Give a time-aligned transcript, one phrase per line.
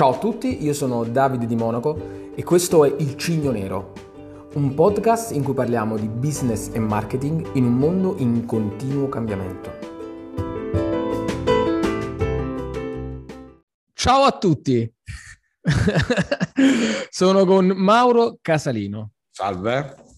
[0.00, 3.92] Ciao a tutti, io sono Davide di Monaco e questo è Il Cigno Nero,
[4.54, 9.70] un podcast in cui parliamo di business e marketing in un mondo in continuo cambiamento.
[13.92, 14.90] Ciao a tutti,
[17.10, 19.10] sono con Mauro Casalino.
[19.28, 20.09] Salve.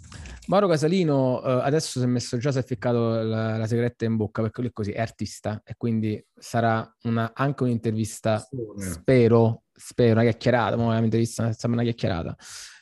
[0.52, 4.16] Mauro Casalino uh, adesso si è messo già, si è ficcato la, la sigaretta in
[4.16, 10.12] bocca perché lui è così, è artista e quindi sarà una, anche un'intervista, spero, spero,
[10.12, 12.36] una chiacchierata, ma un'intervista sembra una chiacchierata,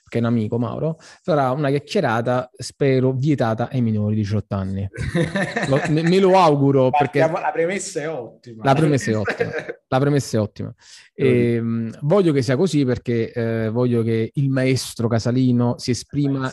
[0.08, 4.88] che è un amico Mauro, sarà una chiacchierata, spero, vietata ai minori di 18 anni.
[5.68, 7.20] lo, me, me, lo auguro perché...
[7.20, 8.64] La premessa è ottima.
[8.64, 9.50] La premessa è ottima.
[9.86, 10.74] La premessa è ottima.
[11.14, 16.52] E, ehm, voglio che sia così perché eh, voglio che il maestro Casalino si esprima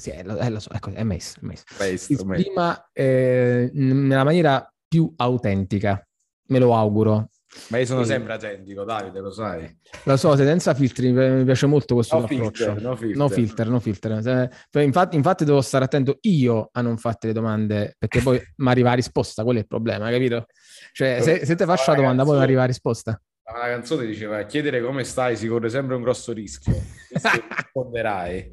[0.00, 1.76] sì, è, lo, è, lo so, ecco, è maestro, maestro.
[1.78, 2.84] maestro, maestro.
[2.92, 6.04] eh, nella maniera più autentica,
[6.48, 7.28] me lo auguro.
[7.68, 9.76] Ma io sono sempre autentico, Davide, lo sai.
[10.04, 12.64] Lo so, senza filtri, mi piace molto questo no approccio.
[12.64, 13.68] Filter, no filter, no filter.
[13.68, 14.84] No filter.
[14.84, 18.90] Infatti, infatti devo stare attento io a non farti le domande, perché poi mi arriva
[18.90, 20.46] la risposta, quello è il problema, capito?
[20.92, 23.20] Cioè, se, se ti faccio la domanda, poi arriva la risposta.
[23.52, 26.74] La canzone diceva chiedere come stai si corre sempre un grosso rischio.
[27.70, 28.50] risponderai.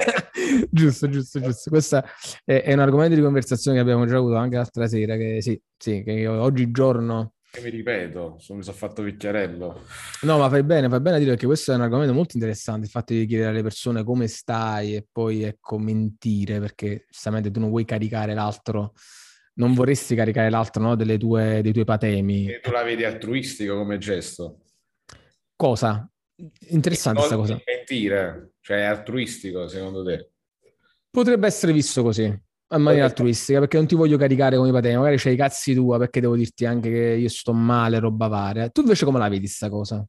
[0.70, 1.70] giusto, giusto, giusto.
[1.70, 2.02] Questo
[2.44, 5.60] è, è, un argomento di conversazione che abbiamo già avuto anche l'altra sera, che sì,
[5.76, 7.34] sì, che oggigiorno...
[7.52, 9.82] E mi ripeto, mi sono fatto vecchiarello.
[10.22, 12.84] No, ma fai bene, fai bene a dire perché questo è un argomento molto interessante,
[12.84, 17.58] il fatto di chiedere alle persone come stai e poi, ecco, mentire, perché giustamente tu
[17.58, 18.92] non vuoi caricare l'altro
[19.54, 22.48] non vorresti caricare l'altro no, delle tue, dei tuoi patemi.
[22.48, 24.60] E tu la vedi altruistico come gesto?
[25.56, 26.10] Cosa?
[26.68, 27.60] Interessante questa cosa.
[27.66, 30.30] Mentire, cioè è altruistico secondo te?
[31.10, 34.96] Potrebbe essere visto così, in maniera altruistica, perché non ti voglio caricare come i patemi,
[34.96, 38.70] magari c'hai i cazzi tua perché devo dirti anche che io sto male, roba varia.
[38.70, 40.06] Tu invece come la vedi sta cosa?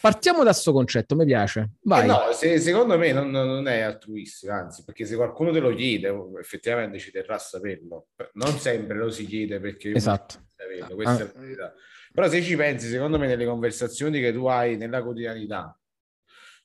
[0.00, 1.72] Partiamo da questo concetto, mi piace.
[1.82, 2.04] Vai.
[2.04, 5.74] Eh no, se, secondo me non, non, è altruistico, anzi, perché se qualcuno te lo
[5.74, 8.08] chiede, effettivamente ci terrà a saperlo.
[8.34, 9.92] Non sempre lo si chiede perché...
[9.92, 10.48] Esatto.
[10.94, 11.28] Questa ah.
[11.28, 11.74] è la verità.
[12.12, 15.78] Però se ci pensi, secondo me, nelle conversazioni che tu hai nella quotidianità,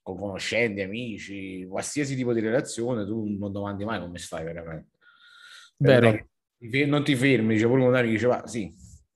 [0.01, 4.97] con conoscenti, amici, qualsiasi tipo di relazione, tu non domandi mai come stai veramente.
[5.77, 6.27] Vero.
[6.87, 8.73] Non ti fermi, dice pure un amico, dice, va, sì,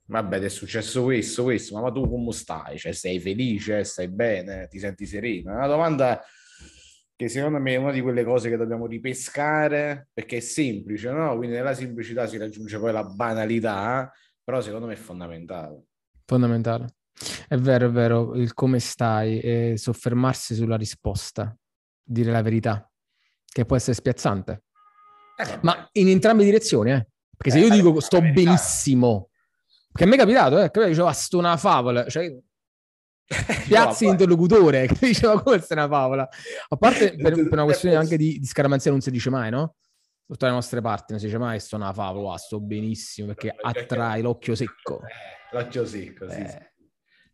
[0.09, 2.77] vabbè, è successo questo, questo, ma, ma tu come stai?
[2.77, 5.51] Cioè, sei felice, stai bene, ti senti sereno?
[5.51, 6.21] È una domanda
[7.15, 11.35] che secondo me è una di quelle cose che dobbiamo ripescare perché è semplice, no?
[11.37, 14.11] Quindi nella semplicità si raggiunge poi la banalità,
[14.43, 15.83] però secondo me è fondamentale.
[16.25, 16.95] Fondamentale.
[17.47, 21.55] È vero, è vero, il come stai e soffermarsi sulla risposta,
[22.01, 22.89] dire la verità,
[23.45, 24.63] che può essere spiazzante.
[25.35, 27.07] Eh, Ma in entrambe le direzioni, eh?
[27.35, 29.28] Perché se io eh, dico sto benissimo
[29.91, 32.31] che mi è capitato, eh, che diceva, sto una favola, cioè,
[33.67, 36.29] piazzi interlocutore, che diceva, come è una favola?
[36.69, 39.75] A parte per, per una questione anche di, di scaramanzia non si dice mai, no?
[40.25, 44.21] Tutte le nostre parti non si dice mai, sto una favola, sto benissimo, perché attrai
[44.21, 45.01] l'occhio secco.
[45.01, 46.47] Eh, l'occhio secco, sì, eh.
[46.49, 46.57] sì.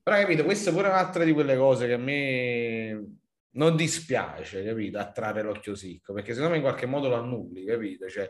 [0.02, 3.18] Però capito, questa è pure un'altra di quelle cose che a me
[3.56, 5.00] non dispiace, capito?
[5.00, 8.08] Attrarre l'occhio secco, perché secondo me in qualche modo lo annulli, capito?
[8.08, 8.30] Cioè,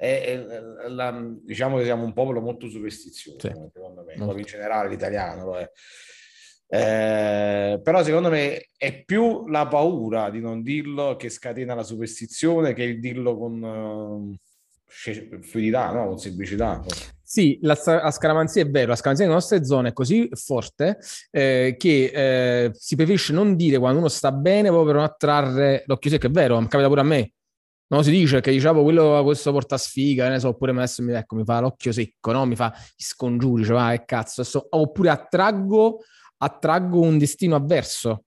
[0.00, 3.52] è, è la, diciamo che siamo un popolo molto superstizioso, sì.
[3.70, 5.70] secondo me, in generale l'italiano lo è.
[6.72, 12.72] Eh, però secondo me è più la paura di non dirlo che scatena la superstizione
[12.72, 14.34] che il dirlo con uh,
[14.86, 16.06] fluidità, no?
[16.06, 16.82] con semplicità.
[17.22, 20.98] Sì, la, la, scaramanzia è vero, la scaramanzia nelle nostre zone è così forte
[21.30, 25.82] eh, che eh, si preferisce non dire quando uno sta bene proprio per non attrarre
[25.86, 27.32] l'occhio secco, è vero, capita pure a me.
[27.90, 31.34] No, si dice che diciamo quello questo porta sfiga, ne so, oppure adesso mi, ecco,
[31.34, 32.46] mi fa l'occhio secco, no?
[32.46, 35.98] Mi fa gli scongiuri, cioè, ah, cazzo, adesso, oppure attraggo,
[36.36, 38.26] attraggo un destino avverso,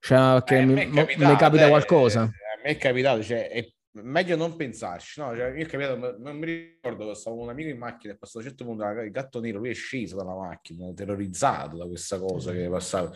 [0.00, 2.22] cioè che eh, mi, mi, capita qualcosa.
[2.22, 2.30] a
[2.64, 5.34] me è capitato, cioè, è meglio non pensarci, no?
[5.34, 8.38] Cioè, io è capitato, non mi ricordo, stavo con un amico in macchina e passato
[8.38, 12.18] a un certo punto il gatto nero, lui è sceso dalla macchina, terrorizzato da questa
[12.18, 13.10] cosa che passava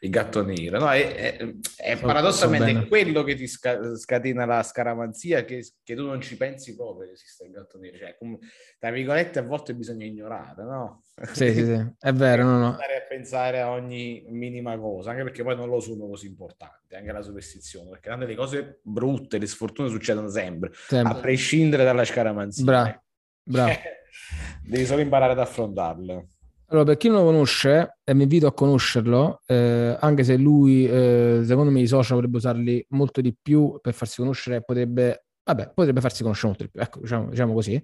[0.00, 0.90] il gatto nero, no?
[0.90, 6.06] È, è, è so, paradossalmente so quello che ti scatena la scaramanzia che, che, tu
[6.06, 8.38] non ci pensi proprio che esista il gatto nero, cioè, come,
[8.78, 11.02] tra virgolette, a volte bisogna ignorare, no?
[11.32, 12.66] Sì, sì, sì, è vero, no, no.
[12.70, 16.96] Andare a pensare a ogni minima cosa, anche perché poi non lo sono così importante,
[16.96, 21.12] anche la superstizione, perché tante le cose brutte, le sfortune succedono sempre, sempre.
[21.12, 22.64] a prescindere dalla scaramanzia.
[22.64, 23.02] Bravo,
[23.42, 23.72] bravo.
[24.62, 26.28] Devi solo imparare ad affrontarle.
[26.70, 30.86] Allora, per chi non lo conosce, e mi invito a conoscerlo, eh, anche se lui,
[30.86, 35.72] eh, secondo me, i social potrebbe usarli molto di più per farsi conoscere, potrebbe, vabbè,
[35.74, 37.82] potrebbe farsi conoscere molto di più, ecco, diciamo, diciamo così.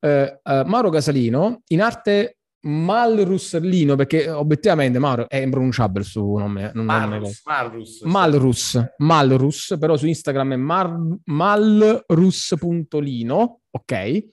[0.00, 6.70] Eh, eh Mauro Casalino, in arte Malrussellino, perché obiettivamente Mauro è impronunciabile su nome.
[6.74, 12.60] Non Malrus, Malrus, Malrus, Malrus, però su Instagram è mar, malrus.lino,
[13.70, 13.92] ok?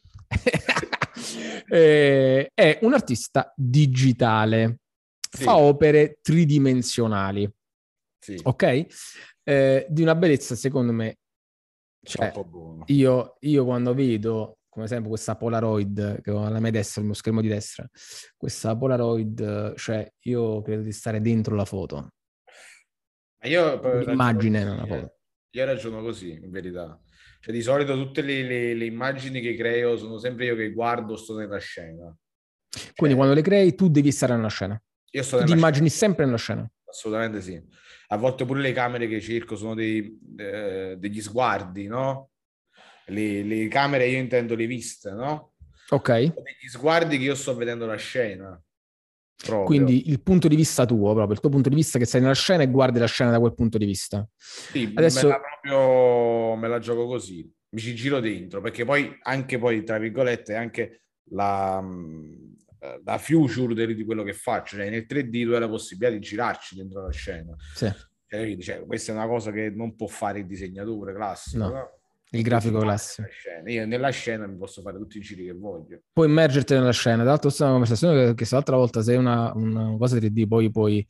[1.69, 4.81] eh, è un artista digitale,
[5.19, 5.43] sì.
[5.43, 7.51] fa opere tridimensionali,
[8.19, 8.39] sì.
[8.43, 8.85] ok?
[9.43, 11.17] Eh, di una bellezza, secondo me,
[12.03, 12.31] cioè,
[12.85, 17.16] io, io quando vedo come sempre questa Polaroid che ho alla mia destra, il mio
[17.16, 17.89] schermo di destra,
[18.38, 22.13] questa Polaroid, cioè io credo di stare dentro la foto.
[23.44, 25.18] Io l'immagine nella foto.
[25.51, 27.00] Io ragiono così, in verità.
[27.39, 31.15] Cioè, di solito tutte le, le, le, immagini che creo sono sempre io che guardo,
[31.15, 32.15] sto nella scena.
[32.69, 34.80] Cioè, Quindi quando le crei tu devi stare nella scena.
[35.12, 36.06] Io sto Ti immagini scena.
[36.06, 36.69] sempre nella scena.
[36.86, 37.60] Assolutamente sì.
[38.10, 42.31] A volte pure le camere che cerco sono dei, eh, degli sguardi, no?
[43.09, 45.53] Le, le camere io intendo le viste, no?
[45.89, 46.11] Ok.
[46.11, 48.61] Degli sguardi che io sto vedendo la scena.
[49.41, 49.65] Proprio.
[49.65, 52.33] Quindi il punto di vista tuo, proprio il tuo punto di vista che sei nella
[52.33, 54.27] scena e guardi la scena da quel punto di vista.
[54.35, 55.27] Sì, Adesso...
[55.27, 59.83] me la proprio me la gioco così, mi ci giro dentro, perché poi anche poi,
[59.83, 61.81] tra virgolette, anche la,
[63.05, 66.75] la future di quello che faccio, cioè nel 3D tu hai la possibilità di girarci
[66.75, 67.55] dentro la scena.
[67.73, 67.89] Sì.
[68.27, 71.57] Cioè, cioè, questa è una cosa che non può fare il disegnatore classico.
[71.63, 71.69] No.
[71.69, 71.99] no?
[72.31, 73.27] Il grafico classico.
[73.65, 76.01] Io nella scena mi posso fare tutti i giri che voglio.
[76.13, 77.17] Puoi immergerti nella scena.
[77.17, 80.47] Tra l'altro, questa è una conversazione che, se l'altra volta sei una, una cosa 3D,
[80.47, 81.07] poi puoi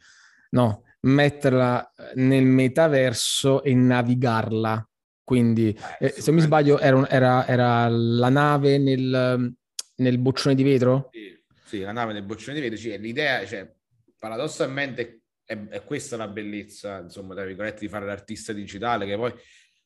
[0.51, 4.88] no, metterla nel metaverso e navigarla.
[5.21, 9.54] Quindi, eh, eh, se mi sbaglio, era, era, era, la nave nel,
[9.98, 11.10] nel boccione di vetro?
[11.12, 12.77] Sì, sì, la nave nel boccione di vetro.
[12.80, 13.69] Cioè, l'idea, cioè,
[14.18, 19.33] paradossalmente, è, è questa la bellezza, insomma, tra virgolette, di fare l'artista digitale, che poi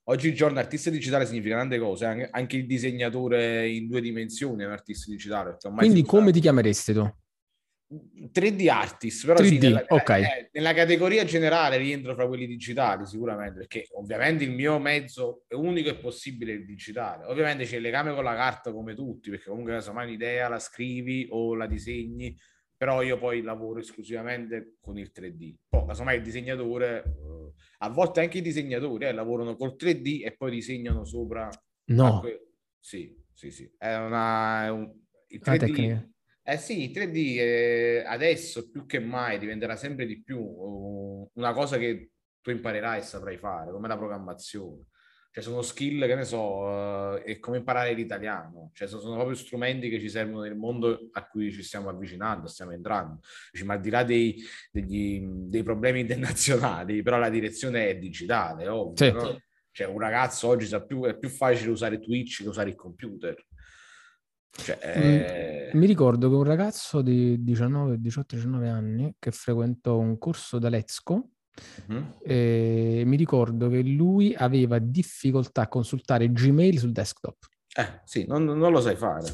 [0.06, 5.10] Oggigiorno artista digitale significa tante cose, anche, il disegnatore in due dimensioni è un artista
[5.10, 5.58] digitale.
[5.78, 7.10] Quindi come ti chiameresti tu?
[8.34, 10.24] 3D artist, però 3D, sì, nella, okay.
[10.24, 15.90] eh, nella, categoria generale rientro fra quelli digitali sicuramente, perché ovviamente il mio mezzo unico
[15.90, 17.26] e possibile è il digitale.
[17.26, 21.28] Ovviamente c'è il legame con la carta come tutti, perché comunque insomma un'idea la scrivi
[21.30, 22.36] o la disegni,
[22.84, 25.56] però io poi lavoro esclusivamente con il 3D.
[25.70, 27.16] Poi casomai il disegnatore...
[27.18, 31.50] Uh, a volte anche i disegnatori eh, lavorano col 3D e poi disegnano sopra.
[31.86, 32.20] No.
[32.20, 33.74] Que- sì, sì, sì.
[33.78, 34.66] È una...
[34.66, 34.94] È un...
[35.28, 36.10] Il 3D...
[36.44, 41.78] Eh sì, il 3D eh, adesso più che mai diventerà sempre di più una cosa
[41.78, 44.88] che tu imparerai e saprai fare, come la programmazione.
[45.34, 48.70] Cioè sono skill, che ne so, uh, è come imparare l'italiano.
[48.72, 52.46] Cioè sono, sono, proprio strumenti che ci servono nel mondo a cui ci stiamo avvicinando,
[52.46, 53.18] stiamo entrando.
[53.52, 54.40] Cioè, ma al di là dei,
[54.72, 58.94] degli, dei, problemi internazionali, però la direzione è digitale, ovvio.
[58.96, 59.12] Sì.
[59.12, 59.42] No?
[59.72, 63.44] Cioè un ragazzo oggi sa più, è più facile usare Twitch che usare il computer.
[64.52, 65.72] Cioè, è...
[65.74, 71.30] Mi ricordo che un ragazzo di 18-19 anni che frequentò un corso da Lezco
[71.88, 72.18] Uh-huh.
[72.24, 77.38] E mi ricordo che lui aveva difficoltà a consultare Gmail sul desktop.
[77.76, 79.34] Eh, sì, non, non lo sai fare.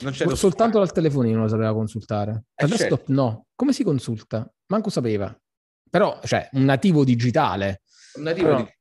[0.00, 2.44] Non Soltanto dal telefonino lo sapeva consultare.
[2.54, 3.12] Eh, Dal desktop certo.
[3.12, 3.46] no.
[3.54, 4.50] Come si consulta?
[4.66, 5.34] Manco sapeva.
[5.88, 7.82] Però, cioè, un nativo digitale.
[8.16, 8.74] Un nativo Però, digitale.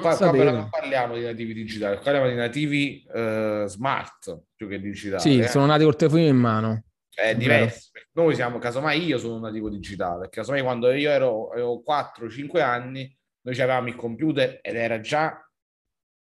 [0.00, 4.78] Qua, qua però non parliamo di nativi digitali, parliamo di nativi uh, smart più che
[4.78, 5.20] digitali.
[5.20, 5.48] Sì, eh.
[5.48, 6.84] sono nati col telefonino in mano.
[7.14, 7.90] È diverso.
[8.12, 13.16] Noi siamo, casomai io sono un nativo digitale, casomai quando io ero, avevo 4-5 anni,
[13.42, 15.38] noi avevamo il computer ed era già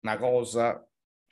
[0.03, 0.87] una cosa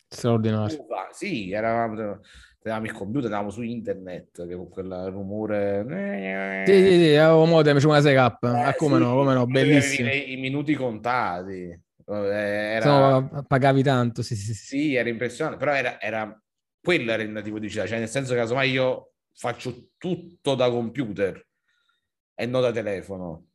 [0.09, 0.77] straordinaria.
[1.13, 2.21] Sì, eravamo,
[2.61, 6.65] avevamo il computer, andavamo su internet che con quel rumore.
[6.67, 8.37] Sì, sì, sì, avevo modem, c'è una 6K.
[8.41, 10.11] Eh, ah, come sì, no, come no, bellissimo.
[10.11, 11.69] I, minuti contati.
[12.07, 13.19] Eh, era...
[13.19, 14.67] No, pagavi tanto, sì, sì, sì.
[14.67, 16.43] Sì, era impressionante, però era, era...
[16.81, 21.45] quello era il nativo digitale, cioè nel senso che casomai io faccio tutto da computer
[22.35, 23.49] e non da telefono.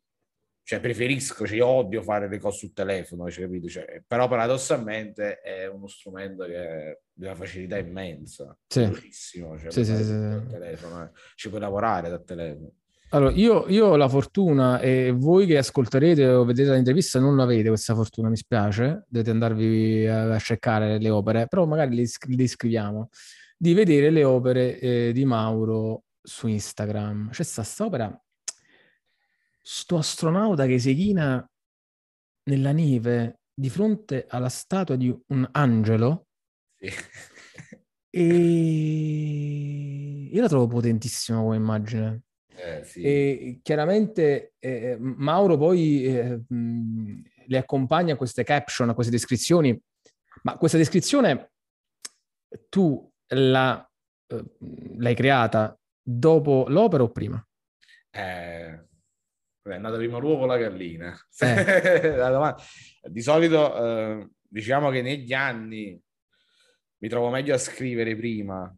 [0.64, 3.68] Cioè, preferisco, cioè, io odio fare le cose sul telefono, cioè, capito?
[3.68, 8.56] Cioè, però paradossalmente è uno strumento che ha una facilità immensa.
[8.68, 8.82] Sì.
[8.82, 10.48] Velocissimo, cioè, sì, sì, sì, sì.
[10.48, 11.10] telefono, eh.
[11.34, 12.74] Ci puoi lavorare da telefono.
[13.12, 17.70] Allora, io, io, ho la fortuna e voi che ascolterete o vedete l'intervista non avete
[17.70, 22.48] questa fortuna, mi spiace, dovete andarvi a, a cercare le opere, però magari le, le
[22.48, 23.10] scriviamo
[23.62, 27.32] di vedere le opere eh, di Mauro su Instagram.
[27.32, 28.10] C'è sta opera,
[29.62, 31.46] sto astronauta che si china
[32.44, 36.28] nella neve di fronte alla statua di un angelo.
[36.78, 36.90] Sì.
[38.10, 38.24] E
[40.32, 42.22] io la trovo potentissima come immagine.
[42.56, 43.02] Eh, sì.
[43.02, 49.78] E chiaramente eh, Mauro poi eh, mh, le accompagna a queste caption, a queste descrizioni,
[50.44, 51.52] ma questa descrizione
[52.70, 53.90] tu la,
[54.28, 54.46] eh,
[54.98, 57.44] l'hai creata dopo l'opera o prima?
[58.12, 58.88] Eh,
[59.62, 61.16] è nata prima l'uovo o la gallina?
[61.40, 62.56] Eh.
[63.10, 66.02] Di solito eh, diciamo che negli anni
[67.02, 68.76] mi trovo meglio a scrivere prima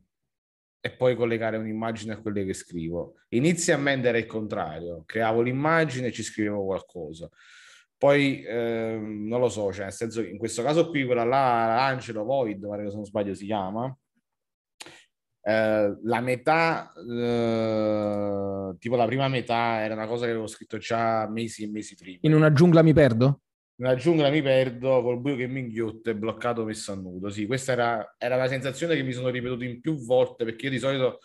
[0.84, 3.16] e poi collegare un'immagine a quelle che scrivo.
[3.30, 7.30] Inizialmente era il contrario, creavo l'immagine e ci scrivevo qualcosa.
[7.98, 11.86] Poi eh, non lo so, cioè nel senso che in questo caso qui quella là,
[11.86, 13.96] Angelo Void, se non sbaglio si chiama,
[15.44, 21.28] eh, la metà, eh, tipo la prima metà era una cosa che avevo scritto già
[21.28, 22.20] mesi e mesi prima.
[22.22, 23.42] In una giungla mi perdo?
[23.78, 27.30] In una giungla mi perdo col buio che mi inghiotte, bloccato, messo a nudo.
[27.30, 30.72] Sì, questa era, era la sensazione che mi sono ripetuto in più volte perché io
[30.72, 31.20] di solito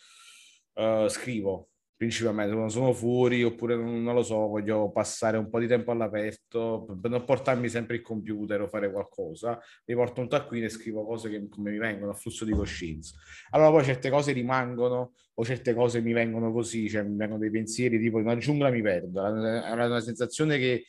[0.75, 5.67] uh, scrivo principalmente quando sono fuori oppure non, lo so, voglio passare un po' di
[5.67, 10.67] tempo all'aperto per non portarmi sempre il computer o fare qualcosa, mi porto un taccuino
[10.67, 13.17] e scrivo cose che come mi vengono a flusso di coscienza.
[13.51, 17.51] Allora poi certe cose rimangono o certe cose mi vengono così, cioè mi vengono dei
[17.51, 20.85] pensieri tipo in una giungla mi perdo, è una sensazione che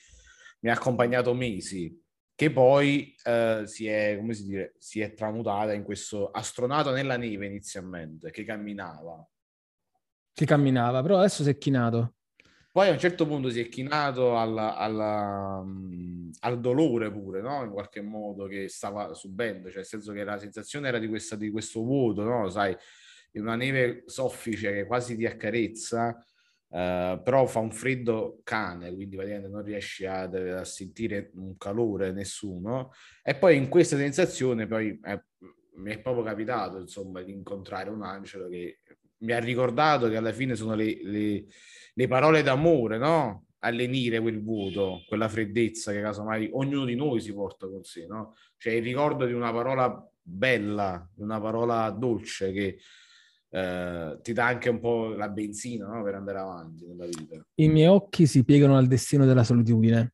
[0.60, 2.04] mi ha accompagnato mesi
[2.36, 7.18] che poi eh, si, è, come si, dire, si è tramutata in questo astronauta nella
[7.18, 9.28] neve inizialmente, che camminava
[10.38, 12.14] che camminava, però adesso si è chinato.
[12.72, 17.64] Poi a un certo punto si è chinato alla, alla, um, al dolore pure, no?
[17.64, 21.36] In qualche modo che stava subendo, cioè nel senso che la sensazione era di, questa,
[21.36, 22.50] di questo vuoto, no?
[22.50, 22.76] Sai,
[23.32, 26.24] in una neve soffice che quasi ti accarezza,
[26.68, 30.30] uh, però fa un freddo cane, quindi praticamente non riesci a,
[30.60, 32.92] a, sentire un calore nessuno.
[33.24, 35.24] E poi in questa sensazione poi eh,
[35.78, 38.82] mi è proprio capitato, insomma, di incontrare un angelo che
[39.20, 41.46] mi ha ricordato che alla fine sono le, le,
[41.94, 43.44] le parole d'amore, no?
[43.68, 48.34] Lenire quel vuoto, quella freddezza che casomai ognuno di noi si porta con sé, no?
[48.56, 52.78] Cioè il ricordo di una parola bella, di una parola dolce che
[53.50, 56.04] eh, ti dà anche un po' la benzina no?
[56.04, 57.42] per andare avanti nella vita.
[57.56, 60.14] I miei occhi si piegano al destino della solitudine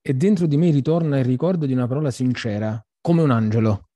[0.00, 3.90] e dentro di me ritorna il ricordo di una parola sincera, come un angelo.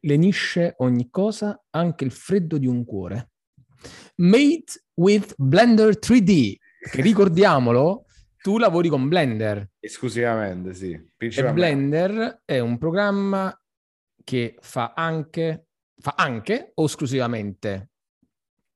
[0.00, 3.30] Lenisce ogni cosa, anche il freddo di un cuore.
[4.20, 6.56] Made with Blender 3D,
[6.90, 8.06] che ricordiamolo,
[8.42, 9.70] tu lavori con Blender.
[9.78, 10.92] Esclusivamente, sì.
[11.16, 13.56] E Blender è un programma
[14.24, 17.90] che fa anche, fa anche o esclusivamente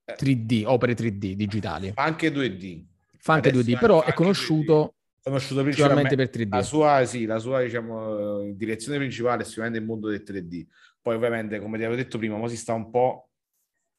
[0.06, 0.66] 3D, eh.
[0.66, 1.92] opere 3D digitali.
[1.92, 2.84] Fa anche 2D.
[3.18, 6.48] Fa anche Adesso 2D, però è conosciuto, conosciuto principalmente per 3D.
[6.50, 10.66] La sua, sì, la sua diciamo, direzione principale è sicuramente il mondo del 3D.
[11.00, 13.31] Poi ovviamente, come ti avevo detto prima, mo si sta un po'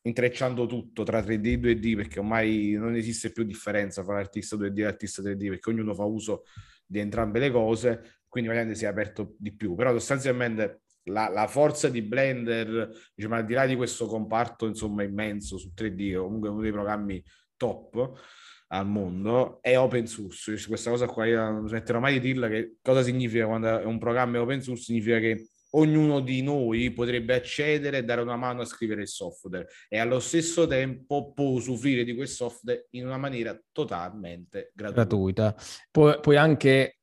[0.04, 4.80] intrecciando tutto tra 3D e 2D perché ormai non esiste più differenza fra l'artista 2D
[4.80, 6.44] e l'artista 3D perché ognuno fa uso
[6.86, 11.48] di entrambe le cose, quindi ovviamente si è aperto di più, però sostanzialmente la, la
[11.48, 16.50] forza di Blender, diciamo, al di là di questo comparto insomma immenso su 3D, comunque
[16.50, 17.24] uno dei programmi
[17.58, 18.20] top
[18.68, 20.66] al mondo, è open source.
[20.68, 24.00] Questa cosa qua io non smetterò mai di dirla che cosa significa quando è un
[24.00, 28.66] programma open source, significa che ognuno di noi potrebbe accedere e dare una mano a
[28.66, 33.60] scrivere il software e allo stesso tempo può usufruire di quel software in una maniera
[33.72, 35.02] totalmente gratuita.
[35.02, 35.56] gratuita.
[35.92, 37.00] Pu- puoi anche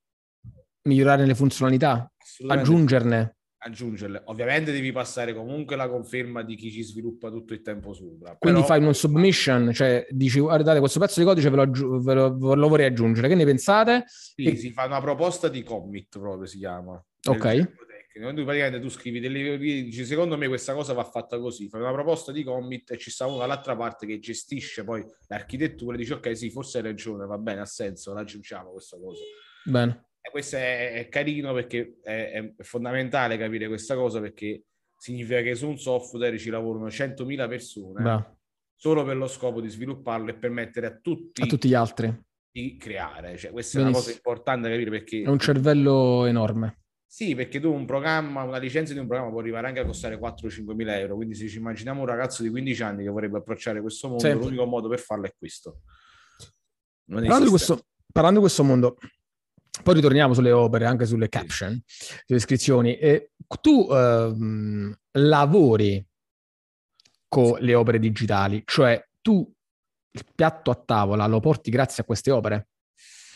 [0.83, 2.11] migliorare le funzionalità,
[2.47, 3.37] aggiungerne.
[3.63, 4.23] Aggiungerle.
[4.27, 8.35] Ovviamente devi passare comunque la conferma di chi ci sviluppa tutto il tempo sopra.
[8.39, 8.73] Quindi Però...
[8.73, 12.39] fai un submission, cioè dici guardate questo pezzo di codice ve lo, aggi- ve lo,
[12.39, 14.05] ve lo vorrei aggiungere, che ne pensate?
[14.07, 14.57] Sì, e...
[14.57, 17.05] si fa una proposta di commit proprio si chiama.
[17.29, 18.33] Ok tecnico.
[18.35, 21.93] Tu praticamente tu scrivi delle dici secondo me questa cosa va fatta così, fai una
[21.93, 26.13] proposta di commit e ci sta uno dall'altra parte che gestisce poi l'architettura e dici
[26.13, 29.23] ok sì, forse hai ragione, va bene, ha senso, l'aggiungiamo questa cosa.
[29.65, 30.09] Bene.
[30.21, 34.65] E questo è, è carino perché è, è, fondamentale capire questa cosa perché
[34.99, 38.25] significa che su un software ci lavorano 100.000 persone Beh.
[38.75, 42.77] solo per lo scopo di svilupparlo e permettere a tutti, a tutti gli altri di
[42.77, 43.39] creare.
[43.39, 43.83] Cioè, questa Benissimo.
[43.83, 45.23] è una cosa importante da capire perché...
[45.23, 46.81] È un cervello enorme.
[47.13, 50.17] Sì, perché tu un programma, una licenza di un programma può arrivare anche a costare
[50.17, 51.17] 4-5 mila euro.
[51.17, 54.33] Quindi, se ci immaginiamo un ragazzo di 15 anni che vorrebbe approcciare questo mondo, sì.
[54.33, 55.81] l'unico modo per farlo è questo.
[57.05, 58.97] Parlando di questo, parlando di questo mondo,
[59.83, 62.97] poi ritorniamo sulle opere, anche sulle caption, sulle iscrizioni.
[62.97, 66.07] E tu ehm, lavori
[67.27, 69.53] con le opere digitali, cioè tu
[70.13, 72.70] il piatto a tavola lo porti grazie a queste opere?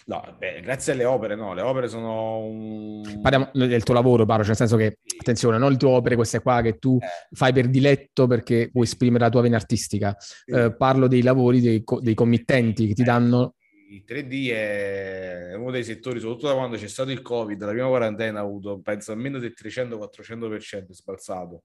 [0.07, 3.21] No, beh, grazie alle opere, no, le opere sono un...
[3.23, 6.41] Parliamo del tuo lavoro, Paro, cioè nel senso che, attenzione, non le tue opere, queste
[6.41, 7.07] qua che tu eh.
[7.35, 10.15] fai per diletto perché vuoi esprimere la tua vena artistica.
[10.19, 10.51] Sì.
[10.51, 13.05] Eh, parlo dei lavori dei, dei committenti che ti eh.
[13.05, 13.55] danno...
[13.89, 17.87] Il 3D è uno dei settori, soprattutto da quando c'è stato il Covid, la prima
[17.87, 21.63] quarantena ha avuto, penso, almeno del 300-400% sbalzato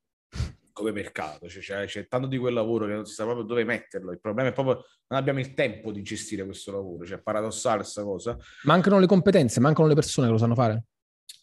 [0.80, 3.64] come mercato, cioè, c'è, c'è, tanto di quel lavoro che non si sa proprio dove
[3.64, 4.12] metterlo.
[4.12, 7.80] Il problema è proprio non abbiamo il tempo di gestire questo lavoro, cioè è paradossale
[7.80, 8.38] questa cosa.
[8.64, 10.84] Mancano le competenze, mancano le persone che lo sanno fare.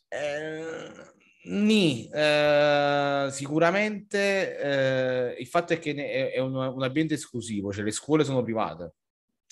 [0.09, 1.15] Eh,
[1.49, 7.85] Ni, eh, sicuramente eh, il fatto è che è, è un, un, ambiente esclusivo, cioè
[7.85, 8.95] le scuole sono private.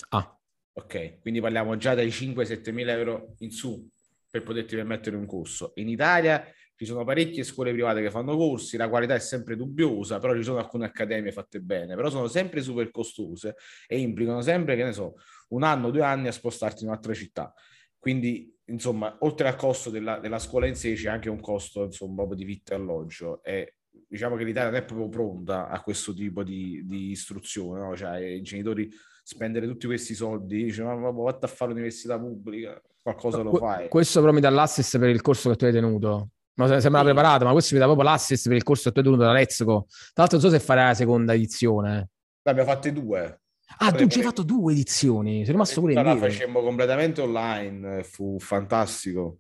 [0.09, 0.37] Ah.
[0.77, 3.89] Ok, quindi parliamo già dai 5-7 mila euro in su
[4.29, 5.71] per poterti permettere un corso.
[5.77, 6.45] In Italia
[6.77, 10.43] ci sono parecchie scuole private che fanno corsi, la qualità è sempre dubbiosa, però ci
[10.43, 14.93] sono alcune accademie fatte bene, però sono sempre super costose e implicano sempre, che ne
[14.93, 15.15] so,
[15.49, 17.53] un anno, due anni a spostarti in un'altra città.
[17.99, 22.17] Quindi, insomma, oltre al costo della, della scuola in sé c'è anche un costo, insomma,
[22.17, 23.43] proprio di vitto e alloggio.
[23.43, 23.77] E
[24.09, 27.97] diciamo che l'Italia non è proprio pronta a questo tipo di, di istruzione, no?
[27.97, 28.91] Cioè, i genitori
[29.23, 33.89] spendere tutti questi soldi, dice ma, vatti a fare l'università pubblica, qualcosa lo fai.
[33.89, 36.29] Questo però mi dà l'assist per il corso che tu hai tenuto.
[36.57, 37.07] Ma sembra sì.
[37.07, 39.33] preparato, ma questo mi dà proprio l'assist per il corso che tu hai tenuto da
[39.33, 39.87] Lezco.
[39.89, 42.11] Tra l'altro non so se farai la seconda edizione.
[42.45, 43.41] Abbiamo fatte due.
[43.79, 48.05] Ah, tu ci hai fatto due edizioni, sei rimasto pure in La facemmo completamente online,
[48.05, 49.39] fu fantastico.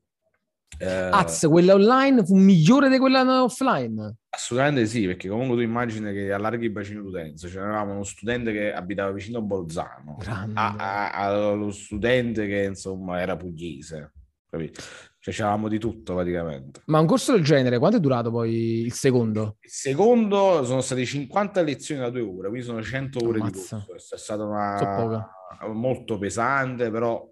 [0.79, 4.17] Eh, Az, quella online fu migliore di quella offline?
[4.31, 8.51] Assolutamente sì, perché comunque tu immagini che allarghi il bacino d'utenza, cioè avevamo uno studente
[8.53, 10.17] che abitava vicino a Bolzano,
[10.55, 14.13] allo studente che insomma era pugliese,
[14.51, 14.83] capito?
[15.25, 16.83] Cioè c'avevamo di tutto praticamente.
[16.85, 19.57] Ma un corso del genere, quanto è durato poi il secondo?
[19.61, 23.79] Il secondo sono state 50 lezioni da due ore, quindi sono 100 ore Ammazza.
[23.79, 24.15] di corso.
[24.17, 25.27] È stata una...
[25.73, 27.27] molto pesante, però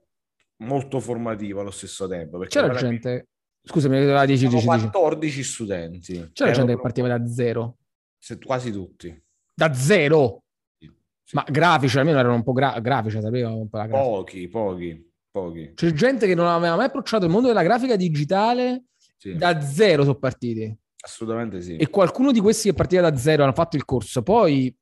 [0.62, 2.38] molto formativa allo stesso tempo.
[2.38, 3.28] C'era gente...
[3.62, 6.14] Scusami, la 10, 10, 14 studenti.
[6.32, 7.76] C'era Erano gente che partiva da zero?
[8.18, 9.22] Se, quasi tutti.
[9.54, 10.44] Da zero?
[10.78, 10.90] Sì.
[11.32, 14.08] Ma grafici, almeno erano un po' gra- grafici, sapevo un po' la grafica.
[14.08, 15.72] Pochi, pochi pochi.
[15.74, 18.84] C'è gente che non aveva mai approcciato il mondo della grafica digitale
[19.16, 19.34] sì.
[19.34, 20.78] da zero sono partiti.
[21.04, 21.76] Assolutamente sì.
[21.76, 24.72] E qualcuno di questi che partiva da zero hanno fatto il corso, poi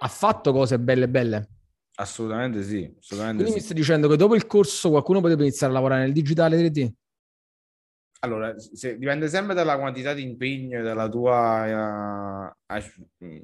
[0.00, 1.48] ha fatto cose belle belle.
[1.94, 2.92] Assolutamente sì.
[2.98, 3.54] Assolutamente Quindi sì.
[3.54, 6.90] mi stai dicendo che dopo il corso qualcuno potrebbe iniziare a lavorare nel digitale 3D?
[8.20, 12.52] Allora, se, dipende sempre dalla quantità di impegno e dalla tua...
[12.66, 13.42] Uh,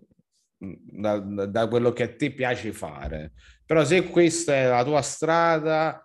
[0.67, 3.33] da, da, quello che a te piace fare.
[3.67, 6.04] Però se questa è la tua strada,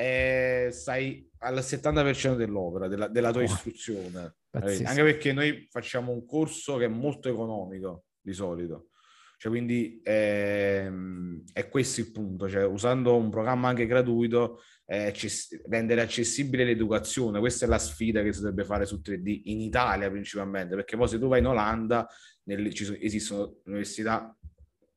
[0.00, 4.36] eh, stai al 70% dell'opera, della, della tua oh, istruzione.
[4.50, 8.88] Anche perché noi facciamo un corso che è molto economico di solito.
[9.36, 15.62] Cioè, quindi ehm, è questo il punto, cioè, usando un programma anche gratuito, eh, access-
[15.68, 17.38] rendere accessibile l'educazione.
[17.38, 21.08] Questa è la sfida che si dovrebbe fare su 3D in Italia principalmente, perché poi
[21.08, 22.06] se tu vai in Olanda
[22.44, 24.36] nelle, ci sono, esistono università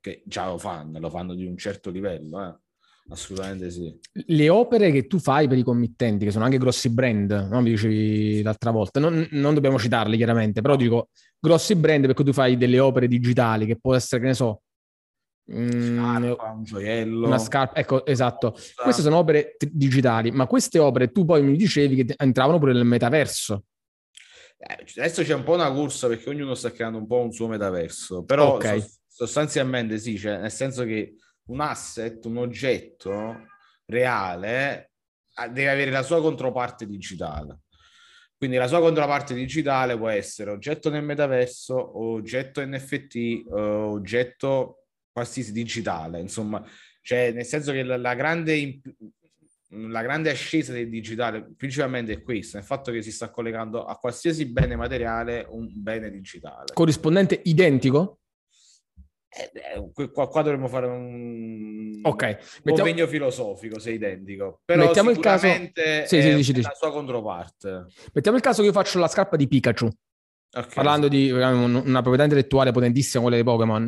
[0.02, 2.46] che già lo fanno, lo fanno di un certo livello.
[2.46, 2.63] Eh.
[3.10, 3.94] Assolutamente sì.
[4.12, 7.62] Le opere che tu fai per i committenti, che sono anche grossi brand, no?
[7.62, 12.32] mi dicevi l'altra volta, non, non, dobbiamo citarli chiaramente, però dico grossi brand perché tu
[12.32, 14.62] fai delle opere digitali che può essere, che ne so,
[15.52, 18.56] mm, scarpa, un gioiello, una scarpa, ecco, esatto.
[18.76, 22.72] Queste sono opere t- digitali, ma queste opere tu poi mi dicevi che entravano pure
[22.72, 23.66] nel metaverso.
[24.58, 27.50] Eh, adesso c'è un po' una corsa perché ognuno sta creando un po' un suo
[27.50, 28.82] metaverso, però okay.
[29.06, 33.48] sostanzialmente sì, cioè, nel senso che un asset, un oggetto
[33.86, 34.92] reale
[35.52, 37.62] deve avere la sua controparte digitale.
[38.38, 46.20] Quindi la sua controparte digitale può essere oggetto nel metaverso, oggetto NFT, oggetto qualsiasi digitale,
[46.20, 46.62] insomma,
[47.02, 48.82] cioè nel senso che la, la, grande,
[49.70, 53.96] la grande ascesa del digitale principalmente è questa, il fatto che si sta collegando a
[53.96, 56.74] qualsiasi bene materiale un bene digitale.
[56.74, 58.23] Corrispondente identico?
[59.36, 62.38] Eh, eh qua, qua, dovremmo fare un, okay.
[62.66, 66.62] un convegno filosofico se identico però mettiamo il caso sì, sì, dici, dici.
[66.62, 69.90] la sua controparte mettiamo il caso che io faccio la scarpa di Pikachu
[70.52, 71.18] okay, parlando sì.
[71.18, 73.84] di una proprietà intellettuale potentissima quella dei Pokémon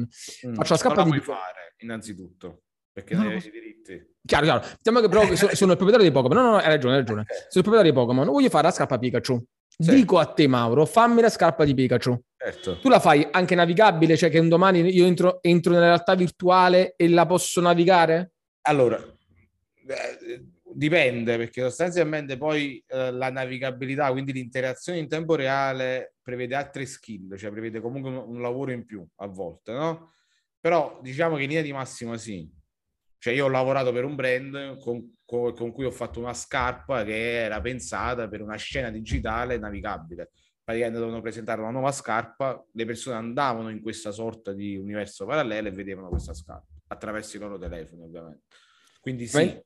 [0.47, 0.53] mm.
[0.55, 3.27] faccio la scarpa non la di puoi fare innanzitutto perché no.
[3.29, 6.51] hai i diritti chiaro chiaro mettiamo che però sono, sono il proprietario dei Pokémon no
[6.53, 7.38] no hai ragione hai ragione okay.
[7.38, 9.45] sono il proprietario dei Pokémon voglio fare la scarpa Pikachu
[9.77, 9.93] sì.
[9.93, 12.17] Dico a te, Mauro, fammi la scarpa di Pikachu.
[12.45, 12.77] Certo.
[12.77, 16.93] Tu la fai anche navigabile, cioè che un domani io entro, entro nella realtà virtuale
[16.95, 18.34] e la posso navigare?
[18.67, 26.53] Allora, eh, dipende, perché sostanzialmente poi eh, la navigabilità, quindi l'interazione in tempo reale, prevede
[26.53, 30.12] altre skill, cioè prevede comunque un, un lavoro in più a volte, no?
[30.60, 32.47] Però diciamo che in linea di massima sì.
[33.17, 37.03] Cioè io ho lavorato per un brand con con, con cui ho fatto una scarpa
[37.03, 40.31] che era pensata per una scena digitale navigabile.
[40.65, 45.67] Praticamente dovevano presentare una nuova scarpa, le persone andavano in questa sorta di universo parallelo
[45.67, 48.41] e vedevano questa scarpa attraverso i loro telefoni, ovviamente.
[48.99, 49.38] Quindi sì.
[49.38, 49.65] Beh,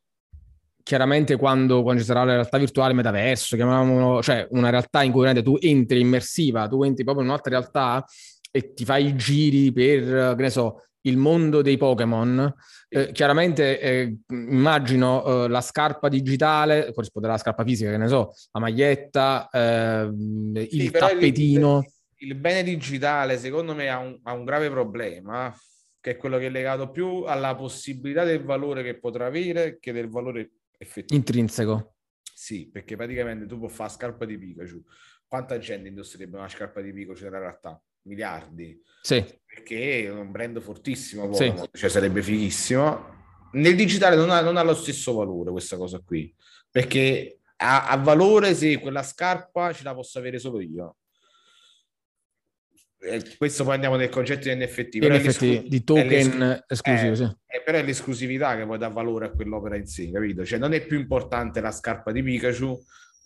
[0.84, 5.42] chiaramente quando, quando, ci sarà la realtà virtuale metaverso, chiamiamolo, cioè una realtà in cui
[5.42, 8.04] tu entri immersiva, tu entri proprio in un'altra realtà,
[8.52, 12.54] e ti fai i giri per, che ne so, il mondo dei Pokémon,
[12.90, 18.34] eh, chiaramente eh, immagino eh, la scarpa digitale, corrisponderà alla scarpa fisica, che ne so,
[18.52, 21.86] la maglietta, ehm, il sì, tappetino.
[22.18, 25.56] Il, il, bene digitale, secondo me, ha un, ha un, grave problema,
[26.02, 29.92] che è quello che è legato più alla possibilità del valore che potrà avere che
[29.92, 31.16] del valore effettivo.
[31.16, 31.94] Intrinseco.
[32.34, 34.82] Sì, perché praticamente tu puoi fare scarpa di Pikachu.
[35.28, 37.82] Quanta gente indosserebbe una scarpa di Pikachu nella realtà?
[38.04, 38.82] Miliardi.
[39.02, 39.24] Sì.
[39.46, 41.54] Perché è un brand fortissimo, sì.
[41.74, 43.18] cioè sarebbe fighissimo.
[43.54, 46.34] Nel digitale non ha, non ha, lo stesso valore questa cosa qui,
[46.70, 50.98] perché ha, ha valore se quella scarpa ce la posso avere solo io.
[53.02, 57.24] Eh, questo poi andiamo nel concetto di NFT, NFT di token esclusivo, eh, sì.
[57.24, 60.46] eh, però è l'esclusività che poi dà valore a quell'opera in sé, capito?
[60.46, 62.78] Cioè non è più importante la scarpa di Pikachu,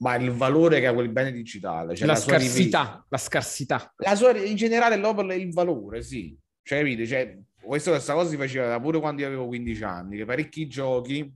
[0.04, 1.96] ma il valore che ha quel bene digitale.
[1.96, 3.94] Cioè la, la scarsità, la scarsità.
[3.98, 6.38] La sua, in generale l'opera è il valore, sì.
[6.62, 7.08] Cioè, capite?
[7.08, 11.34] Cioè, questo, questa cosa si faceva pure quando io avevo 15 anni, che parecchi giochi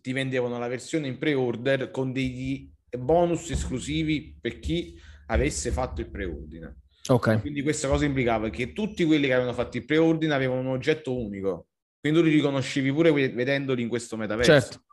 [0.00, 6.10] ti vendevano la versione in pre-order con degli bonus esclusivi per chi avesse fatto il
[6.10, 6.82] preordine.
[7.08, 7.40] Ok.
[7.40, 11.12] Quindi questa cosa implicava che tutti quelli che avevano fatto il preordine avevano un oggetto
[11.12, 11.66] unico.
[11.98, 14.52] Quindi tu li riconoscevi pure vedendoli in questo metaverso.
[14.52, 14.84] Certo.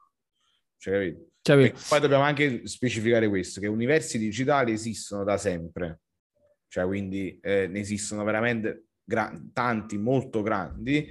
[0.77, 1.30] Cioè, capito?
[1.41, 6.01] Cioè, poi dobbiamo anche specificare questo, che universi digitali esistono da sempre.
[6.67, 11.09] Cioè, quindi eh, ne esistono veramente gra- tanti, molto grandi.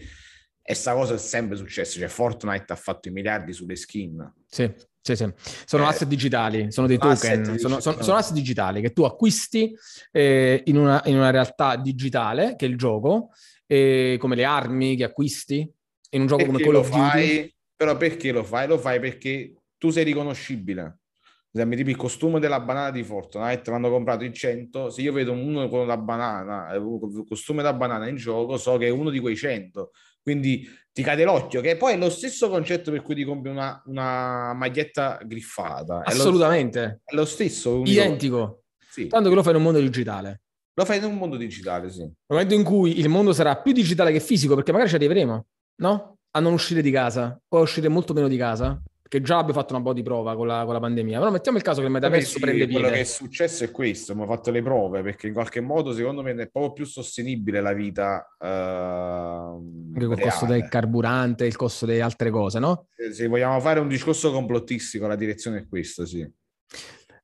[0.63, 1.99] E sta cosa è sempre successa.
[1.99, 4.33] Cioè, Fortnite ha fatto i miliardi sulle skin.
[4.47, 4.73] Sì.
[5.03, 5.33] Sì, sì.
[5.65, 9.75] Sono eh, asset digitali, sono dei token, sono, sono, sono, asset digitali che tu acquisti
[10.13, 13.31] eh, in, una, in, una, realtà digitale, che è il gioco,
[13.67, 15.67] eh, come le armi che acquisti
[16.11, 17.55] in un gioco perché come of Duty.
[17.75, 18.69] Però perché lo fai?
[18.69, 20.83] Lo fai perché tu sei riconoscibile.
[20.83, 25.13] Ad esempio, tipo il costume della banana di Fortnite, l'hanno comprato in 100, se io
[25.13, 29.11] vedo uno con la banana, il costume da banana in gioco, so che è uno
[29.11, 29.91] di quei 100
[30.23, 33.83] quindi ti cade l'occhio, che poi è lo stesso concetto per cui ti compri una,
[33.87, 36.03] una maglietta griffata.
[36.05, 37.01] Assolutamente.
[37.05, 37.77] È lo, stesso.
[37.77, 37.91] Unico.
[37.91, 38.63] Identico.
[38.91, 39.07] Sì.
[39.07, 40.43] Tanto che lo fai in un mondo digitale.
[40.75, 42.01] Lo fai in un mondo digitale, sì.
[42.01, 45.47] Nel momento in cui il mondo sarà più digitale che fisico, perché magari ci arriveremo,
[45.77, 46.19] no?
[46.33, 48.81] A non uscire di casa o a uscire molto meno di casa,
[49.11, 51.19] che già abbia fatto una po' di prova con la, con la pandemia.
[51.19, 52.81] Però mettiamo il caso che il metaverso sì, prende piede.
[52.81, 56.23] Quello che è successo è questo, abbiamo fatto le prove, perché in qualche modo secondo
[56.23, 58.25] me è proprio più sostenibile la vita.
[58.39, 62.87] Uh, Anche col costo del carburante, il costo delle altre cose, no?
[62.95, 66.25] Se, se vogliamo fare un discorso complottistico, la direzione è questa, sì.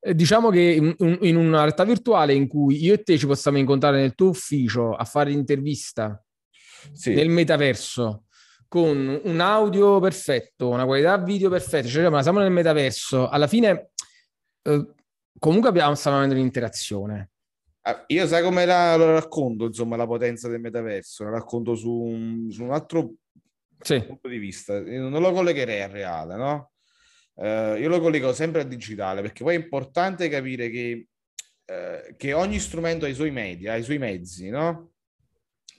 [0.01, 3.59] Eh, diciamo che in, in una realtà virtuale in cui io e te ci possiamo
[3.59, 6.21] incontrare nel tuo ufficio a fare l'intervista
[6.93, 7.15] sì.
[7.15, 8.25] nel metaverso
[8.69, 13.91] con un audio perfetto, una qualità video perfetta, cioè ma siamo nel metaverso, alla fine
[14.63, 14.87] eh,
[15.39, 17.31] comunque abbiamo, stiamo avendo un'interazione.
[17.83, 21.93] Ah, io sai come la, lo racconto, insomma, la potenza del metaverso, la racconto su
[21.93, 23.15] un, su un altro
[23.81, 24.03] sì.
[24.03, 24.77] punto di vista.
[24.79, 26.73] Io non lo collegherei al reale, no?
[27.35, 31.09] Uh, io lo collego sempre al digitale perché poi è importante capire che,
[31.67, 34.95] uh, che ogni strumento ha i suoi media, ha i suoi mezzi, no?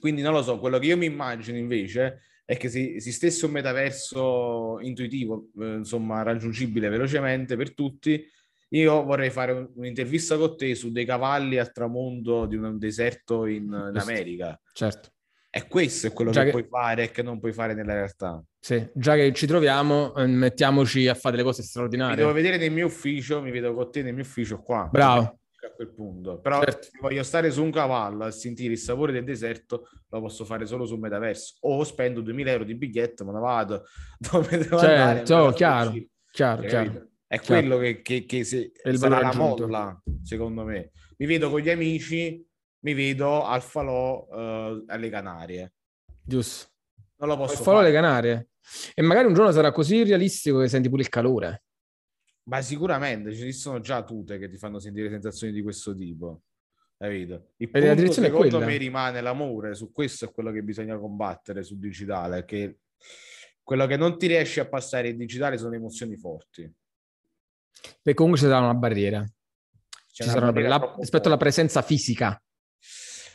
[0.00, 3.50] Quindi non lo so, quello che io mi immagino invece è che se esistesse un
[3.50, 8.24] metaverso intuitivo, eh, insomma, raggiungibile velocemente per tutti,
[8.70, 13.44] io vorrei fare un, un'intervista con te su dei cavalli al tramonto di un, deserto
[13.44, 14.58] in, in, America.
[14.72, 15.10] Certo.
[15.50, 18.42] E questo è quello che, che, puoi fare e che non puoi fare nella realtà.
[18.58, 22.14] Sì, già che ci troviamo, eh, mettiamoci a fare delle cose straordinarie.
[22.14, 24.88] Mi devo vedere nel mio ufficio, mi vedo con te nel mio ufficio qua.
[24.90, 26.40] Bravo a quel punto.
[26.40, 26.88] Però certo.
[26.90, 30.66] se voglio stare su un cavallo a sentire il sapore del deserto, lo posso fare
[30.66, 31.56] solo sul metaverso.
[31.60, 33.84] O spendo 2000 euro di biglietto, me ne vado
[34.18, 35.24] dove devo certo, andare.
[35.24, 35.90] Certo, chiaro,
[36.30, 37.60] chiaro, chiaro, È chiaro.
[37.60, 40.90] quello che, che, che se, sarà la molla, secondo me.
[41.16, 42.46] Mi vedo con gli amici,
[42.80, 45.72] mi vedo al falò uh, alle Canarie.
[46.22, 46.68] Giusto.
[47.16, 48.50] Non lo posso al falò alle Canarie.
[48.94, 51.64] E magari un giorno sarà così realistico che senti pure il calore.
[52.48, 56.42] Ma sicuramente ci sono già tute che ti fanno sentire sensazioni di questo tipo.
[56.96, 57.52] Capito?
[57.58, 61.62] Il punto, la direzione secondo me rimane l'amore, su questo è quello che bisogna combattere
[61.62, 62.78] sul digitale, che
[63.62, 66.72] quello che non ti riesci a passare in digitale sono emozioni forti.
[67.80, 69.20] Perché comunque ci sarà una barriera.
[69.20, 69.30] C'è
[70.10, 72.42] ci una sarà barriera la, rispetto alla presenza fisica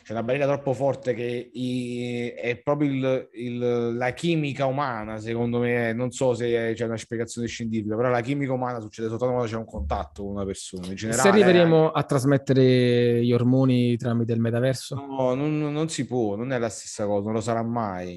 [0.04, 5.60] c'è una barriera troppo forte che i, è proprio il, il, la chimica umana, secondo
[5.60, 9.50] me, non so se c'è una spiegazione scientifica, però la chimica umana succede soltanto quando
[9.50, 10.88] c'è un contatto con una persona.
[10.88, 14.94] In generale, se arriveremo a trasmettere gli ormoni tramite il metaverso?
[14.94, 18.16] No, non, non si può, non è la stessa cosa, non lo sarà mai.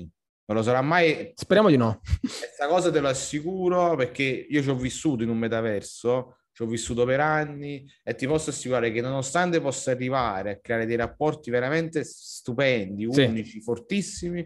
[0.50, 1.32] Non lo sarà mai.
[1.36, 2.02] Speriamo di no.
[2.20, 6.66] Questa cosa te lo assicuro perché io ci ho vissuto in un metaverso ci ho
[6.66, 11.52] vissuto per anni e ti posso assicurare che nonostante possa arrivare a creare dei rapporti
[11.52, 13.62] veramente stupendi, unici, sì.
[13.62, 14.44] fortissimi,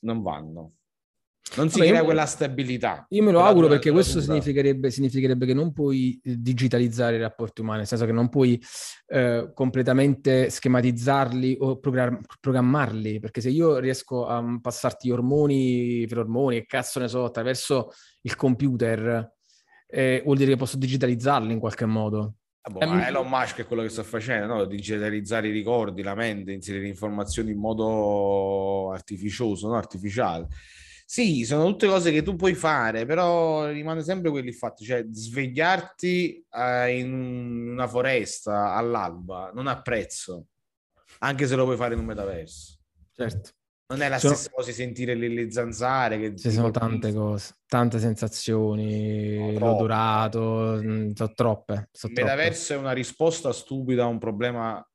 [0.00, 0.72] non vanno.
[1.56, 3.04] Non si Vabbè, crea quella stabilità.
[3.10, 7.60] Io me lo auguro perché questo significherebbe, significherebbe, che non puoi eh, digitalizzare i rapporti
[7.60, 8.58] umani, nel senso che non puoi
[9.08, 16.64] eh, completamente schematizzarli o program- programmarli, perché se io riesco a passarti ormoni, ferormoni e
[16.64, 17.90] cazzo ne so attraverso
[18.22, 19.36] il computer,
[19.88, 22.34] eh, vuol dire che posso digitalizzarli in qualche modo.
[22.60, 24.64] Ah, boh, eh, Elon Musk è quello che sta facendo, no?
[24.66, 29.76] digitalizzare i ricordi, la mente, inserire informazioni in modo artificioso, no?
[29.76, 30.48] artificiale.
[31.06, 35.06] Sì, sono tutte cose che tu puoi fare, però rimane sempre quello il fatto, cioè
[35.10, 40.48] svegliarti eh, in una foresta all'alba non ha prezzo,
[41.20, 42.76] anche se lo puoi fare in un metaverso.
[43.14, 43.50] Certo.
[43.90, 44.34] Non è la sono...
[44.34, 46.18] stessa cosa sentire le, le zanzare.
[46.18, 51.88] Che Ci sono tante cose, tante sensazioni, no, l'odorato, mm, sono troppe.
[51.92, 52.80] Sono il metaverso troppe.
[52.80, 54.86] è una risposta stupida a un problema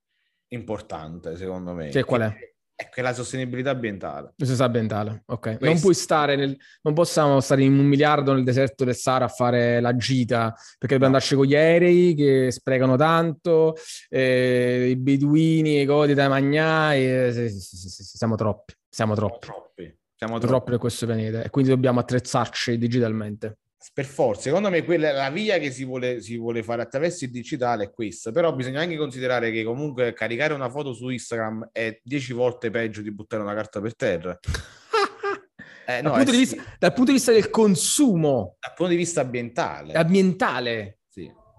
[0.50, 1.90] importante, secondo me.
[1.90, 2.54] Che qual è?
[2.76, 4.34] Ecco, è la sostenibilità ambientale.
[4.36, 5.40] La sostenibilità ambientale, ok.
[5.40, 5.66] Questo.
[5.66, 6.58] Non puoi stare nel...
[6.82, 10.96] Non possiamo stare in un miliardo nel deserto del Sahara a fare la gita, perché
[10.96, 13.76] dobbiamo andarci con gli aerei che sprecano tanto,
[14.10, 19.46] eh, i beduini, i codi da mangiare, eh, siamo troppi, siamo troppi.
[19.46, 19.98] Siamo troppi.
[20.16, 20.48] Siamo troppi.
[20.48, 23.58] troppi per questo pianeta e quindi dobbiamo attrezzarci digitalmente
[23.92, 27.32] per forza, secondo me quella, la via che si vuole, si vuole, fare attraverso il
[27.32, 32.00] digitale è questa, però bisogna anche considerare che comunque caricare una foto su Instagram è
[32.02, 34.40] dieci volte peggio di buttare una carta per terra.
[35.86, 36.70] Eh, no, dal, punto vista, sì.
[36.80, 38.56] dal, punto di vista, del consumo.
[38.58, 39.92] Dal punto di vista ambientale.
[39.92, 41.00] Ambientale.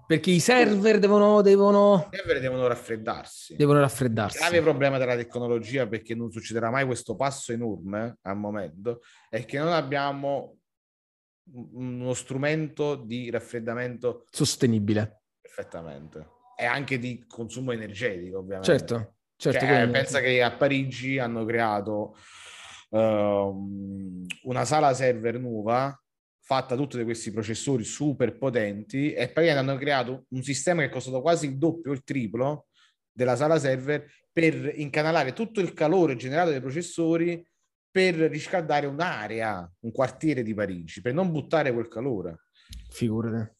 [0.07, 2.09] Perché i server devono, devono...
[2.11, 3.55] I server devono raffreddarsi.
[3.55, 4.37] Devono raffreddarsi.
[4.37, 9.45] Il grave problema della tecnologia, perché non succederà mai questo passo enorme al momento, è
[9.45, 10.57] che non abbiamo
[11.51, 15.23] uno strumento di raffreddamento sostenibile.
[15.41, 16.27] Perfettamente.
[16.57, 18.77] E anche di consumo energetico, ovviamente.
[18.77, 19.65] Certo, certo.
[19.65, 22.15] Cioè, pensa che a Parigi hanno creato
[22.89, 25.99] uh, una sala server nuova
[26.45, 31.19] fatta tutti questi processori super potenti e praticamente hanno creato un sistema che è costato
[31.19, 32.67] quasi il doppio o il triplo
[33.11, 37.43] della sala server per incanalare tutto il calore generato dai processori
[37.89, 42.43] per riscaldare un'area, un quartiere di Parigi, per non buttare quel calore.
[42.89, 43.54] Figurate.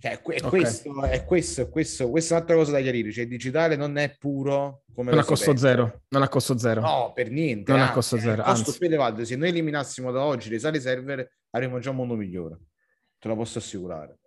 [0.00, 0.48] Cioè, è, okay.
[0.48, 3.96] questo, è questo, è questo, questa è un'altra cosa da chiarire, cioè il digitale non
[3.96, 5.68] è puro come non a costo pensa.
[5.68, 6.80] zero, non a costo zero.
[6.80, 7.70] No, per niente.
[7.70, 8.78] Non anzi, a costo zero, costo anzi.
[8.78, 9.24] più elevato.
[9.24, 12.58] Se noi eliminassimo da oggi le sale server, avremmo già un mondo migliore.
[13.18, 14.18] Te lo posso assicurare.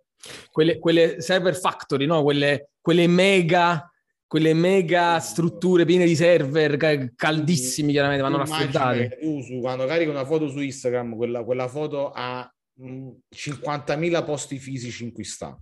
[0.50, 2.22] Quelle, quelle server factory, no?
[2.22, 3.86] Quelle, quelle mega
[4.32, 9.18] quelle mega strutture piene di server caldissimi chiaramente vanno raffreddate.
[9.20, 15.12] Tu quando carichi una foto su Instagram, quella, quella foto ha 50.000 posti fisici in
[15.12, 15.58] cui sta.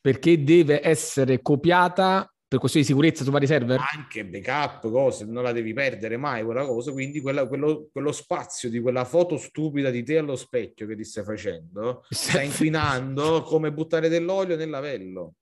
[0.00, 3.80] Perché deve essere copiata per questioni di sicurezza su vari server?
[3.94, 8.68] Anche backup, cose, non la devi perdere mai quella cosa, quindi quella, quello, quello, spazio
[8.68, 13.72] di quella foto stupida di te allo specchio che ti stai facendo, sta inquinando come
[13.72, 15.34] buttare dell'olio nel lavello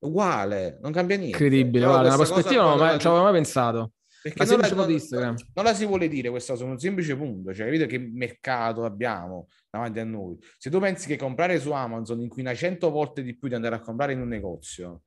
[0.00, 1.36] uguale, non cambia niente.
[1.36, 3.92] Incredibile, guarda, una prospettiva non ci avevo mai pensato.
[4.22, 7.66] Perché non la, non, non la, si vuole dire questa cosa, un semplice punto, cioè
[7.66, 10.36] capite che mercato abbiamo davanti a noi.
[10.58, 13.80] Se tu pensi che comprare su Amazon inquina 100 volte di più di andare a
[13.80, 15.02] comprare in un negozio,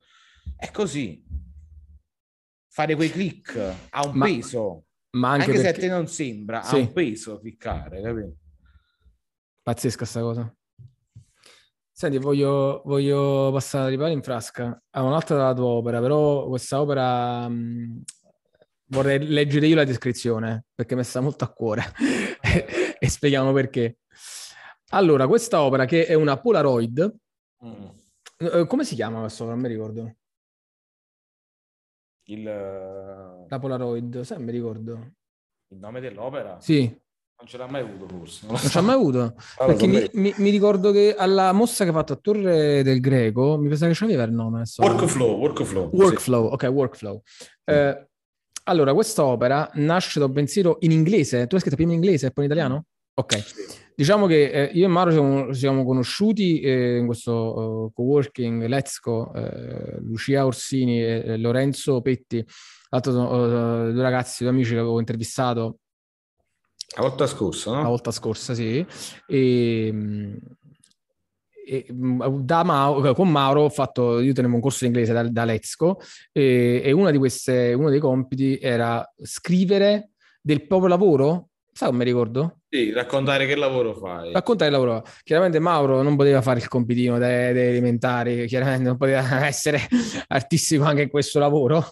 [0.56, 1.24] è così.
[2.68, 3.56] Fare quei click
[3.90, 5.80] ha un ma, peso, ma anche, anche perché...
[5.80, 6.74] se a te non sembra, sì.
[6.74, 8.36] ha un peso cliccare, capito?
[9.62, 10.52] Pazzesca sta cosa.
[11.92, 16.80] Senti, voglio, voglio passare di pari in frasca a un'altra della tua opera, però questa
[16.80, 18.02] opera mh,
[18.86, 21.84] vorrei leggere io la descrizione perché mi sta molto a cuore
[22.98, 23.98] e spieghiamo perché.
[24.90, 27.16] Allora, questa opera che è una Polaroid,
[27.64, 27.86] mm.
[28.36, 29.58] Eh, come si chiama questa opera?
[29.58, 30.16] Non mi ricordo.
[32.24, 32.42] Il...
[32.42, 35.12] La Polaroid, sai, mi ricordo.
[35.68, 36.58] Il nome dell'opera?
[36.60, 37.02] Sì.
[37.36, 38.46] Non ce l'ha mai avuto forse.
[38.46, 39.18] Non, non ce l'ha mai avuto.
[39.18, 43.00] Allora, Perché mi, mi, mi, ricordo che alla mossa che ha fatto a Torre del
[43.00, 44.56] Greco, mi pensava che c'aveva il nome.
[44.58, 44.82] Adesso.
[44.82, 45.90] Workflow, workflow.
[45.92, 46.52] Workflow, sì.
[46.54, 47.22] ok, workflow.
[47.64, 48.08] Eh,
[48.64, 51.46] allora, quest'opera nasce da un pensiero in inglese.
[51.46, 52.86] Tu hai scritto prima in inglese e poi in italiano?
[53.14, 53.36] Ok.
[53.36, 53.82] Sì.
[53.96, 58.98] Diciamo che eh, io e Mauro siamo, siamo conosciuti eh, in questo uh, co-working Let's
[58.98, 62.44] Go, eh, Lucia Orsini e Lorenzo Petti,
[62.90, 65.78] l'altro uh, due ragazzi, due amici che avevo intervistato
[66.96, 67.82] la volta scorsa, no?
[67.82, 68.84] La volta scorsa, sì.
[69.26, 70.38] E,
[71.66, 75.44] e da Mauro, con Mauro ho fatto, io tenevo un corso di inglese da, da
[75.44, 75.98] Lezco
[76.32, 82.04] e, e una di queste, uno dei compiti era scrivere del proprio lavoro Sai come
[82.04, 82.60] mi ricordo?
[82.68, 84.32] Sì, raccontare che lavoro fai.
[84.32, 85.02] Raccontare il lavoro.
[85.24, 89.80] Chiaramente Mauro non poteva fare il compitino dei, dei elementari, chiaramente non poteva essere
[90.28, 91.84] artistico anche in questo lavoro,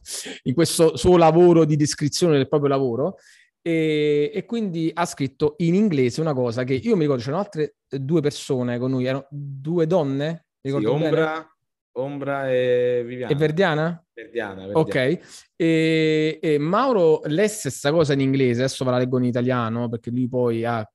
[0.45, 3.17] in questo suo lavoro di descrizione del proprio lavoro.
[3.65, 7.77] E, e, quindi ha scritto in inglese una cosa che io mi ricordo c'erano altre
[7.89, 10.47] due persone con lui, erano due donne.
[10.61, 11.49] Sì, Ombra,
[11.93, 13.33] Ombra e Viviana.
[13.33, 14.05] E Verdiana?
[14.13, 14.79] Verdiana, Verdiana.
[14.79, 15.21] Ok.
[15.57, 20.11] E, e Mauro lesse questa cosa in inglese, adesso ve la leggo in italiano perché
[20.11, 20.89] lui poi ha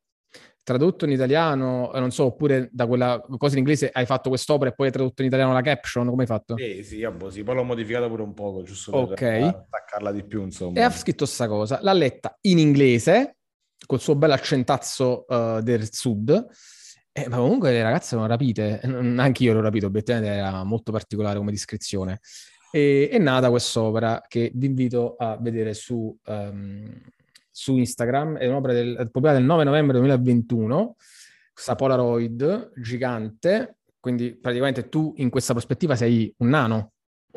[0.68, 4.74] tradotto in italiano, non so, oppure da quella cosa in inglese hai fatto quest'opera e
[4.74, 6.58] poi hai tradotto in italiano la caption, come hai fatto?
[6.58, 9.44] Sì, sì, vabbè, sì, poi l'ho modificata pure un po', giusto per okay.
[9.44, 10.78] attaccarla di più, insomma.
[10.78, 13.38] E ha scritto questa cosa, l'ha letta in inglese,
[13.86, 16.48] col suo bel accentazzo uh, del sud,
[17.14, 21.38] eh, ma comunque le ragazze erano rapite, anche io l'ho rapito, obiettivamente era molto particolare
[21.38, 22.20] come descrizione.
[22.74, 26.94] E, è nata quest'opera che vi invito a vedere su, um,
[27.58, 30.96] su Instagram, è un'opera del, pubblicata il 9 novembre 2021,
[31.52, 36.92] questa Polaroid gigante, quindi praticamente tu in questa prospettiva sei un nano,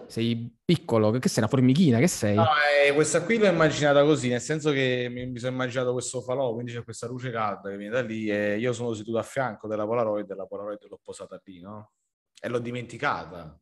[0.08, 2.34] sei piccolo, che sei una formichina, che sei?
[2.34, 2.48] No,
[2.86, 6.52] eh, questa qui l'ho immaginata così, nel senso che mi, mi, sono immaginato questo falò,
[6.52, 9.68] quindi c'è questa luce calda che viene da lì e io sono seduto a fianco
[9.68, 11.92] della Polaroid e la Polaroid l'ho posata lì, no?
[12.38, 13.58] E l'ho dimenticata.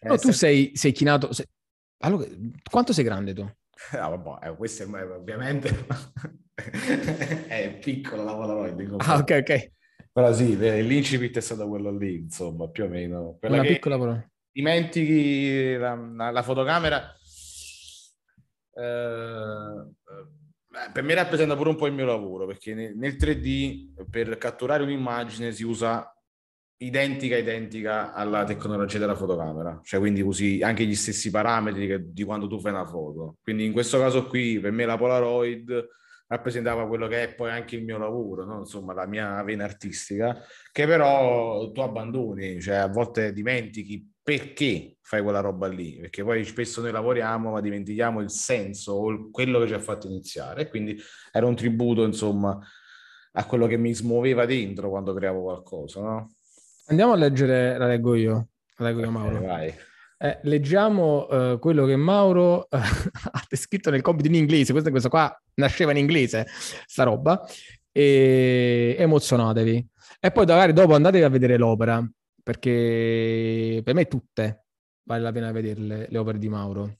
[0.00, 1.32] No, eh, tu sei, sei chinato...
[1.32, 1.46] Sei...
[1.98, 2.26] Allora,
[2.68, 3.48] quanto sei grande tu?
[3.92, 5.68] Ah, vabbè, eh, questo è, ovviamente
[7.46, 8.94] è piccolo la Polaroid.
[8.98, 9.70] Ah, ok, ok.
[10.12, 13.36] Però sì, l'incipit è stato quello lì, insomma, più o meno.
[13.38, 15.94] Quella Una piccola Polaroid dimentichi la,
[16.30, 17.14] la fotocamera,
[18.72, 19.92] eh,
[20.92, 25.52] per me rappresenta pure un po' il mio lavoro, perché nel 3D per catturare un'immagine
[25.52, 26.10] si usa
[26.78, 32.24] identica identica alla tecnologia della fotocamera, cioè quindi usi anche gli stessi parametri che, di
[32.24, 33.36] quando tu fai una foto.
[33.42, 35.88] Quindi in questo caso qui per me la Polaroid
[36.28, 38.58] rappresentava quello che è poi anche il mio lavoro, no?
[38.58, 40.36] insomma la mia vena artistica,
[40.72, 46.44] che però tu abbandoni, cioè a volte dimentichi perché fai quella roba lì, perché poi
[46.44, 50.68] spesso noi lavoriamo ma dimentichiamo il senso o quello che ci ha fatto iniziare e
[50.68, 52.58] quindi era un tributo insomma
[53.38, 56.00] a quello che mi smuoveva dentro quando creavo qualcosa.
[56.00, 56.35] No?
[56.88, 59.40] Andiamo a leggere, la leggo io, la leggo io Mauro.
[59.40, 59.74] Vai.
[60.18, 62.76] Eh, leggiamo uh, quello che Mauro uh,
[63.32, 66.46] ha descritto nel compito in inglese, questo, questo qua nasceva in inglese,
[66.86, 67.44] sta roba,
[67.90, 69.86] e emozionatevi.
[70.20, 72.08] E poi magari dopo andatevi a vedere l'opera,
[72.42, 74.66] perché per me tutte
[75.02, 76.98] vale la pena vederle, le opere di Mauro.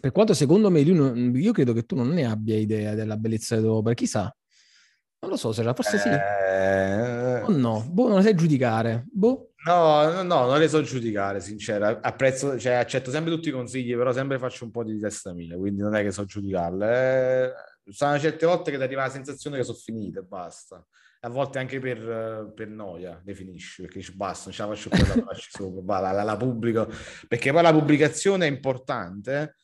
[0.00, 3.54] Per quanto secondo me, non, io credo che tu non ne abbia idea della bellezza
[3.54, 4.34] delle opere, chissà.
[5.20, 6.08] Non lo so, se la forse sì.
[7.48, 7.52] Eh...
[7.52, 9.06] No, boh, non le sai giudicare.
[9.10, 9.52] Boh.
[9.64, 12.00] No, no, no, non le so giudicare, sincera.
[12.00, 15.56] Apprezzo, cioè, accetto sempre tutti i consigli, però sempre faccio un po' di testa mia,
[15.56, 17.46] quindi non è che so giudicarle.
[17.46, 17.52] Eh,
[17.92, 20.84] sono certe volte che ti arriva la sensazione che sono finite e basta
[21.20, 24.98] a volte anche per, per noia definisci perché dici basta, non ce la faccio più,
[24.98, 26.88] la faccio sopra, la, la, la, pubblico
[27.26, 29.56] perché poi la pubblicazione è importante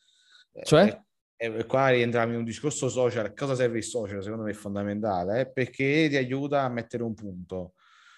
[0.63, 0.87] cioè?
[0.87, 1.03] E,
[1.43, 5.41] e qua rientriamo in un discorso social cosa serve il social secondo me è fondamentale
[5.41, 5.51] eh?
[5.51, 7.73] perché ti aiuta a mettere un punto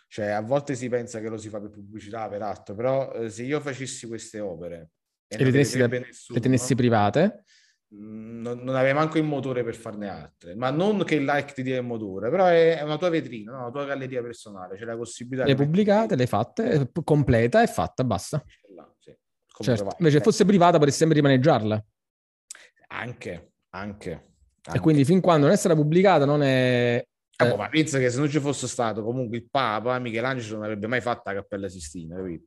[0.07, 3.29] cioè a volte si pensa che lo si fa per pubblicità per altro però eh,
[3.29, 4.91] se io facessi queste opere
[5.27, 7.43] e, e le, tenessi, da, nessuno, le tenessi private
[7.93, 11.53] Mm, non, non avevi manco il motore per farne altre, ma non che il like
[11.53, 13.59] ti dia il motore, però è, una tua vetrina, no?
[13.59, 15.45] una tua galleria personale, c'è la possibilità.
[15.45, 18.43] Le pubblicate, le fatte, completa e fatta, basta.
[18.75, 19.15] Là, sì.
[19.61, 19.95] certo.
[19.99, 21.85] Invece fosse privata potresti sempre rimaneggiarla.
[22.95, 24.11] Anche, anche,
[24.63, 24.77] anche.
[24.77, 27.05] E quindi fin quando non è stata pubblicata non è...
[27.37, 30.63] Ah, eh, ma pensa che se non ci fosse stato comunque il Papa, Michelangelo non
[30.63, 32.45] avrebbe mai fatto la Cappella Sistina, capito?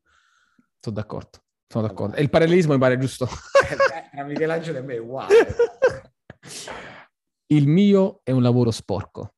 [0.81, 1.43] Sono d'accordo.
[1.67, 2.17] Sono d'accordo.
[2.17, 3.29] E il parallelismo mi pare giusto.
[4.11, 5.35] Tra Michelangelo e me è uguale.
[7.49, 9.35] il mio è un lavoro sporco.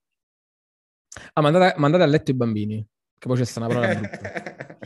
[1.33, 2.87] Ah, mandate, mandate a letto i bambini,
[3.19, 4.79] che poi c'è sta una parola brutta.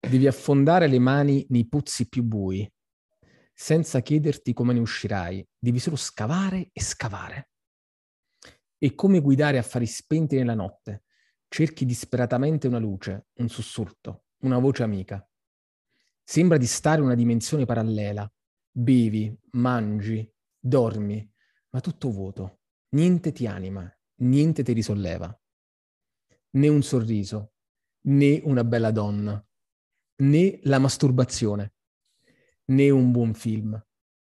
[0.10, 2.68] Devi affondare le mani nei puzzi più bui,
[3.60, 5.46] senza chiederti come ne uscirai.
[5.58, 7.50] Devi solo scavare e scavare.
[8.78, 11.04] E come guidare affari spenti nella notte.
[11.46, 15.22] Cerchi disperatamente una luce, un sussurro, una voce amica.
[16.24, 18.32] Sembra di stare in una dimensione parallela.
[18.72, 20.26] Bevi, mangi,
[20.58, 21.30] dormi,
[21.68, 22.60] ma tutto vuoto.
[22.94, 23.86] Niente ti anima,
[24.22, 25.38] niente ti risolleva.
[26.52, 27.52] Né un sorriso,
[28.06, 29.46] né una bella donna,
[30.22, 31.74] né la masturbazione,
[32.70, 33.80] né un buon film,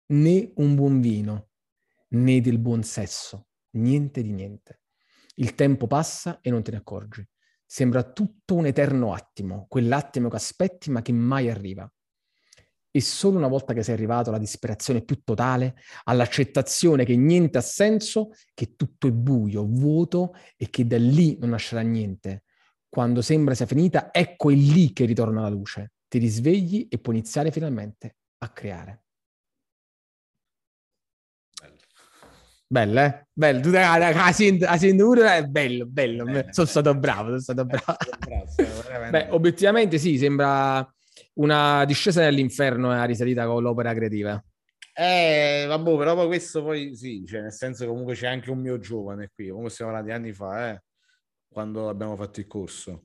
[0.07, 1.49] né un buon vino,
[2.09, 4.81] né del buon sesso, niente di niente.
[5.35, 7.27] Il tempo passa e non te ne accorgi.
[7.65, 11.91] Sembra tutto un eterno attimo, quell'attimo che aspetti ma che mai arriva
[12.91, 17.61] E solo una volta che sei arrivato alla disperazione più totale, all'accettazione che niente ha
[17.61, 22.43] senso, che tutto è buio, vuoto e che da lì non nascerà niente,
[22.87, 25.93] quando sembra sia finita, ecco è lì che ritorna la luce.
[26.07, 29.03] Ti risvegli e puoi iniziare finalmente a creare.
[32.67, 33.27] Bello, eh?
[33.31, 36.23] Bello, la, la, la, cintura è bello, bello.
[36.23, 37.95] bello sono stato bravo, sono stato bravo.
[39.11, 40.85] Beh, obiettivamente sì, sembra
[41.33, 44.43] una discesa nell'inferno e una risalita con l'opera creativa.
[44.97, 48.79] Eh, vabbè, però poi questo poi sì, cioè nel senso comunque c'è anche un mio
[48.79, 50.83] giovane qui, comunque stiamo parlando di anni fa, eh,
[51.47, 53.03] quando abbiamo fatto il corso.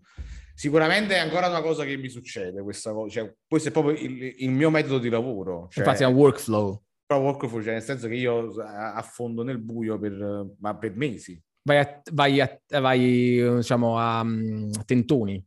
[0.60, 4.34] Sicuramente è ancora una cosa che mi succede questa cosa, cioè questo è proprio il,
[4.40, 5.68] il mio metodo di lavoro.
[5.70, 6.82] Cioè, Infatti è un workflow.
[7.06, 11.42] Però workflow, cioè nel senso che io affondo nel buio per, ma per mesi.
[11.62, 15.42] Vai, a, vai, a, vai diciamo, a, a tentoni.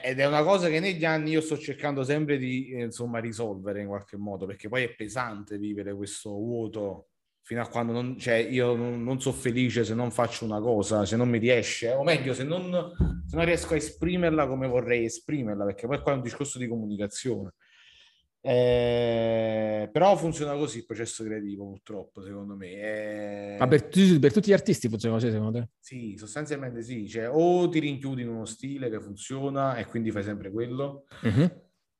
[0.00, 3.88] Ed è una cosa che negli anni io sto cercando sempre di insomma risolvere in
[3.88, 7.08] qualche modo, perché poi è pesante vivere questo vuoto
[7.42, 11.04] fino a quando non, cioè io non, non sono felice se non faccio una cosa,
[11.04, 12.92] se non mi riesce, o meglio, se non,
[13.26, 16.68] se non riesco a esprimerla come vorrei esprimerla, perché poi qua è un discorso di
[16.68, 17.54] comunicazione.
[18.44, 22.72] Eh, però funziona così il processo creativo, purtroppo, secondo me.
[22.72, 23.56] Eh...
[23.58, 25.68] Ma per, per, tutti gli artisti funziona così, secondo te?
[25.78, 27.08] Sì, sostanzialmente sì.
[27.08, 31.50] Cioè, o ti rinchiudi in uno stile che funziona e quindi fai sempre quello, uh-huh.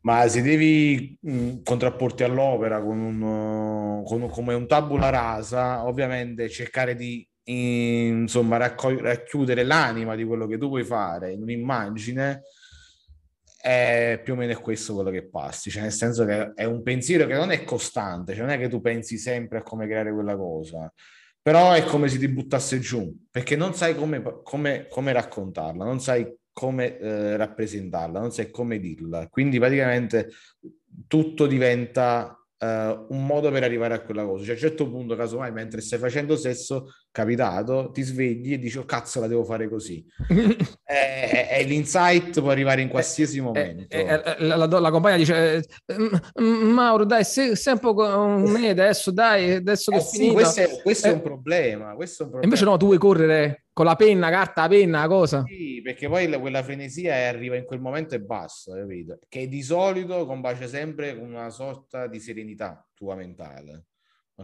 [0.02, 6.48] Ma se devi mh, contrapporti all'opera con un, con un, come un tabula rasa, ovviamente
[6.48, 12.42] cercare di insomma raccog- racchiudere l'anima di quello che tu vuoi fare in un'immagine
[13.60, 17.26] è più o meno questo quello che passi, cioè nel senso che è un pensiero
[17.26, 20.36] che non è costante, cioè non è che tu pensi sempre a come creare quella
[20.36, 20.92] cosa,
[21.40, 26.00] però è come se ti buttasse giù, perché non sai come, come, come raccontarla, non
[26.00, 30.30] sai come eh, rappresentarla, non sai come dirla, quindi praticamente
[31.06, 34.44] tutto diventa uh, un modo per arrivare a quella cosa.
[34.44, 38.78] Cioè, a un certo punto, casomai, mentre stai facendo sesso, capitato, ti svegli e dici,
[38.78, 40.04] oh cazzo, la devo fare così.
[40.82, 43.94] e, e, l'insight può arrivare in qualsiasi eh, momento.
[43.94, 45.62] Eh, eh, la, la, la, compagna dice,
[46.36, 50.60] Mauro, dai, sei, sei un po' con me adesso, dai, adesso che eh, sì, questo,
[50.60, 52.44] è, questo è, problema, questo è un problema.
[52.44, 55.44] Invece no, tu vuoi correre con la penna, carta, la penna, cosa.
[55.46, 59.18] Sì, perché poi la, quella frenesia arriva in quel momento e basta, capito?
[59.28, 63.84] Che di solito combacia sempre con una sorta di serenità tua mentale.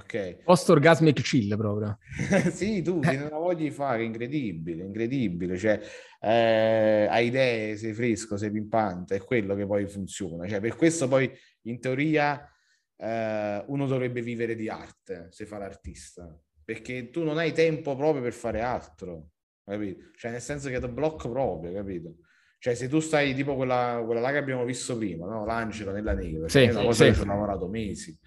[0.03, 0.43] Ok.
[0.45, 1.99] Post orgasmic chill proprio.
[2.51, 5.57] sì, tu ti una voglia di fare, incredibile, incredibile.
[5.57, 5.81] Cioè,
[6.21, 10.47] eh, hai idee, sei fresco, sei pimpante, è quello che poi funziona.
[10.47, 11.31] Cioè, per questo poi
[11.63, 12.49] in teoria
[12.97, 16.39] eh, uno dovrebbe vivere di arte se fa l'artista
[16.69, 19.31] perché tu non hai tempo proprio per fare altro,
[19.65, 20.11] capito?
[20.15, 22.17] Cioè, nel senso che ti blocco proprio, capito?
[22.59, 25.47] Cioè, se tu stai tipo quella, quella là che abbiamo visto prima, no?
[25.47, 27.11] L'angelo nella neve, sì, è una cosa sì.
[27.11, 28.19] che ci ho lavorato mesi,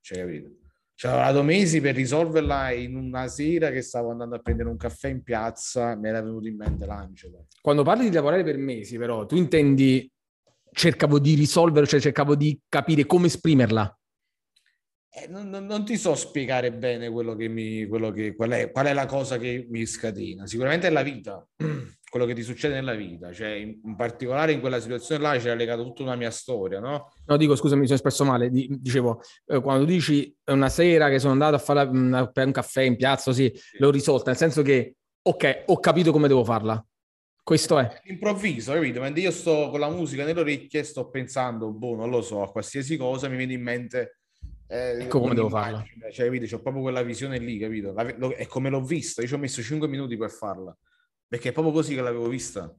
[0.00, 0.50] cioè, capito?
[0.98, 4.76] Ci ho lavorato mesi per risolverla in una sera che stavo andando a prendere un
[4.76, 7.46] caffè in piazza, mi era venuto in mente l'angelo.
[7.62, 10.10] Quando parli di lavorare per mesi, però, tu intendi
[10.72, 13.96] cercavo di risolvere, cioè cercavo di capire come esprimerla.
[15.08, 18.86] Eh, non, non, ti so spiegare bene quello che mi, quello che, qual, è, qual
[18.86, 20.48] è la cosa che mi scatena.
[20.48, 21.46] Sicuramente è la vita,
[22.08, 23.32] quello che ti succede nella vita.
[23.32, 27.12] Cioè, in, particolare in quella situazione là c'era legata tutta una mia storia, no?
[27.26, 28.50] No, dico, scusami, mi sono espresso male.
[28.50, 32.96] Dicevo, eh, quando dici una sera che sono andato a fare una, un caffè in
[32.96, 33.78] piazza, sì, sì.
[33.78, 36.84] l'ho risolta, nel senso che, ok, ho capito come devo farla.
[37.42, 38.00] Questo è.
[38.04, 39.00] Improvviso, capito?
[39.00, 42.50] Mentre io sto con la musica nelle orecchie, sto pensando, boh, non lo so, a
[42.50, 44.18] qualsiasi cosa, mi viene in mente
[44.70, 45.82] eh, ecco come devo farla.
[46.12, 46.44] Cioè, capito?
[46.44, 47.92] C'ho proprio quella visione lì, capito?
[47.92, 50.76] La, lo, è come l'ho vista, io ci ho messo 5 minuti per farla,
[51.28, 52.74] perché è proprio così che l'avevo vista.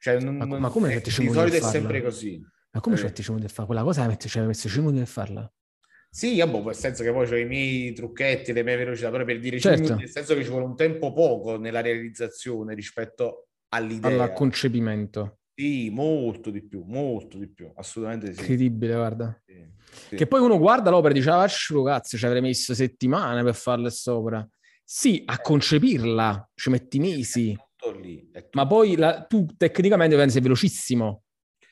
[0.00, 2.40] Cioè, non, ma, ma come è, di solito è sempre così.
[2.70, 2.98] Ma come eh.
[2.98, 3.66] ci metti 5 minuti a fare?
[3.66, 5.52] Quella cosa la metti, ci hai messo 5 minuti a farla?
[6.10, 9.38] Sì, boh, nel senso che poi ho i miei trucchetti, le mie velocità, però per
[9.38, 9.82] dire certo.
[9.82, 14.22] minuti, nel senso che ci vuole un tempo poco nella realizzazione rispetto all'idea.
[14.22, 15.40] Al concepimento.
[15.54, 18.40] Sì, molto di più, molto di più, assolutamente sì.
[18.40, 19.42] Incredibile, guarda.
[19.44, 19.66] Sì.
[20.08, 20.16] Sì.
[20.16, 23.90] Che poi uno guarda l'opera e dice, ah, cazzo, ci avrei messo settimane per farle
[23.90, 24.46] sopra.
[24.84, 27.56] Sì, a concepirla ci metti mesi.
[28.00, 31.22] Lì, Ma poi la, tu tecnicamente sei velocissimo,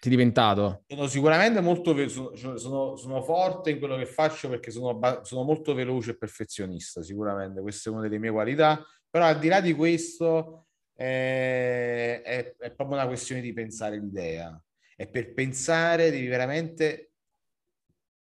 [0.01, 0.85] sei diventato.
[0.87, 5.43] Sono sicuramente molto ve- sono, sono, sono, forte in quello che faccio perché sono, sono
[5.43, 7.61] molto veloce e perfezionista, sicuramente.
[7.61, 8.85] Questa è una delle mie qualità.
[9.11, 14.59] Però al di là di questo eh, è, è proprio una questione di pensare l'idea.
[14.97, 17.11] E per pensare devi veramente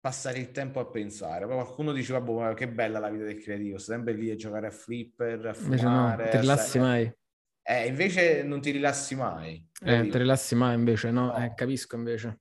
[0.04, 1.46] passare il tempo a pensare.
[1.46, 4.70] Poi qualcuno diceva, boh, che bella la vita del creativo, sempre lì a giocare a
[4.70, 6.30] flipper, a fumare.
[6.34, 7.10] No, rilassi mai.
[7.66, 9.66] Eh, invece non ti rilassi mai.
[9.82, 11.26] Eh, ti rilassi mai invece, no?
[11.26, 11.36] no.
[11.36, 12.40] Eh, capisco invece.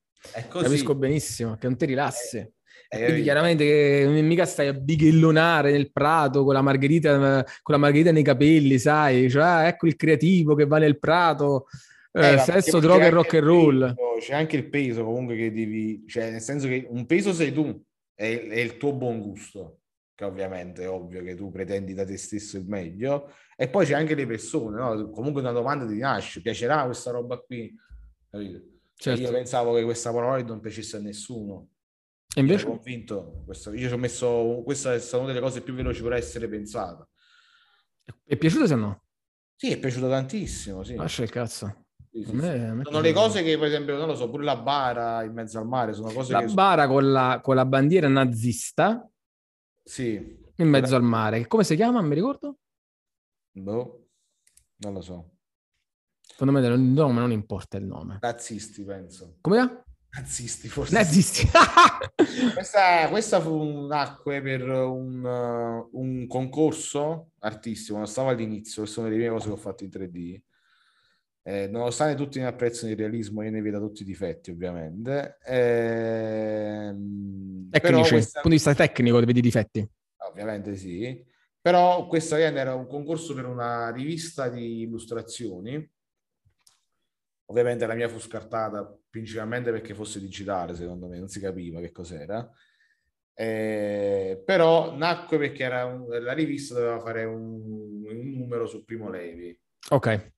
[0.50, 2.38] Capisco benissimo che non ti rilassi.
[2.38, 2.54] Eh,
[2.90, 7.78] Eh, quindi chiaramente che mica stai a bighellonare nel prato con la margherita, con la
[7.78, 9.30] margherita nei capelli, sai?
[9.32, 11.66] Cioè, ah, ecco il creativo che va nel prato.
[12.12, 13.96] Eh, eh, sesso, droga e rock and roll.
[14.20, 17.82] c'è anche il peso comunque che devi, cioè nel senso che un peso sei tu,
[18.14, 19.80] è, è il tuo buon gusto,
[20.16, 23.94] che ovviamente è ovvio che tu pretendi da te stesso il meglio, e poi c'è
[23.94, 25.10] anche le persone, no?
[25.10, 27.76] comunque una domanda ti nasce, piacerà questa roba qui?
[28.30, 28.62] Capito?
[28.96, 29.22] Certo.
[29.22, 31.70] Io pensavo che questa Polaroid non piacesse a nessuno.
[32.36, 32.66] E invece?
[32.66, 36.02] Io convinto, questo, io ci ho messo, questa è stata una delle cose più veloci
[36.02, 37.08] per essere pensata.
[38.24, 39.04] È piaciuto se no?
[39.56, 40.96] Sì, è piaciuto tantissimo, sì.
[40.96, 41.86] Lascia il cazzo.
[42.12, 45.24] Sì, sì, me, sono le cose che, per esempio, non lo so, pure la bara
[45.24, 49.10] in mezzo al mare sono cose la bara con la, con la bandiera nazista
[49.84, 50.40] sì.
[50.56, 51.48] in mezzo al mare.
[51.48, 52.02] Come si chiama?
[52.02, 52.58] Mi ricordo?
[53.52, 54.08] Boh,
[54.78, 55.30] non lo so.
[56.22, 58.20] Secondo me il nome non importa il nome.
[58.22, 59.38] Nazisti, penso.
[59.42, 59.84] Come è?
[60.16, 60.94] Nazisti, forse.
[60.94, 61.48] Nazisti.
[62.54, 69.04] questa, questa fu nacque per un, uh, un concorso artistico, non stavo all'inizio, questa è
[69.04, 70.42] una delle prime cose che ho fatto in 3D
[71.44, 75.38] eh, nonostante tutti ne apprezzano il realismo, io ne vedo tutti i difetti, ovviamente.
[75.46, 76.96] Eh,
[77.70, 78.42] Tecnici, questa...
[78.42, 79.88] punto di vista tecnico, vedi i difetti?
[80.30, 81.22] Ovviamente sì.
[81.60, 85.92] Però questo era un concorso per una rivista di illustrazioni.
[87.46, 91.92] Ovviamente la mia fu scartata principalmente perché fosse digitale, secondo me, non si capiva che
[91.92, 92.50] cos'era.
[93.36, 99.10] Eh, però nacque perché era un, la rivista doveva fare un, un numero su Primo
[99.10, 99.58] Levi.
[99.90, 100.32] Ok.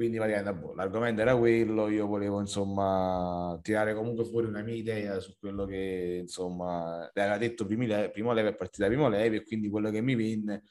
[0.00, 5.36] Quindi boh, l'argomento era quello, io volevo insomma tirare comunque fuori una mia idea su
[5.38, 9.68] quello che insomma aveva detto Primo Levi, Primo Levi è partita Primo Levi e quindi
[9.68, 10.62] quello che mi venne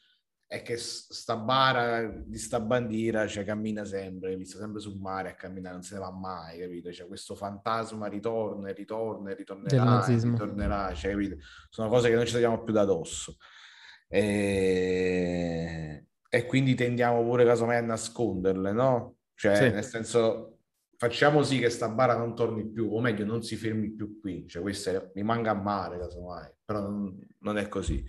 [0.47, 5.35] è che sta bara di sta bandiera cioè, cammina sempre, vista sempre sul mare a
[5.35, 6.91] camminare, non se ne va mai, capito?
[6.91, 11.35] Cioè, questo fantasma ritorna e ritorna e ritornerà, ritornerà, cioè, capito?
[11.69, 13.35] Sono cose che non ci togliamo più da dosso.
[14.07, 16.07] E...
[16.27, 19.17] e quindi tendiamo pure casomai a nasconderle, no?
[19.39, 19.69] Cioè, sì.
[19.69, 20.57] nel senso,
[20.97, 24.45] facciamo sì che sta bara non torni più, o meglio, non si fermi più qui.
[24.45, 28.03] Cioè, questo è, mi manca a male, casomai, però non, non è così.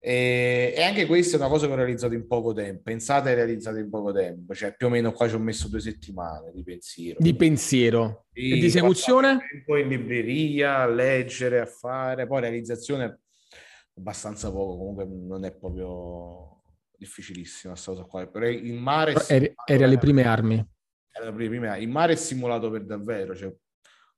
[0.00, 2.82] E, e, anche questa è una cosa che ho realizzato in poco tempo.
[2.82, 6.50] Pensate, realizzate in poco tempo, cioè più o meno qua ci ho messo due settimane
[6.52, 7.18] di pensiero.
[7.20, 9.38] Di pensiero sì, e di esecuzione?
[9.64, 13.20] Poi in libreria, a leggere, a fare, poi realizzazione
[13.94, 16.57] abbastanza poco, comunque non è proprio
[16.98, 18.26] difficilissima questa cosa qua.
[18.26, 19.14] Però il mare...
[19.28, 20.66] Eri, eri alle prime armi.
[21.12, 21.82] Era le prime armi.
[21.82, 23.54] Il mare è simulato per davvero, cioè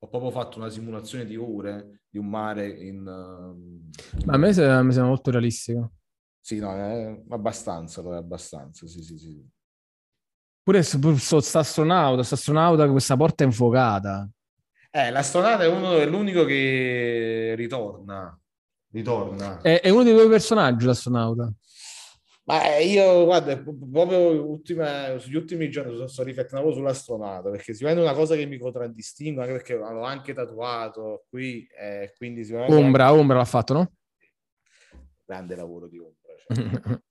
[0.02, 3.00] ho proprio fatto una simulazione di ore di un mare in...
[3.06, 5.92] Uh, Ma a me mi sembra molto realistico.
[6.40, 9.46] Sì, no, è abbastanza, è abbastanza, sì, sì, sì.
[10.62, 14.28] Pure sto astronauta, astronauta che questa porta infuocata.
[14.90, 18.36] Eh, l'astronauta è, uno, è l'unico che ritorna.
[18.90, 19.60] Ritorna.
[19.60, 21.52] È, è uno dei tuoi personaggi, l'astronauta.
[22.44, 28.04] Ma eh, io, guarda, proprio ultima, sugli ultimi giorni sto, sto riflettendo sull'astronauta, perché sicuramente
[28.04, 32.74] è una cosa che mi contraddistingue, anche perché l'ho anche tatuato qui, eh, quindi sicuramente...
[32.74, 33.20] Ombra, anche...
[33.20, 33.92] Ombra l'ha fatto, no?
[35.24, 36.34] Grande lavoro di Ombra.
[36.36, 37.00] Cioè.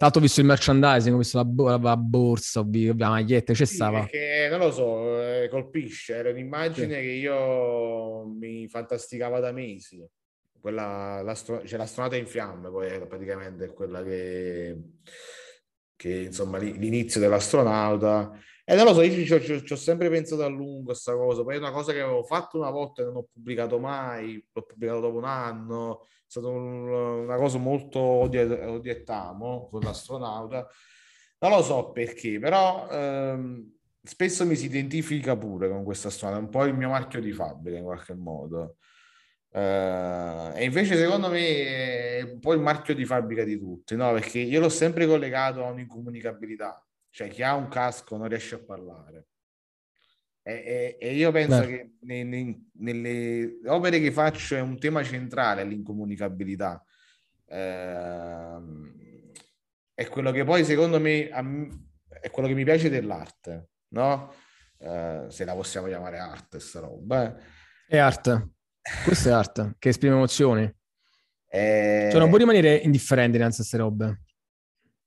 [0.00, 4.00] Tanto ho visto il merchandising, ho visto la, la borsa, la maglietta, c'è sì, stava.
[4.00, 7.00] Perché, non lo so, eh, colpisce, era un'immagine sì.
[7.00, 10.02] che io mi fantasticava da mesi
[10.60, 14.76] quella, l'astro- cioè l'astronauta in fiamme poi è praticamente quella che,
[15.96, 18.32] che insomma l'inizio dell'astronauta.
[18.64, 21.58] E non lo so, io ci, ho sempre pensato a lungo questa cosa, poi è
[21.58, 25.16] una cosa che avevo fatto una volta e non ho pubblicato mai, l'ho pubblicato dopo
[25.16, 30.68] un anno, è stata un, una cosa molto odiettamo con l'astronauta,
[31.40, 36.44] non lo so perché, però ehm, spesso mi si identifica pure con questa astronauta, è
[36.44, 38.76] un po' il mio marchio di fabbrica in qualche modo.
[39.52, 44.12] Uh, e invece secondo me è un po' il marchio di fabbrica di tutti, no?
[44.12, 48.60] Perché io l'ho sempre collegato a un'incomunicabilità, cioè chi ha un casco non riesce a
[48.60, 49.26] parlare.
[50.42, 51.66] E, e, e io penso Beh.
[51.66, 56.82] che ne, ne, nelle opere che faccio è un tema centrale l'incomunicabilità.
[57.46, 58.88] Uh,
[59.92, 64.32] è quello che poi secondo me è quello che mi piace dell'arte, no?
[64.78, 67.36] Uh, se la possiamo chiamare arte, sta roba.
[67.36, 67.42] Eh.
[67.88, 68.52] È arte.
[69.04, 70.62] Questa è arte, che esprime emozioni.
[71.48, 72.08] Eh...
[72.10, 74.20] Cioè non può rimanere indifferente innanzi a queste robe.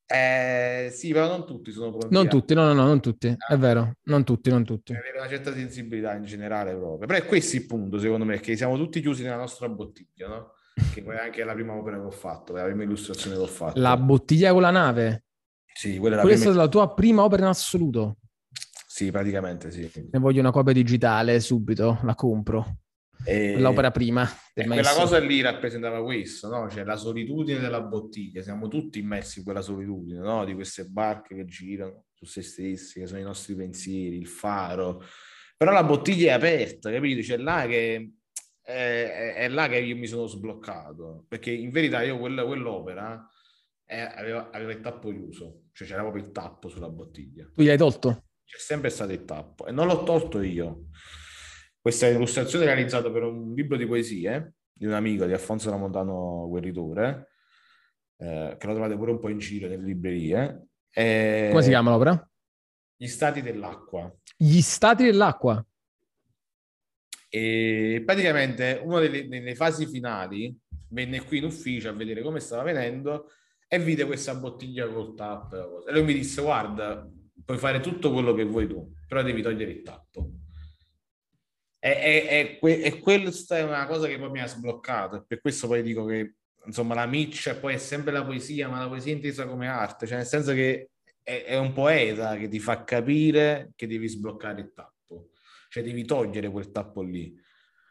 [0.05, 2.13] Eh, sì, però non tutti sono pronti.
[2.13, 3.53] Non tutti, no, no, no, non tutti, ah.
[3.53, 4.93] è vero, non tutti, non tutti.
[4.93, 7.07] Avere una certa sensibilità in generale proprio.
[7.07, 10.51] Però è questo il punto, secondo me, che siamo tutti chiusi nella nostra bottiglia, no?
[10.93, 13.47] Che poi è anche la prima opera che ho fatto, la prima illustrazione che ho
[13.47, 13.79] fatto.
[13.79, 15.25] La bottiglia con la nave?
[15.73, 16.61] Sì, quella è la Questa prima...
[16.61, 18.17] è la tua prima opera in assoluto?
[18.85, 19.89] Sì, praticamente sì.
[20.11, 22.82] Ne voglio una copia digitale subito, la compro.
[23.25, 23.57] E...
[23.59, 24.27] L'opera prima.
[24.53, 26.69] E quella cosa lì rappresentava questo, no?
[26.69, 30.45] Cioè la solitudine della bottiglia, siamo tutti immersi in quella solitudine, no?
[30.45, 35.03] Di queste barche che girano su se stessi, che sono i nostri pensieri, il faro.
[35.57, 37.21] Però la bottiglia è aperta, capito?
[37.21, 38.13] C'è là che
[38.61, 43.27] è, è, là che io mi sono sbloccato, perché in verità io quella, quell'opera
[43.85, 47.49] eh, aveva, aveva, il tappo chiuso, cioè c'era proprio il tappo sulla bottiglia.
[47.53, 48.25] Tu gli hai tolto?
[48.45, 50.87] C'è sempre stato il tappo e non l'ho tolto io.
[51.83, 56.47] Questa illustrazione è realizzata per un libro di poesie di un amico di Alfonso Ramontano
[56.47, 57.31] Guerritore,
[58.15, 60.67] eh, che lo trovate pure un po' in giro nelle librerie.
[60.89, 61.47] E...
[61.49, 62.25] Come si chiama l'opera?
[62.95, 64.09] Gli stati dell'acqua.
[64.37, 65.61] Gli stati dell'acqua?
[67.27, 70.57] E praticamente una delle, delle, fasi finali
[70.87, 73.29] venne qui in ufficio a vedere come stava venendo
[73.67, 75.85] e vide questa bottiglia col tappo.
[75.85, 77.05] E lui mi disse: Guarda,
[77.43, 80.31] puoi fare tutto quello che vuoi tu, però devi togliere il tappo.
[81.85, 85.17] E, e, e, e questa è una cosa che poi mi ha sbloccato.
[85.17, 88.79] E per questo poi dico che insomma la miccia poi è sempre la poesia, ma
[88.79, 92.59] la poesia intesa come arte, cioè nel senso che è, è un poeta che ti
[92.59, 94.93] fa capire che devi sbloccare il tappo
[95.73, 97.35] cioè devi togliere quel tappo lì.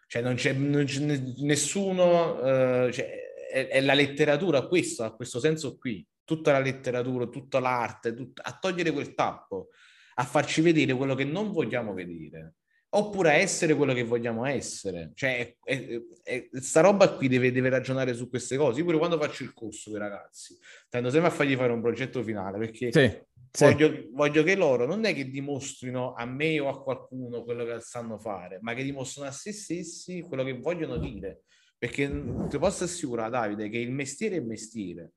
[0.07, 1.01] Cioè non c'è, non c'è
[1.38, 3.11] nessuno, uh, cioè,
[3.51, 8.40] è, è, la letteratura questo, ha questo senso qui, tutta la letteratura, tutta l'arte, tut-
[8.40, 9.70] a togliere quel tappo,
[10.14, 12.55] a farci vedere quello che non vogliamo vedere
[12.95, 15.12] oppure essere quello che vogliamo essere.
[15.14, 18.80] Cioè, è, è, è, sta roba qui deve, deve, ragionare su queste cose.
[18.80, 20.57] Io pure quando faccio il corso con i ragazzi,
[20.88, 23.30] tendo sempre a fargli fare un progetto finale perché sì.
[23.59, 27.80] Voglio, voglio, che loro non è che dimostrino a me o a qualcuno quello che
[27.80, 31.43] sanno fare, ma che dimostrino a se stessi quello che vogliono dire.
[31.76, 32.09] Perché
[32.49, 35.12] ti posso assicurare, Davide, che il mestiere è mestiere,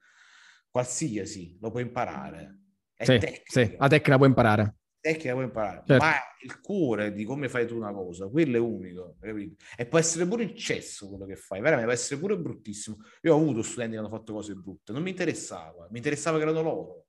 [0.69, 2.59] qualsiasi, lo puoi imparare.
[2.93, 3.43] È sì, tecnica.
[3.45, 4.75] sì, la tecnica puoi imparare.
[5.05, 6.03] Tecnica puoi imparare, certo.
[6.03, 9.63] ma il cuore di come fai tu una cosa, quello è unico, capito?
[9.77, 12.97] E può essere pure il cesso quello che fai, veramente, può essere pure bruttissimo.
[13.21, 16.43] Io ho avuto studenti che hanno fatto cose brutte, non mi interessava, mi interessava che
[16.43, 17.05] erano loro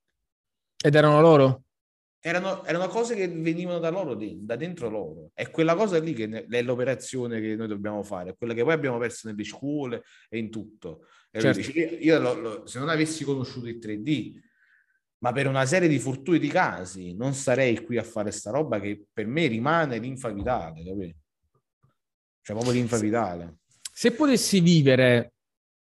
[0.83, 1.63] ed erano loro?
[2.21, 5.31] Erano, erano cose che venivano da loro, da dentro loro.
[5.33, 8.73] È quella cosa lì che è l'operazione che noi dobbiamo fare, è quella che poi
[8.73, 11.07] abbiamo perso nelle scuole e in tutto.
[11.31, 11.59] Certo.
[11.59, 14.41] dice, io, io lo, lo, se non avessi conosciuto il 3D,
[15.19, 19.07] ma per una serie di fortuiti casi non sarei qui a fare sta roba che
[19.13, 21.19] per me rimane linfa vitale, capito?
[22.43, 23.59] Cioè proprio linfa vitale.
[23.93, 25.33] Se potessi vivere,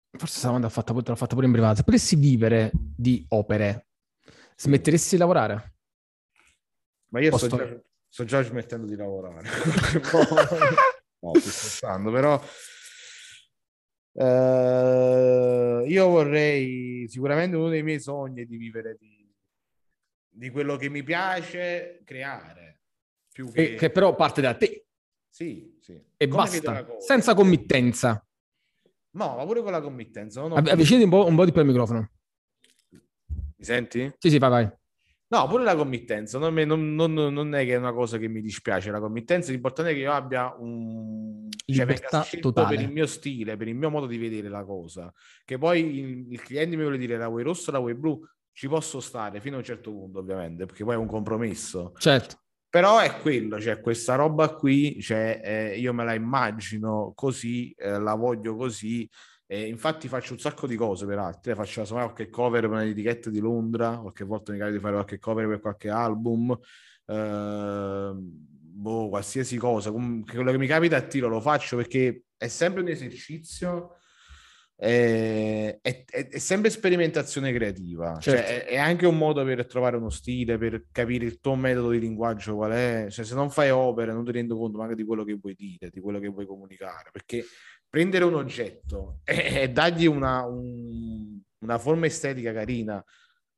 [0.09, 3.89] forse questa domanda l'ho fatta, l'ho fatta pure in privato, se potessi vivere di opere,
[4.59, 5.75] Smetteresti di lavorare?
[7.11, 9.47] Ma io sto già, sto già, smettendo di lavorare.
[11.19, 12.35] no, sto scherzando, però
[14.11, 19.18] uh, io vorrei sicuramente uno dei miei sogni è di vivere di,
[20.39, 22.83] di quello che mi piace creare.
[23.29, 23.75] Più che...
[23.75, 24.85] che però parte da te.
[25.27, 26.01] Sì, sì.
[26.15, 28.25] E Come basta, senza committenza.
[29.11, 30.41] No, ma pure con la committenza.
[30.41, 32.09] Avvicinati un po', un po' di più al microfono.
[32.89, 34.09] Mi senti?
[34.17, 34.71] Sì, sì, vai, vai.
[35.27, 38.41] No, pure la committenza, non, non, non, non, è che è una cosa che mi
[38.41, 41.47] dispiace la committenza, l'importante è che io abbia un...
[41.49, 42.75] Cioè, libertà cioè, totale.
[42.75, 45.13] per il mio stile, per il mio modo di vedere la cosa.
[45.45, 48.19] Che poi il, il cliente mi vuole dire la vuoi rossa, la vuoi blu,
[48.59, 51.93] ci posso stare fino a un certo punto ovviamente, perché poi è un compromesso.
[51.97, 52.41] Certo.
[52.67, 57.97] Però è quello, cioè questa roba qui, cioè, eh, io me la immagino così, eh,
[57.97, 59.09] la voglio così,
[59.47, 63.29] e infatti faccio un sacco di cose per altri, faccio insomma, qualche cover per un'etichetta
[63.29, 66.59] di Londra, qualche volta mi capita di fare qualche cover per qualche album,
[67.05, 72.81] eh, boh, qualsiasi cosa, quello che mi capita a tiro lo faccio perché è sempre
[72.81, 73.98] un esercizio,
[74.81, 78.49] è, è, è sempre sperimentazione creativa, cioè, certo.
[78.49, 81.89] cioè, è, è, anche un modo per trovare uno stile, per capire il tuo metodo
[81.89, 85.03] di linguaggio qual è, cioè se non fai opere non ti rendi conto magari di
[85.03, 87.43] quello che vuoi dire, di quello che vuoi comunicare, perché
[87.89, 93.03] prendere un oggetto e, e dargli una, un, una forma estetica carina,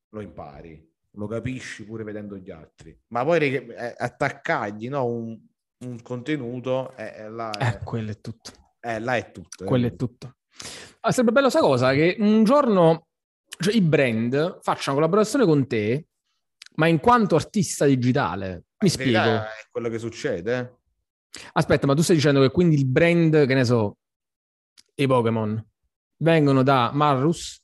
[0.10, 3.00] lo impari, lo capisci pure vedendo gli altri.
[3.10, 5.40] Ma poi eh, attaccargli no, un,
[5.86, 8.52] un, contenuto, è, è là, è, eh, quello è tutto.
[8.80, 9.66] Eh, là è tutto.
[9.66, 10.38] Quello è tutto.
[11.02, 13.08] Ah, sarebbe bello sa cosa, che un giorno
[13.58, 16.08] cioè, i brand facciano collaborazione con te,
[16.76, 18.66] ma in quanto artista digitale.
[18.80, 19.20] Mi spiego.
[19.20, 20.80] È quello che succede.
[21.54, 23.98] Aspetta, ma tu stai dicendo che quindi il brand, che ne so,
[24.96, 25.64] i Pokémon
[26.18, 27.64] vengono da Marrus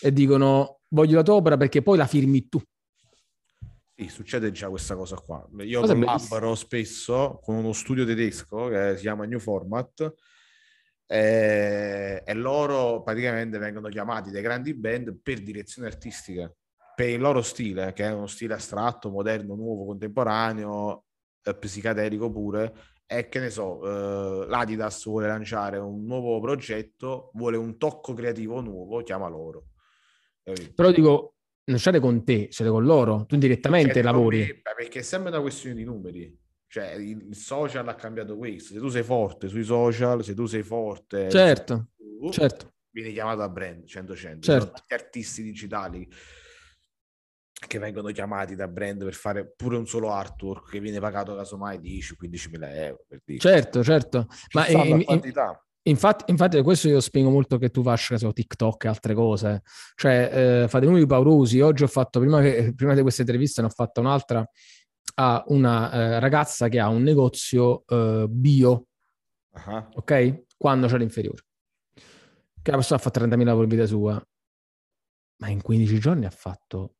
[0.00, 2.60] e dicono voglio la tua opera perché poi la firmi tu.
[3.96, 5.46] Sì, succede già questa cosa qua.
[5.58, 10.14] Io cosa collaboro spesso con uno studio tedesco che si chiama New Format
[11.12, 16.52] e, e loro praticamente vengono chiamati dai grandi band per direzione artistica,
[16.94, 21.06] per il loro stile, che è uno stile astratto, moderno, nuovo, contemporaneo,
[21.42, 22.72] eh, psichedelico pure,
[23.06, 28.60] è che ne so, uh, l'Adidas vuole lanciare un nuovo progetto, vuole un tocco creativo
[28.60, 29.64] nuovo, chiama loro.
[30.76, 31.34] Però dico,
[31.64, 34.38] non siete con te, siete con loro, tu direttamente cioè, lavori.
[34.38, 36.39] Me, perché è sempre una questione di numeri.
[36.70, 38.74] Cioè, il social ha cambiato questo.
[38.74, 41.28] Se tu sei forte sui social, se tu sei forte...
[41.28, 42.74] Certo, tu, certo.
[42.90, 44.40] Vieni chiamato a brand 100-100.
[44.40, 44.82] Certo.
[44.86, 46.08] artisti digitali
[47.66, 51.80] che vengono chiamati da brand per fare pure un solo artwork che viene pagato casomai
[51.80, 53.04] 10-15 mila euro.
[53.08, 53.40] Per dire.
[53.40, 54.28] Certo, certo.
[54.52, 55.20] Ma in, in,
[55.82, 59.62] infatti, infatti, questo io spiego molto che tu faccia so, TikTok e altre cose.
[59.96, 61.58] Cioè, eh, fate numeri paurosi.
[61.58, 64.48] Oggi ho fatto, prima, che, prima di questa intervista, ne ho fatta un'altra
[65.14, 68.86] a una eh, ragazza che ha un negozio eh, bio,
[69.50, 69.88] uh-huh.
[69.94, 70.44] ok?
[70.56, 71.44] Quando c'è l'inferiore.
[72.62, 74.22] Che la persona ha fatto 30.000 per vita sua,
[75.38, 76.96] ma in 15 giorni ha fatto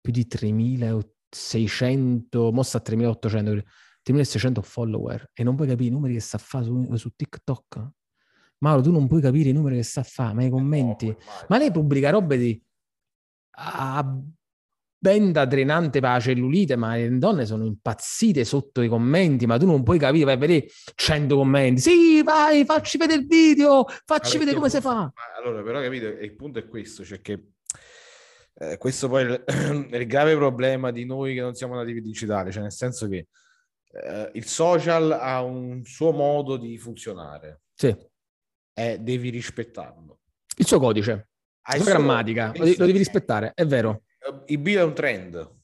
[0.00, 3.62] più di 3.600, mossa a 3.800,
[4.04, 7.90] 3.600 follower e non puoi capire i numeri che sta a fare su, su, TikTok.
[8.58, 11.06] Mauro, tu non puoi capire i numeri che sta a fare, ma i commenti.
[11.06, 11.16] No,
[11.48, 12.62] ma lei pubblica robe di
[13.54, 14.22] a
[15.02, 19.66] benda drenante per la cellulite, ma le donne sono impazzite sotto i commenti, ma tu
[19.66, 21.80] non puoi capire, vai a vedere 100 commenti.
[21.80, 25.12] Sì, vai, facci vedere il video, facci allora, vedere come si fa.
[25.42, 27.46] Allora, però capito, il punto è questo, cioè che
[28.54, 32.52] eh, questo poi è il, il, grave problema di noi che non siamo nativi digitali,
[32.52, 33.26] cioè nel senso che
[33.90, 37.62] eh, il social ha un suo modo di funzionare.
[37.74, 37.92] Sì.
[38.72, 40.20] E devi rispettarlo.
[40.56, 41.30] Il suo codice,
[41.72, 44.04] la grammatica, lo, lo devi rispettare, è vero.
[44.46, 45.56] Il bio è un trend,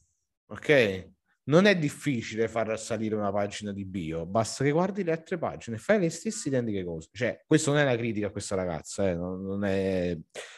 [0.46, 1.16] ok?
[1.48, 5.76] non è difficile far salire una pagina di bio, basta che guardi le altre pagine
[5.76, 7.08] e fai le stesse identiche cose.
[7.10, 9.14] Cioè, questo non è una critica a questa ragazza, eh?
[9.14, 10.14] non, non è...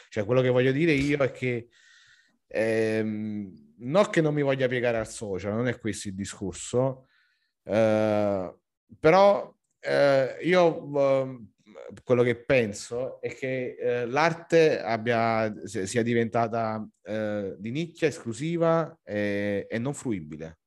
[0.09, 1.69] cioè, quello che voglio dire io è che
[2.53, 7.07] Ehm, non che non mi voglia piegare al social, non è questo il discorso,
[7.63, 8.55] eh,
[8.99, 11.45] però eh, io eh,
[12.03, 19.67] quello che penso è che eh, l'arte abbia, sia diventata eh, di nicchia esclusiva e,
[19.69, 20.59] e non fruibile.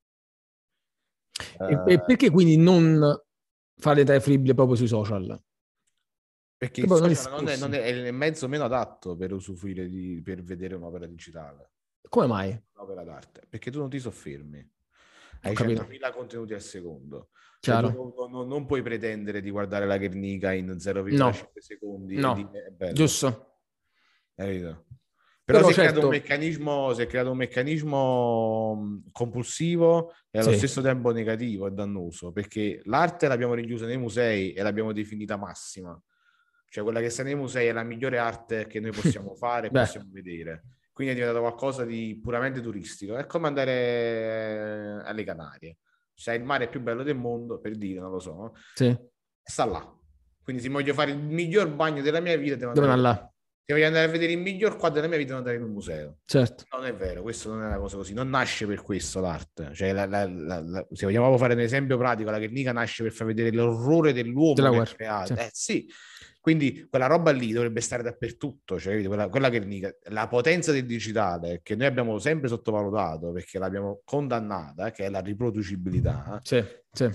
[1.58, 3.20] E, e perché quindi non
[3.76, 5.40] fare dai fruibile proprio sui social?
[6.56, 10.20] Perché il social non è, non è, è, il mezzo meno adatto per usufruire di,
[10.22, 11.72] per vedere un'opera digitale.
[12.08, 12.62] Come mai?
[12.74, 13.42] Un'opera d'arte.
[13.48, 14.70] Perché tu non ti soffermi.
[15.44, 17.28] Hai 100.000 contenuti al secondo.
[17.60, 21.32] Cioè, non, non, non, puoi pretendere di guardare la Guernica in 0,5 no.
[21.56, 22.16] secondi.
[22.16, 23.58] No, dire, giusto.
[24.34, 26.10] Però, Però si, è certo...
[26.10, 30.58] si, è creato un meccanismo compulsivo e allo sì.
[30.58, 35.98] stesso tempo negativo e dannoso, perché l'arte l'abbiamo rinchiusa nei musei e l'abbiamo definita massima.
[36.68, 39.70] Cioè quella che sta nei musei è la migliore arte che noi possiamo fare e
[39.70, 40.64] possiamo vedere
[40.94, 43.16] quindi è diventato qualcosa di puramente turistico.
[43.16, 45.78] È come andare eh, alle Canarie.
[46.14, 48.54] Cioè, il mare più bello del mondo, per dire, non lo so.
[48.74, 48.96] Sì.
[49.42, 49.98] Sta là.
[50.40, 53.28] Quindi se voglio fare il miglior bagno della mia vita, devo andare là.
[53.66, 55.72] Se voglio andare a vedere il miglior quadro della mia vita, devo andare in un
[55.72, 56.18] museo.
[56.26, 56.64] Certo.
[56.70, 58.14] Non è vero, questo non è una cosa così.
[58.14, 59.74] Non nasce per questo l'arte.
[59.74, 63.26] Cioè, la, la, la, se vogliamo fare un esempio pratico, la Guernica nasce per far
[63.26, 65.26] vedere l'orrore dell'uomo Della che guerra.
[65.26, 65.42] Certo.
[65.42, 65.90] Eh sì,
[66.44, 71.60] quindi quella roba lì dovrebbe stare dappertutto, cioè quella, quella che la potenza del digitale
[71.62, 76.38] che noi abbiamo sempre sottovalutato perché l'abbiamo condannata, che è la riproducibilità.
[76.42, 77.08] Sì, sì.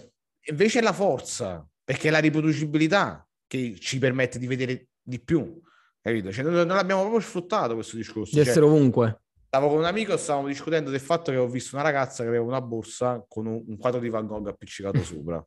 [0.48, 5.62] Invece è la forza, perché è la riproducibilità che ci permette di vedere di più.
[6.02, 6.32] Capito?
[6.32, 8.34] Cioè, non, non abbiamo proprio sfruttato questo discorso.
[8.34, 9.22] Di essere cioè, ovunque.
[9.46, 12.30] Stavo con un amico e stavamo discutendo del fatto che ho visto una ragazza che
[12.30, 15.46] aveva una borsa con un, un quadro di Van Gogh appiccicato sopra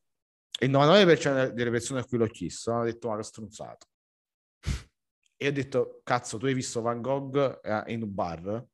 [0.61, 3.87] il 99% delle persone a cui l'ho chiesto hanno detto ma che stronzato.
[5.37, 8.65] E ho detto, cazzo, tu hai visto Van Gogh eh, in un bar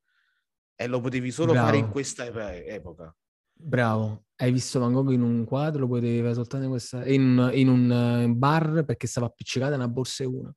[0.75, 1.67] e lo potevi solo Bravo.
[1.67, 3.15] fare in questa epoca.
[3.61, 7.51] Bravo, hai visto Van Gogh in un quadro, lo potevi fare soltanto in, questa, in,
[7.55, 10.55] in un uh, bar perché stava appiccicata una borsa e una.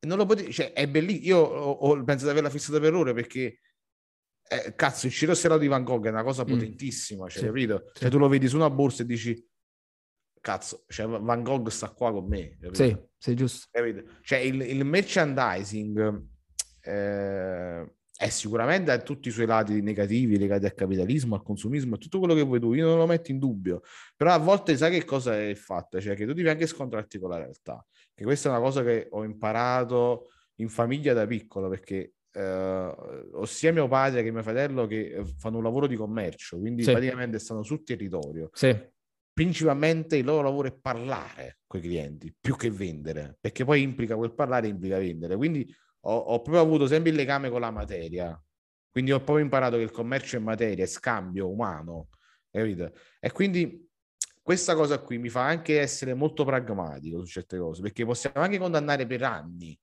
[0.00, 1.26] Non lo potevi, cioè è bellissimo.
[1.26, 3.58] Io ho, ho, penso di averla fissata per ore perché
[4.48, 6.46] eh, cazzo, il Ciro Serrato di Van Gogh è una cosa mm.
[6.46, 7.90] potentissima, cioè, sì, capito?
[7.92, 8.00] Sì.
[8.00, 9.46] Cioè, tu lo vedi su una borsa e dici
[10.40, 12.56] cazzo, cioè Van Gogh sta qua con me.
[12.60, 12.74] Capito?
[12.74, 13.68] Sì, sì, giusto.
[13.70, 14.02] Capito?
[14.22, 16.26] Cioè il, il merchandising
[16.82, 21.98] eh, è sicuramente ha tutti i suoi lati negativi legati al capitalismo, al consumismo, a
[21.98, 23.82] tutto quello che vuoi tu, io non lo metto in dubbio,
[24.16, 27.30] però a volte sai che cosa è fatta, cioè che tu devi anche scontrarti con
[27.30, 32.14] la realtà, che questa è una cosa che ho imparato in famiglia da piccolo, perché
[32.32, 32.94] eh,
[33.32, 36.90] ho sia mio padre che mio fratello che fanno un lavoro di commercio, quindi sì.
[36.90, 38.50] praticamente stanno sul territorio.
[38.52, 38.96] Sì
[39.38, 44.16] principalmente il loro lavoro è parlare con i clienti più che vendere, perché poi implica
[44.16, 45.36] quel parlare implica vendere.
[45.36, 45.64] Quindi
[46.00, 48.36] ho, ho, proprio avuto sempre il legame con la materia.
[48.90, 52.08] Quindi ho proprio imparato che il commercio è materia, è scambio umano,
[52.50, 52.90] capito?
[53.20, 53.88] E quindi
[54.42, 58.58] questa cosa qui mi fa anche essere molto pragmatico su certe cose, perché possiamo anche
[58.58, 59.78] condannare per anni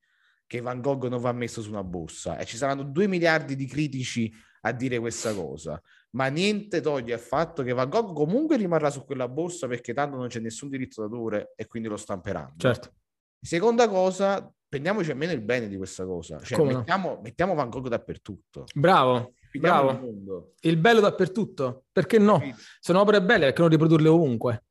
[0.45, 3.67] che Van Gogh non va messo su una borsa e ci saranno due miliardi di
[3.67, 4.29] critici
[4.63, 5.81] a dire questa cosa,
[6.15, 10.17] ma niente toglie al fatto che Van Gogh comunque rimarrà su quella borsa perché tanto
[10.17, 12.53] non c'è nessun diritto d'autore e quindi lo stamperanno.
[12.57, 12.93] Certo.
[13.39, 18.63] Seconda cosa, prendiamoci almeno il bene di questa cosa, cioè mettiamo, mettiamo, Van Gogh dappertutto.
[18.73, 19.91] Bravo, bravo.
[19.91, 22.41] Il, il, bello dappertutto, perché no?
[22.79, 24.63] Sono opere belle, perché non riprodurle ovunque?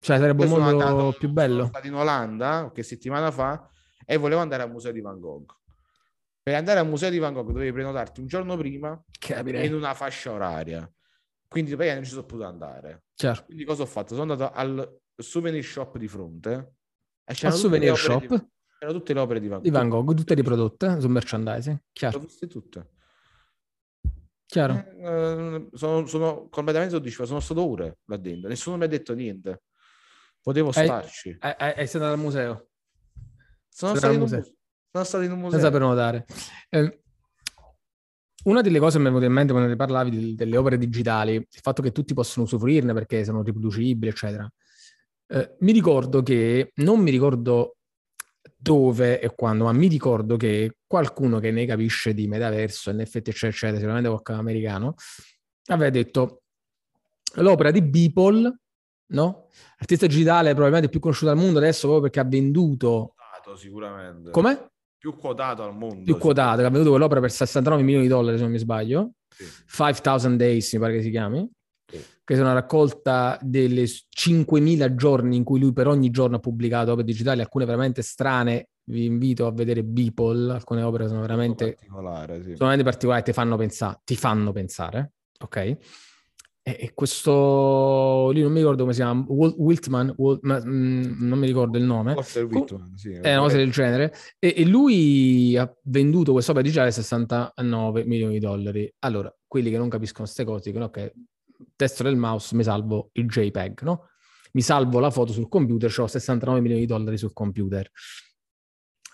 [0.00, 1.56] Cioè sarebbe un mondo andato, più bello.
[1.56, 3.68] Sono stato in Olanda qualche settimana fa
[4.06, 5.57] e volevo andare al museo di Van Gogh.
[6.48, 9.66] Per andare al museo di Van Gogh dovevi prenotarti un giorno prima Capirei.
[9.66, 10.90] in una fascia oraria.
[11.46, 13.04] Quindi poi non ci sono potuto andare.
[13.14, 13.44] Certo.
[13.44, 14.14] Quindi cosa ho fatto?
[14.14, 16.76] Sono andato al souvenir shop di fronte.
[17.22, 18.26] E c'erano al souvenir shop?
[18.26, 19.66] Di, c'erano tutte le opere di Van Gogh.
[19.66, 21.82] Di Van Gogh, tutte riprodotte sul merchandising.
[21.92, 22.18] Chiaro.
[22.18, 22.90] Tutte, tutte.
[24.46, 24.86] Chiaro.
[24.86, 27.28] Eh, sono, sono, completamente soddisfatto.
[27.28, 28.48] Sono stato ore là dentro.
[28.48, 29.64] Nessuno mi ha detto niente.
[30.40, 31.36] Potevo starci.
[31.40, 32.70] Hai, hai, hai stato al museo?
[33.68, 34.57] Sono stato, in un museo.
[35.04, 35.58] Sono stato in un museo.
[35.58, 36.26] Senza prenotare.
[36.70, 37.00] Eh,
[38.44, 40.78] una delle cose che mi è venuta in mente quando ne parlavi di, delle opere
[40.78, 44.50] digitali, il fatto che tutti possono usufruirne perché sono riproducibili, eccetera.
[45.26, 47.76] Eh, mi ricordo che, non mi ricordo
[48.56, 53.48] dove e quando, ma mi ricordo che qualcuno che ne capisce di metaverso, NFT, eccetera,
[53.48, 54.94] eccetera, sicuramente qualche americano,
[55.66, 56.42] aveva detto
[57.34, 58.58] l'opera di Beeple,
[59.08, 59.48] no?
[59.78, 63.14] Artista digitale probabilmente più conosciuto al mondo adesso proprio perché ha venduto
[63.56, 64.30] sicuramente.
[64.30, 64.70] Come?
[64.98, 66.02] Più quotato al mondo.
[66.02, 69.12] Più quotato, che ha venduto quell'opera per 69 milioni di dollari, se non mi sbaglio.
[69.28, 69.44] Sì.
[69.66, 71.48] 5000 Days, mi pare che si chiami.
[71.86, 72.04] Sì.
[72.24, 76.92] Che è una raccolta delle 5.000 giorni in cui lui per ogni giorno ha pubblicato
[76.92, 78.70] opere digitali, alcune veramente strane.
[78.88, 82.42] Vi invito a vedere Beeple, alcune opere sono veramente, particolare, sì.
[82.42, 85.76] sono veramente particolari, ti fanno pensare, ti fanno pensare, ok?
[86.76, 91.46] E questo lì non mi ricordo come si chiama, Wiltman, Walt, ma, mh, non mi
[91.46, 92.14] ricordo il nome.
[92.14, 94.12] Wiltman, sì, è una cosa del genere.
[94.38, 98.92] E, e lui ha venduto quest'opera digitale a 69 milioni di dollari.
[99.00, 101.12] Allora, quelli che non capiscono queste cose dicono: Ok,
[101.74, 104.08] testo del mouse, mi salvo il JPEG, no?
[104.52, 107.90] Mi salvo la foto sul computer, ho 69 milioni di dollari sul computer.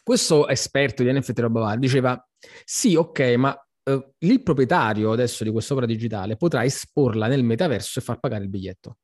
[0.02, 2.28] Questo esperto di NFT roba diceva:
[2.64, 8.03] Sì, ok, ma uh, il proprietario adesso di quest'opera digitale potrà esporla nel metaverso e
[8.03, 8.99] far pagare il biglietto.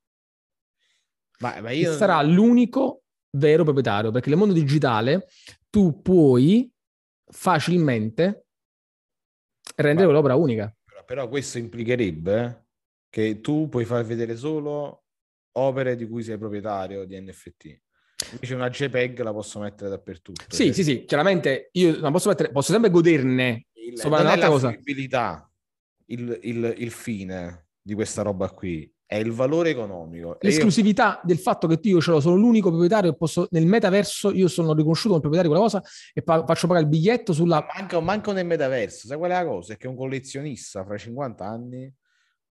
[1.41, 1.95] Ma, ma io...
[1.95, 3.03] sarà l'unico
[3.37, 5.29] vero proprietario, perché nel mondo digitale
[5.71, 6.71] tu puoi
[7.27, 8.47] facilmente
[9.77, 10.75] rendere ma, l'opera unica.
[11.07, 12.67] Però, questo implicherebbe
[13.09, 15.05] che tu puoi far vedere solo
[15.53, 17.81] opere di cui sei proprietario di NFT.
[18.33, 20.45] Invece una JPEG la posso mettere dappertutto.
[20.49, 20.73] Sì, cioè...
[20.73, 24.49] sì, sì, chiaramente io la posso mettere, posso sempre goderne il, Sopra non è la
[24.49, 24.71] cosa.
[26.07, 30.39] Il, il, il, fine di questa roba qui è il valore economico.
[30.41, 31.21] L'esclusività io...
[31.25, 35.09] del fatto che io ce l'ho, sono l'unico proprietario, posso, nel metaverso io sono riconosciuto
[35.09, 37.67] come proprietario di quella cosa e pa- faccio pagare il biglietto sulla...
[37.77, 39.73] Manco, manco nel metaverso, sai qual è la cosa?
[39.73, 41.93] È che un collezionista fra 50 anni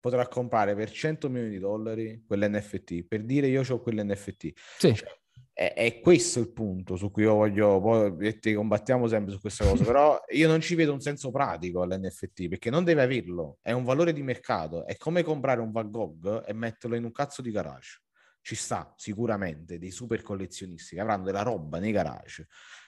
[0.00, 4.52] potrà comprare per 100 milioni di dollari quell'NFT, per dire io ho quell'NFT.
[4.78, 4.94] Sì.
[4.94, 5.18] Cioè,
[5.58, 9.64] è, è, questo il punto su cui io voglio, poi ti combattiamo sempre su questa
[9.64, 13.72] cosa, però io non ci vedo un senso pratico all'NFT perché non deve averlo, è
[13.72, 17.42] un valore di mercato, è come comprare un Van Gogh e metterlo in un cazzo
[17.42, 18.02] di garage.
[18.40, 22.46] Ci sta sicuramente dei super collezionisti che avranno della roba nei garage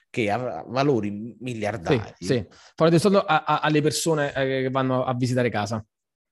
[0.09, 2.01] che ha valori miliardari.
[2.19, 2.47] Sì, sì.
[2.77, 5.85] Fare soldo a, a, alle persone eh, che vanno a visitare casa.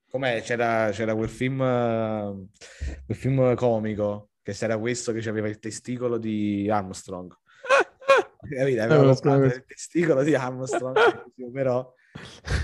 [0.09, 0.41] Com'è?
[0.43, 6.17] C'era, c'era quel film, quel film comico che se era questo che aveva il testicolo
[6.17, 7.31] di Armstrong.
[8.49, 8.81] Capito?
[8.81, 10.97] Aveva comprato il testicolo di Armstrong,
[11.53, 11.93] però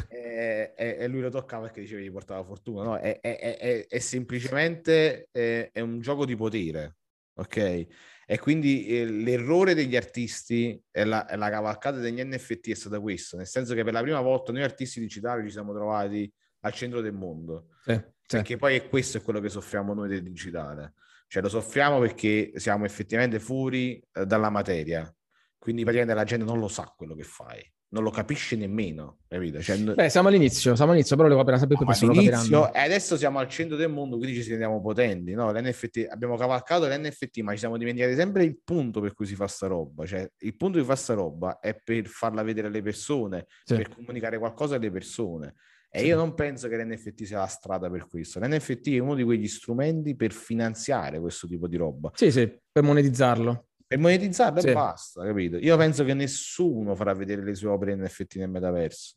[0.09, 2.85] e, e, e, lui lo toccava perché diceva che gli portava fortuna.
[2.85, 2.97] No?
[2.97, 6.97] È, è, è, è semplicemente è, un gioco di potere,
[7.35, 7.87] ok?
[8.27, 13.37] E quindi eh, l'errore degli artisti e la, la, cavalcata degli NFT è stata questo,
[13.37, 17.03] nel senso che per la prima volta noi artisti digitali ci siamo trovati al centro
[17.03, 17.67] del mondo.
[17.83, 20.95] Sì, perché poi è questo è quello che soffriamo noi del digitale.
[21.27, 25.13] Cioè lo soffriamo perché siamo effettivamente fuori eh, dalla materia,
[25.59, 29.63] quindi praticamente la gente non lo sa quello che fai, non lo capisce nemmeno, capito?
[29.63, 33.17] Cioè, Beh, siamo all'inizio, siamo all'inizio, però le appena sempre più persone all'inizio, E adesso
[33.17, 35.53] siamo al centro del mondo, quindi ci sentiamo potenti, no?
[35.53, 39.47] L'NFT, abbiamo cavalcato l'NFT, ma ci siamo dimenticati sempre il punto per cui si fa
[39.47, 43.47] sta roba, cioè il punto di fare sta roba è per farla vedere alle persone,
[43.63, 43.77] sì.
[43.77, 45.55] per comunicare qualcosa alle persone.
[45.97, 48.41] E io non penso che l'NFT sia la strada per questo.
[48.41, 52.11] L'NFT è uno di quegli strumenti per finanziare questo tipo di roba.
[52.15, 53.67] Sì, sì, per monetizzarlo.
[53.87, 54.69] Per monetizzarlo sì.
[54.69, 55.57] e basta, capito?
[55.57, 59.15] Io penso che nessuno farà vedere le sue opere NFT nel metaverso.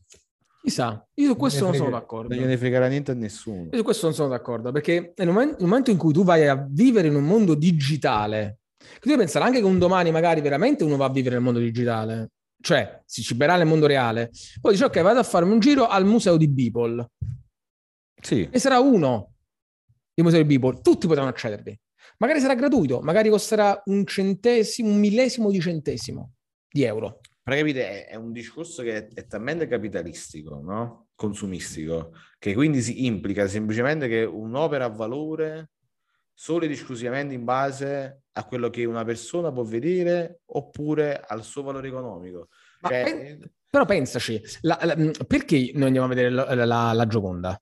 [0.62, 2.36] Chissà, io su questo non, sono d'accordo.
[2.36, 3.70] Non gliene fregherà niente a nessuno.
[3.72, 6.48] Io su questo non sono d'accordo, perché nel momento, nel momento in cui tu vai
[6.48, 8.60] a vivere in un mondo digitale,
[9.00, 11.60] tu devi pensare anche che un domani magari veramente uno va a vivere nel mondo
[11.60, 15.88] digitale, cioè si ciberà nel mondo reale, poi dice ok, vado a farmi un giro
[15.88, 17.12] al museo di Beeple.
[18.22, 18.48] Sì.
[18.52, 19.34] E sarà uno
[20.16, 21.80] il museo di Beeple, tutti potranno accedervi.
[22.18, 26.34] Magari sarà gratuito, magari costerà un centesimo, un millesimo di centesimo
[26.70, 27.20] di euro.
[27.44, 31.08] Capite, è, un discorso che è, è talmente capitalistico, no?
[31.16, 35.72] consumistico, che quindi si implica semplicemente che un'opera ha valore
[36.34, 41.64] solo ed esclusivamente in base a quello che una persona può vedere oppure al suo
[41.64, 42.50] valore economico.
[42.82, 47.60] Cioè, pen- però pensaci, la, la, perché noi andiamo a vedere la, la Gioconda?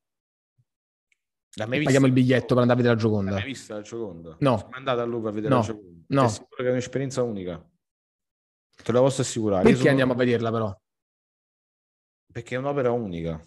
[1.55, 3.32] Paghiamo il biglietto per andare a vedere la Gioconda.
[3.32, 4.36] L'hai vista la Gioconda?
[4.39, 4.57] No.
[4.57, 5.59] Sono andato a Luca a vedere no.
[5.61, 6.03] la Gioconda.
[6.07, 6.26] No.
[6.26, 7.69] È sicuro che è un'esperienza unica.
[8.84, 9.63] Te la posso assicurare.
[9.63, 9.89] Perché sono...
[9.89, 10.82] andiamo a vederla però?
[12.32, 13.41] Perché è un'opera unica.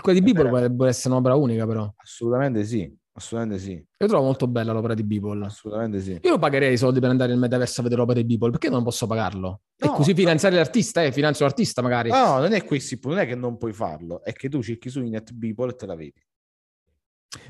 [0.00, 1.92] Quella di Bibolo potrebbe essere un'opera unica però.
[1.96, 2.96] Assolutamente sì.
[3.12, 3.72] Assolutamente sì.
[3.72, 5.44] Io trovo molto bella l'opera di Beeple.
[5.44, 6.18] Assolutamente sì.
[6.22, 8.82] Io pagherei i soldi per andare nel metaverso a vedere l'opera di Beeple, perché non
[8.82, 9.62] posso pagarlo?
[9.76, 12.10] No, e così finanziare l'artista, eh, finanzio l'artista magari.
[12.10, 15.00] No, non è questo non è che non puoi farlo, è che tu cerchi su
[15.00, 16.24] internet Beeple e te la vedi.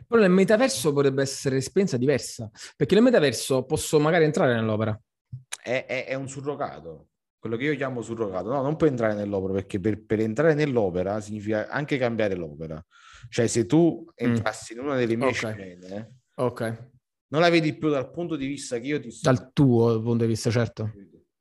[0.06, 4.98] Però nel metaverso potrebbe essere esperienza diversa, perché nel metaverso posso magari entrare nell'opera.
[5.62, 7.08] È, è, è un surrogato,
[7.38, 8.50] quello che io chiamo surrogato.
[8.50, 12.84] No, non puoi entrare nell'opera, perché per, per entrare nell'opera significa anche cambiare l'opera.
[13.28, 14.78] Cioè, se tu entrassi mm.
[14.78, 15.52] in una delle mie okay.
[15.52, 16.88] scene, ok.
[17.28, 19.30] non la vedi più dal punto di vista che io ti sto...
[19.30, 20.90] Dal tuo punto di vista, certo.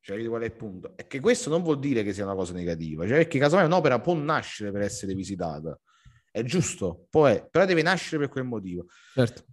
[0.00, 0.96] Cioè, vedi qual è il punto?
[0.96, 4.00] È che questo non vuol dire che sia una cosa negativa, cioè perché casomai un'opera
[4.00, 5.78] può nascere per essere visitata
[6.30, 8.86] è giusto, poi, però deve nascere per quel motivo.
[9.14, 9.44] Certo.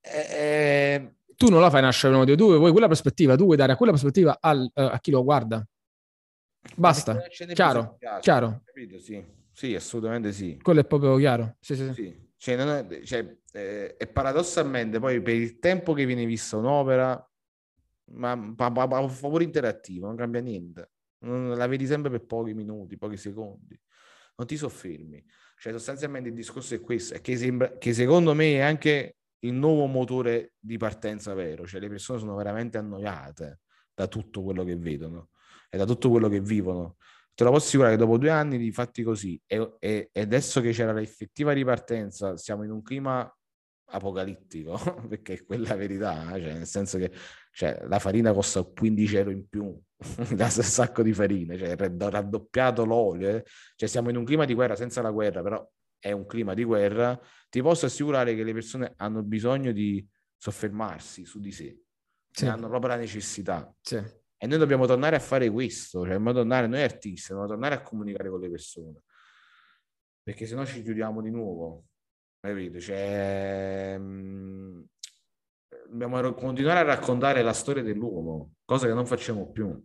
[0.00, 3.56] Eh, tu non la fai nascere per un motivo, tu vuoi quella prospettiva, tu vuoi
[3.56, 5.66] dare a quella prospettiva al, uh, a chi lo guarda.
[6.76, 7.20] Basta,
[7.52, 8.62] chiaro, chiaro.
[9.00, 9.24] Sì.
[9.56, 10.58] Sì, assolutamente sì.
[10.60, 11.56] Quello è proprio chiaro.
[11.60, 12.30] Sì, sì, sì.
[12.36, 17.26] Cioè, è, cioè, eh, e paradossalmente poi per il tempo che viene vista un'opera,
[18.10, 20.90] ma, ma, ma, ma favore interattivo, non cambia niente.
[21.20, 23.80] Non, la vedi sempre per pochi minuti, pochi secondi.
[24.36, 25.24] Non ti soffermi.
[25.58, 29.54] Cioè, sostanzialmente il discorso è questo, è che, sembra, che secondo me è anche il
[29.54, 33.60] nuovo motore di partenza vero, cioè le persone sono veramente annoiate
[33.94, 35.30] da tutto quello che vedono
[35.70, 36.96] e da tutto quello che vivono.
[37.36, 40.62] Te lo posso assicurare che dopo due anni di fatti così e, e, e adesso
[40.62, 43.30] che c'era l'effettiva ripartenza, siamo in un clima
[43.88, 47.12] apocalittico, perché è quella verità, cioè nel senso che
[47.52, 49.78] cioè, la farina costa 15 euro in più,
[50.34, 53.44] da un sacco di farina, cioè raddoppiato l'olio, eh.
[53.74, 56.64] cioè siamo in un clima di guerra senza la guerra, però è un clima di
[56.64, 57.20] guerra,
[57.50, 60.02] ti posso assicurare che le persone hanno bisogno di
[60.38, 61.82] soffermarsi su di sé,
[62.30, 62.46] sì.
[62.46, 63.70] hanno proprio la necessità.
[63.82, 64.02] Sì.
[64.38, 67.82] E noi dobbiamo tornare a fare questo, cioè dobbiamo tornare, noi artisti, dobbiamo tornare a
[67.82, 69.02] comunicare con le persone,
[70.22, 71.84] perché se no ci chiudiamo di nuovo,
[72.40, 72.78] capito?
[72.78, 74.84] Cioè, mh,
[75.88, 79.82] dobbiamo continuare a raccontare la storia dell'uomo, cosa che non facciamo più.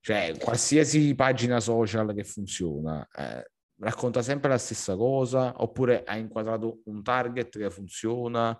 [0.00, 3.50] Cioè, qualsiasi pagina social che funziona eh,
[3.80, 8.58] racconta sempre la stessa cosa, oppure ha inquadrato un target che funziona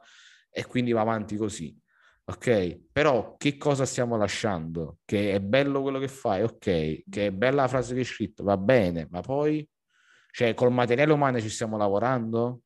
[0.51, 1.77] e quindi va avanti così.
[2.31, 4.99] Ok, però che cosa stiamo lasciando?
[5.05, 6.59] Che è bello quello che fai, ok,
[7.09, 9.69] che è bella la frase che hai scritto, va bene, ma poi,
[10.31, 12.61] cioè, col materiale umano ci stiamo lavorando?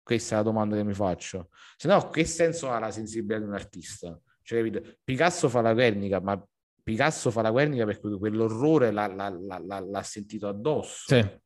[0.00, 1.48] Questa è la domanda che mi faccio.
[1.76, 4.16] Se no, che senso ha la sensibilità di un artista?
[4.42, 4.98] Cioè, capito?
[5.02, 6.40] Picasso fa la Guernica, ma
[6.80, 11.14] Picasso fa la Guernica perché quell'orrore l'ha, l'ha, l'ha, l'ha sentito addosso.
[11.14, 11.40] Sì.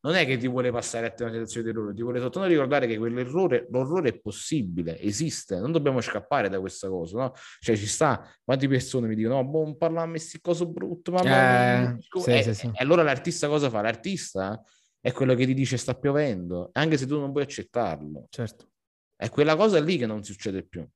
[0.00, 2.48] Non è che ti vuole passare a te una sensazione di errore, ti vuole soltanto
[2.48, 7.32] ricordare che quell'errore, l'orrore è possibile, esiste, non dobbiamo scappare da questa cosa, no?
[7.58, 11.10] Cioè ci sta, quante persone mi dicono, no, boh, parla a me sti cose brutto,
[11.10, 11.90] ma...
[11.94, 12.66] Eh, sì, e, sì, sì.
[12.66, 13.80] e allora l'artista cosa fa?
[13.80, 14.62] L'artista
[15.00, 18.26] è quello che ti dice sta piovendo, anche se tu non puoi accettarlo.
[18.30, 18.68] Certo.
[19.16, 20.86] È quella cosa lì che non succede più.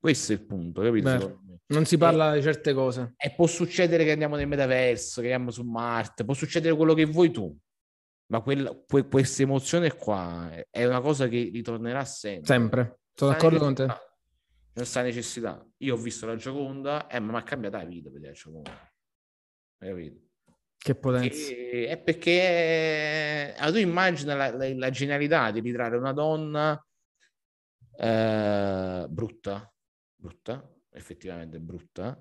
[0.00, 1.40] Questo è il punto, capito?
[1.66, 3.14] non si parla e, di certe cose.
[3.16, 7.04] E può succedere che andiamo nel metaverso, che andiamo su Marte, può succedere quello che
[7.04, 7.56] vuoi tu.
[8.32, 12.46] Ma quella, que, questa emozione qua è una cosa che ritornerà sempre.
[12.46, 13.86] Sempre, sono d'accordo con te.
[14.72, 15.62] Non sta necessità.
[15.78, 18.92] Io ho visto la Gioconda e eh, mi ha cambiato la vita vedere la Gioconda.
[19.80, 20.20] Hai capito?
[20.78, 21.28] Che potenza.
[21.28, 26.86] Che è perché allora, tu immagina la, la, la, genialità di ritrarre una donna
[27.98, 29.74] eh, brutta,
[30.16, 32.18] brutta, effettivamente brutta,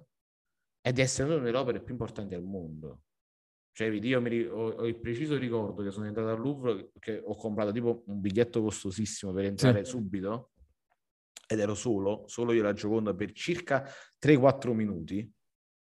[0.82, 3.04] e di essere una delle opere più importanti al mondo.
[3.74, 7.36] Cioè, io mi, ho, ho, il preciso ricordo che sono entrato al Louvre, che ho
[7.36, 9.92] comprato tipo un biglietto costosissimo per entrare sì.
[9.92, 10.52] subito,
[11.48, 13.86] ed ero solo, solo io la Gioconda per circa
[14.22, 15.32] 3-4 minuti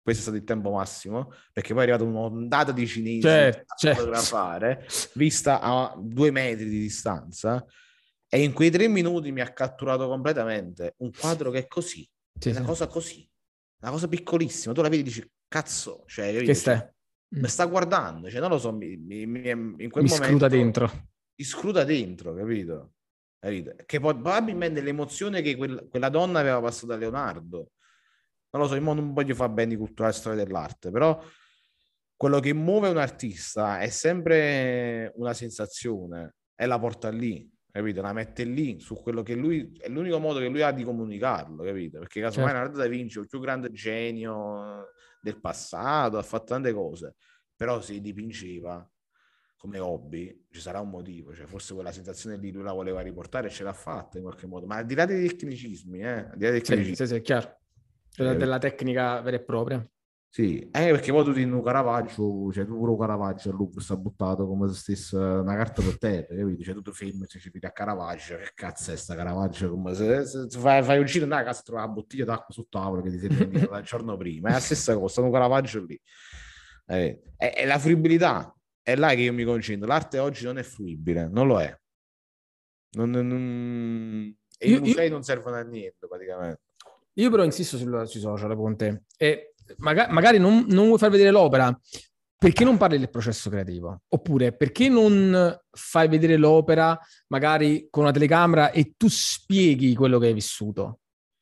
[0.02, 3.76] questo è stato il tempo massimo, perché poi è arrivata un'ondata di cinesi certo, a
[3.76, 4.00] certo.
[4.00, 7.64] fotografare, vista a due metri di distanza,
[8.28, 12.48] e in quei tre minuti mi ha catturato completamente un quadro che è così, sì,
[12.48, 12.66] è una sì.
[12.66, 13.30] cosa così,
[13.80, 16.84] una cosa piccolissima, tu la vedi e dici, cazzo, cioè, che stai?
[17.34, 20.24] Mi sta guardando, cioè non lo so, mi, mi, mi in quel mi momento...
[20.24, 20.90] scruta dentro.
[21.34, 22.92] Mi scruta dentro, capito?
[23.38, 23.74] capito?
[23.84, 27.72] Che probabilmente l'emozione che quella, quella donna aveva passato a Leonardo,
[28.50, 31.20] non lo so, io non voglio fare beni culturali storia dell'arte, però
[32.14, 38.02] quello che muove un artista è sempre una sensazione e la porta lì, capito?
[38.02, 41.64] La mette lì su quello che lui è l'unico modo che lui ha di comunicarlo,
[41.64, 41.98] capito?
[41.98, 42.62] Perché casomai certo.
[42.62, 44.88] Leonardo da Vinci è il più grande genio
[45.20, 47.14] del passato, ha fatto tante cose,
[47.56, 48.86] però si dipingeva
[49.56, 53.46] come hobby ci sarà un motivo, cioè forse quella sensazione lì lui la voleva riportare
[53.46, 56.36] e ce l'ha fatta in qualche modo, ma al di là dei tecnicismi, eh, al
[56.36, 56.96] di là dei tecnicismi.
[56.96, 57.58] Sì, sì, sì, è chiaro.
[58.10, 59.88] Cioè, eh, della tecnica vera e propria.
[60.34, 63.98] Sì, anche perché poi tu ti un Caravaggio, cioè tu pure Caravaggio a Louvre sta
[63.98, 66.62] buttato come se stesse una carta per terra, capito?
[66.62, 69.68] Cioè tu ti fermi e ci vedi a Caravaggio, che cazzo è sta Caravaggio?
[69.68, 72.66] Come se, se, se fai, fai, un giro nella casa trovi una bottiglia d'acqua sul
[72.70, 76.00] tavolo che ti sei venduta il giorno prima, è la stessa cosa, un Caravaggio lì.
[76.86, 80.62] Eh, è, è, la fruibilità, è là che io mi concentro, l'arte oggi non è
[80.62, 81.78] fruibile, non lo è.
[82.92, 84.34] Non, non...
[84.56, 85.12] E io, i musei io...
[85.12, 86.62] non servono a niente praticamente.
[87.16, 91.10] Io però insisto sul, sui social con te e magari, magari non, non, vuoi far
[91.10, 91.78] vedere l'opera
[92.36, 94.02] perché non parli del processo creativo?
[94.08, 96.98] Oppure perché non fai vedere l'opera
[97.28, 100.98] magari con una telecamera e tu spieghi quello che hai vissuto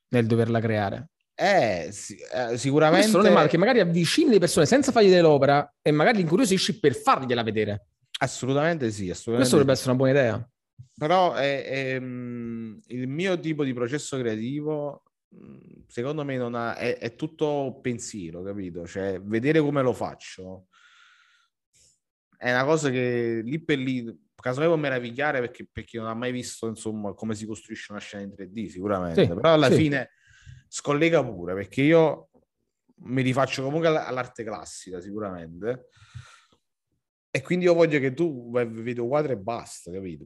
[0.09, 1.09] nel doverla creare?
[1.35, 3.01] Eh, sì, eh, sicuramente.
[3.01, 6.17] Questo non è male, che magari avvicini le persone senza fargli vedere l'opera e magari
[6.17, 7.87] li incuriosisci per fargliela vedere.
[8.19, 9.37] Assolutamente sì, assolutamente.
[9.37, 10.51] Questo dovrebbe essere una buona idea.
[10.99, 15.05] Però è, è, il mio tipo di processo creativo
[15.87, 18.87] secondo me non ha, è, è, tutto pensiero, capito?
[18.87, 20.67] Cioè, vedere come lo faccio
[22.41, 26.33] è una cosa che lì per lì, casomai può meravigliare perché, perché non ha mai
[26.33, 29.27] visto, insomma, come si costruisce una scena in 3D, sicuramente.
[29.27, 29.75] Sì, Però alla sì.
[29.75, 30.11] fine
[30.67, 32.31] scollega pure, perché io
[33.03, 35.89] mi rifaccio comunque all'arte classica, sicuramente.
[37.31, 40.25] E quindi io voglio che tu vedi un quadro e basta, capito?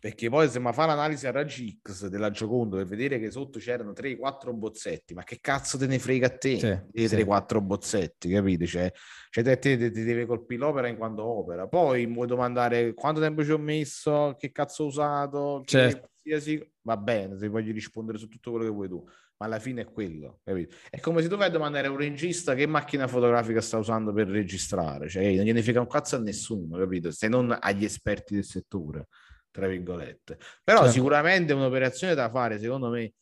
[0.00, 3.58] Perché poi se mi fa l'analisi a raggi X della Giocondo per vedere che sotto
[3.58, 6.56] c'erano 3-4 bozzetti, ma che cazzo te ne frega a te?
[6.94, 7.16] Sì, sì.
[7.16, 8.64] 3-4 bozzetti, capite?
[8.64, 8.90] Cioè,
[9.28, 11.68] cioè te, te, te, ti deve colpire l'opera in quanto opera.
[11.68, 16.08] Poi mi vuoi domandare quanto tempo ci ho messo, che cazzo ho usato, certo.
[16.22, 16.66] qualsiasi...
[16.80, 19.04] va bene, se voglio rispondere su tutto quello che vuoi tu,
[19.36, 20.76] ma alla fine è quello, capito?
[20.88, 24.14] È come se tu vai a domandare a un regista che macchina fotografica sta usando
[24.14, 27.10] per registrare, cioè non gliene frega un cazzo a nessuno, capito?
[27.10, 29.08] Se non agli esperti del settore
[29.50, 30.38] tra virgolette.
[30.62, 30.92] Però certo.
[30.92, 33.12] sicuramente un'operazione da fare, secondo me,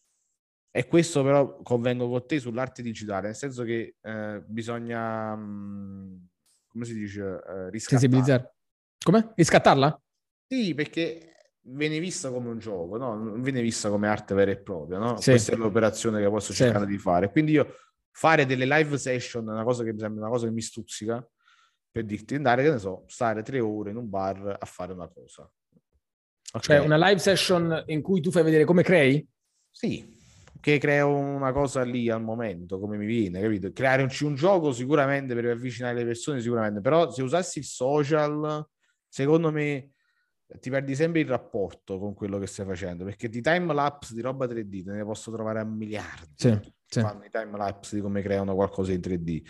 [0.70, 6.16] e questo però convengo con te sull'arte digitale, nel senso che eh, bisogna, mh, mm,
[6.68, 8.54] come si dice, eh, riscattarla.
[9.04, 9.32] Come?
[9.34, 10.02] Riscattarla?
[10.46, 11.28] Sì, perché
[11.62, 13.14] viene vista come un gioco, no?
[13.14, 14.98] non viene vista come arte vera e propria.
[14.98, 15.16] No?
[15.20, 15.30] Sì.
[15.30, 16.90] Questa è l'operazione che posso cercare sì.
[16.90, 17.30] di fare.
[17.30, 17.74] Quindi io
[18.10, 21.26] fare delle live session è una cosa che mi sembra una cosa che mi stuzzica
[21.90, 25.08] per dirti andare, che ne so, stare tre ore in un bar a fare una
[25.08, 25.50] cosa.
[26.52, 26.78] Okay.
[26.78, 29.26] Cioè una live session in cui tu fai vedere come crei?
[29.70, 30.16] Sì,
[30.60, 33.70] che creo una cosa lì al momento, come mi viene, capito?
[33.72, 38.66] Creare un, un gioco sicuramente per avvicinare le persone, sicuramente, però se usassi il social,
[39.08, 39.92] secondo me
[40.60, 44.22] ti perdi sempre il rapporto con quello che stai facendo, perché di time lapse di
[44.22, 46.32] roba 3D te ne posso trovare a miliardi.
[46.34, 47.00] Sì, sì.
[47.00, 49.42] Fanno i time lapse di come creano qualcosa in 3D.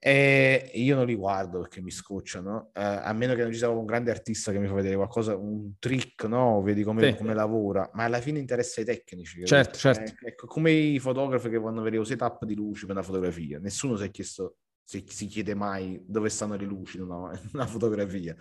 [0.00, 3.68] E io non li guardo perché mi scocciano, eh, a meno che non ci sia
[3.68, 6.62] un grande artista che mi fa vedere qualcosa, un trick, no?
[6.62, 7.16] Vedi come, sì.
[7.16, 9.44] come lavora, ma alla fine interessa ai tecnici.
[9.44, 10.12] Certo, certo.
[10.24, 13.04] Eh, ecco, come i fotografi che vanno a vedere un setup di luci per una
[13.04, 13.58] fotografia.
[13.58, 17.50] Nessuno si è chiesto, si, si chiede mai dove stanno le luci in una, in
[17.52, 18.36] una fotografia.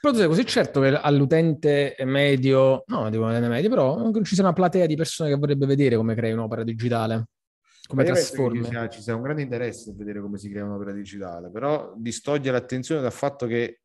[0.00, 4.52] Però tu sei così certo che all'utente medio, no, dico medio, però ci sia una
[4.54, 7.26] platea di persone che vorrebbe vedere come crei un'opera digitale
[7.88, 8.62] come trasformi.
[8.62, 11.94] Ci sia, ci sia un grande interesse a vedere come si crea un'opera digitale, però
[11.96, 13.80] distoglie l'attenzione dal fatto che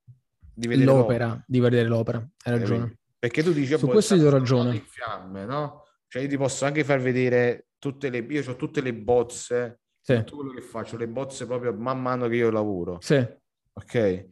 [0.54, 1.44] di vedere l'opera, l'opera.
[1.48, 2.98] di vedere l'opera, hai ragione.
[3.18, 4.76] Perché tu dici, su questo ti do ragione.
[4.76, 5.86] In fiamme, no?
[6.08, 10.16] Cioè io ti posso anche far vedere tutte le, io ho tutte le bozze, sì.
[10.18, 12.98] tutto quello che faccio, le bozze proprio man mano che io lavoro.
[13.00, 13.26] Sì.
[13.74, 14.28] Ok?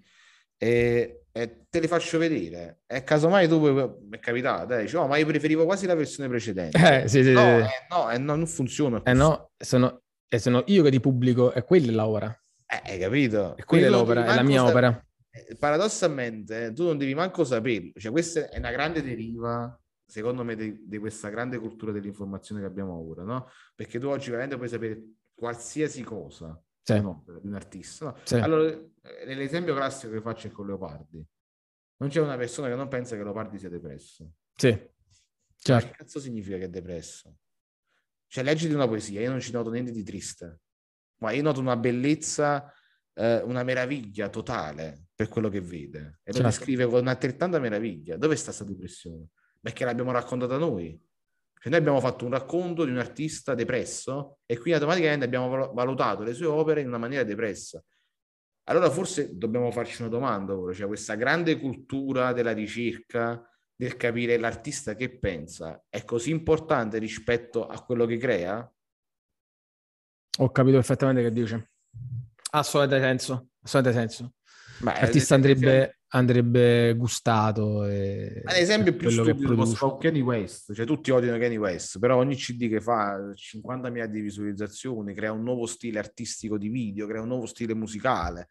[0.58, 2.82] E e te le faccio vedere.
[2.86, 6.30] E casomai tu mi è capitato, eh, dici, oh, ma io preferivo quasi la versione
[6.30, 7.04] precedente.
[7.04, 7.46] Eh, sì, sì, no, sì.
[7.46, 9.02] Eh, no, eh, no, non funziona.
[9.04, 12.44] Eh no, sono, e sono io che ti pubblico, e quella è l'opera.
[12.66, 13.56] Eh, hai capito?
[13.58, 14.88] E quella è l'opera, è la mia sapere.
[14.88, 15.06] opera.
[15.32, 17.92] Eh, paradossalmente, tu non devi manco saperlo.
[17.96, 22.68] Cioè, questa è una grande deriva, secondo me, di, di questa grande cultura dell'informazione che
[22.68, 23.48] abbiamo ora, no?
[23.76, 25.02] Perché tu oggi veramente puoi sapere
[25.34, 26.62] qualsiasi cosa
[26.96, 27.40] sì.
[27.42, 28.16] di un artista.
[28.24, 28.36] Sì.
[28.36, 31.26] Allora, eh, l'esempio classico che faccio è con Leopardi.
[31.98, 34.32] Non c'è una persona che non pensa che Leopardi sia depresso.
[34.56, 34.70] Sì,
[35.56, 35.74] certo.
[35.74, 37.36] Ma che cazzo significa che è depresso?
[38.28, 40.62] Cioè, leggiti una poesia, io non ci noto niente di triste,
[41.18, 42.74] ma io noto una bellezza,
[43.14, 46.20] eh, una meraviglia totale per quello che vede.
[46.24, 46.42] E certo.
[46.42, 48.18] lo descrive con altrettanta meraviglia.
[48.18, 49.28] Dove sta questa depressione?
[49.60, 51.00] Perché l'abbiamo raccontata noi.
[51.62, 56.24] Cioè, noi abbiamo fatto un racconto di un artista depresso e quindi automaticamente abbiamo valutato
[56.24, 57.80] le sue opere in una maniera depressa.
[58.64, 64.96] Allora forse dobbiamo farci una domanda cioè questa grande cultura della ricerca, del capire l'artista
[64.96, 68.74] che pensa, è così importante rispetto a quello che crea?
[70.40, 71.72] Ho capito perfettamente che dice.
[72.54, 74.34] Assolutamente senso, assolutamente senso.
[74.80, 77.86] L'artista andrebbe, andrebbe gustato.
[77.86, 82.36] E Ad esempio, più stupido posso Kanye West, cioè tutti odiano Kanye West, però ogni
[82.36, 87.28] CD che fa 50.000 di visualizzazioni, crea un nuovo stile artistico di video, crea un
[87.28, 88.50] nuovo stile musicale,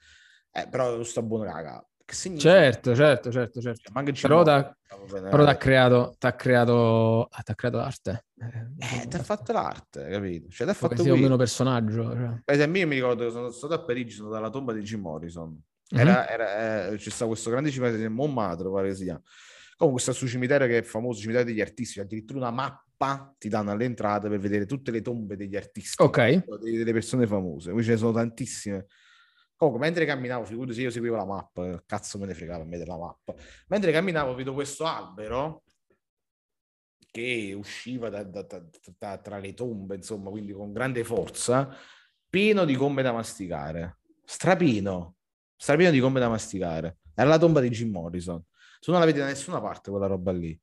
[0.53, 1.85] eh, però sta buono raga.
[2.13, 3.93] Certo, certo, certo, certo.
[3.93, 4.77] Cioè, però da,
[5.09, 8.25] però t'ha creato, t'ha creato, ah, t'ha creato l'arte.
[8.37, 10.49] Eh, ti ha fatto l'arte, capito?
[10.51, 12.11] Cioè, t'ha fatto sia un meno personaggio.
[12.13, 12.41] Cioè.
[12.45, 15.03] Per esempio, io mi ricordo che sono stato a Parigi, sono dalla tomba di Jim
[15.03, 15.57] Morrison
[15.91, 16.29] era, mm-hmm.
[16.29, 19.23] era, eh, c'è stato questo grande cimitero di Montmartre, pare che si chiama.
[19.77, 23.71] Comunque sta su cimitero che è famoso, cimitero degli artisti, addirittura una mappa ti danno
[23.71, 27.97] all'entrata per vedere tutte le tombe degli artisti, ok delle persone famose, qui ce ne
[27.97, 28.87] sono tantissime.
[29.57, 32.79] Comunque, mentre camminavo, figurati se io seguivo la mappa, cazzo me ne fregava a me
[32.79, 33.35] della mappa.
[33.69, 35.65] Mentre camminavo, vedo questo albero
[37.11, 38.47] che usciva da, da,
[38.97, 41.77] da, tra le tombe, insomma, quindi con grande forza,
[42.29, 43.99] pieno di gomme da masticare.
[44.25, 45.17] Strapino
[45.77, 46.99] pieno di gomme da masticare.
[47.15, 48.43] Era la tomba di Jim Morrison.
[48.81, 50.59] Tu non la vedi da nessuna parte quella roba lì.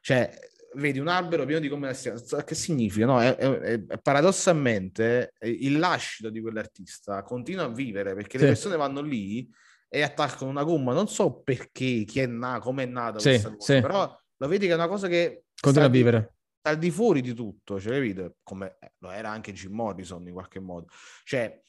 [0.00, 0.36] Cioè,
[0.74, 2.44] vedi un albero pieno di gomme da masticare.
[2.44, 3.06] Che significa?
[3.06, 8.44] No, è, è, è, paradossalmente il lascito di quell'artista continua a vivere perché sì.
[8.44, 9.48] le persone vanno lì
[9.88, 10.92] e attaccano una gomma.
[10.92, 13.80] Non so perché, chi è nato, come è nata sì, questa cosa, sì.
[13.80, 16.34] però lo vedi che è una cosa che continua a vivere.
[16.66, 18.36] Al di fuori di tutto, cioè, capito?
[18.42, 20.88] Come eh, lo era anche Jim Morrison in qualche modo.
[21.22, 21.62] Cioè,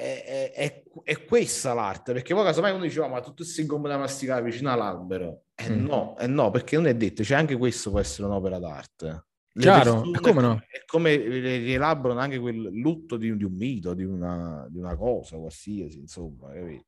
[0.00, 3.98] è, è, è, questa l'arte, perché poi casomai uno diceva ma tutto si gomme da
[3.98, 5.44] masticare vicino all'albero.
[5.54, 5.84] Eh mm.
[5.84, 9.26] no, eh no, perché non è detto, cioè anche questo può essere un'opera d'arte.
[9.52, 10.62] Le Chiaro, come no?
[10.68, 15.36] È come rielaborano anche quel lutto di, di un mito, di una, di una, cosa
[15.36, 16.84] qualsiasi, insomma, capito?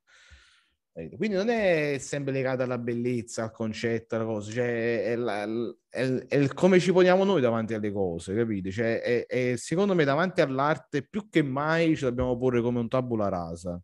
[0.93, 5.45] Quindi non è sempre legato alla bellezza, al concetto, alla cosa, cioè è, la,
[5.89, 8.71] è, è, come ci poniamo noi davanti alle cose, capite?
[8.71, 12.89] Cioè, è, è, secondo me davanti all'arte più che mai ci dobbiamo porre come un
[12.89, 13.81] tabula rasa.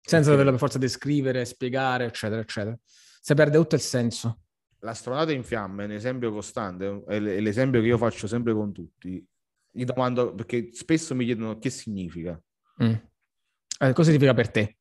[0.00, 2.78] Senza doverla per forza descrivere, spiegare, eccetera, eccetera.
[2.84, 4.40] Si perde tutto il senso.
[4.78, 9.22] L'astronauta in fiamme è un esempio costante, è l'esempio che io faccio sempre con tutti.
[9.70, 12.40] Gli domando, perché spesso mi chiedono che significa.
[12.82, 12.94] Mm.
[13.78, 14.76] Eh, cosa significa per te?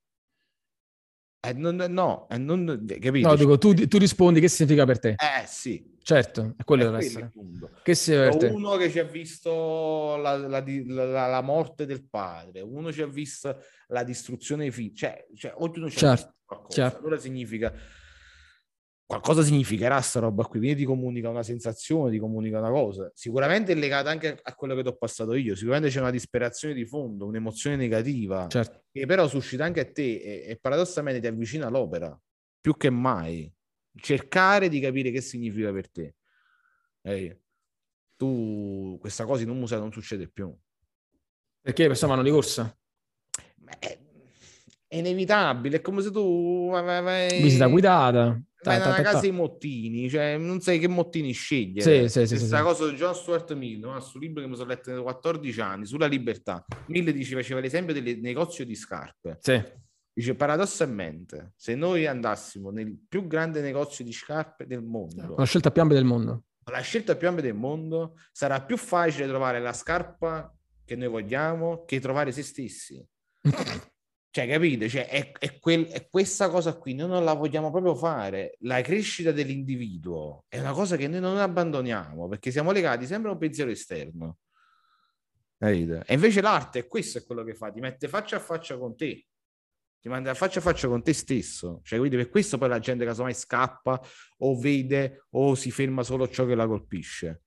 [1.45, 3.27] Eh, non, no, eh, non, capito?
[3.27, 5.09] No, dico, tu, tu, rispondi che significa per te.
[5.09, 5.91] Eh sì.
[6.01, 7.31] Certo, è quello deve essere.
[7.83, 8.55] Che significa per te?
[8.55, 13.07] Uno che ci ha visto la, la, la, la, morte del padre, uno ci ha
[13.07, 13.57] visto
[13.87, 16.81] la distruzione dei figli, cioè, cioè ognuno ci certo, ha visto qualcosa.
[16.81, 16.99] Certo.
[16.99, 17.73] Allora significa
[19.05, 23.11] qualcosa significherà sta roba qui, quindi ti comunica una sensazione, ti comunica una cosa.
[23.13, 26.73] Sicuramente è legata anche a quello che ti ho passato io, sicuramente c'è una disperazione
[26.73, 28.85] di fondo, un'emozione negativa, certo.
[28.91, 32.17] che però suscita anche a te e, e paradossalmente ti avvicina all'opera,
[32.59, 33.51] più che mai.
[33.95, 36.15] Cercare di capire che significa per te.
[37.03, 37.37] Ehi,
[38.15, 40.51] tu questa cosa in un museo non succede più.
[41.61, 42.75] Perché persone vanno di corsa?
[43.79, 43.99] È,
[44.87, 46.71] è inevitabile, è come se tu
[47.39, 52.07] visita guidata Vai nella casa dei mottini, cioè non sai che mottini scegliere.
[52.07, 53.99] Sì, sì, Questa sì, cosa di John Stuart Mill, no?
[53.99, 56.65] sul libro che mi sono letto nei 14 anni, sulla libertà.
[56.87, 59.37] Mill dice, faceva l'esempio del negozio di scarpe.
[59.39, 59.61] Sì.
[60.13, 65.35] Dice, paradossalmente, se noi andassimo nel più grande negozio di scarpe del mondo...
[65.37, 66.43] La scelta più ampia del mondo.
[66.65, 71.83] La scelta più ampia del mondo sarà più facile trovare la scarpa che noi vogliamo
[71.85, 73.03] che trovare se stessi.
[74.33, 74.89] Cioè, capite?
[74.89, 78.55] Cioè, è, è, quel, è, questa cosa qui, noi non la vogliamo proprio fare.
[78.61, 83.33] La crescita dell'individuo è una cosa che noi non abbandoniamo perché siamo legati sempre a
[83.33, 84.39] un pensiero esterno.
[85.55, 86.01] Capite?
[86.07, 88.97] E invece l'arte è questo è quello che fa, ti mette faccia a faccia con
[88.97, 89.27] te,
[89.99, 91.81] ti manda faccia a faccia con te stesso.
[91.83, 94.01] Cioè, quindi per questo poi la gente casomai scappa
[94.39, 97.43] o vede o si ferma solo ciò che la colpisce.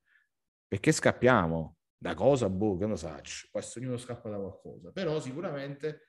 [0.68, 1.78] Perché scappiamo?
[1.98, 2.48] Da cosa?
[2.48, 3.12] Boh, che non so,
[3.50, 4.92] poi ognuno scappa da qualcosa.
[4.92, 6.05] Però sicuramente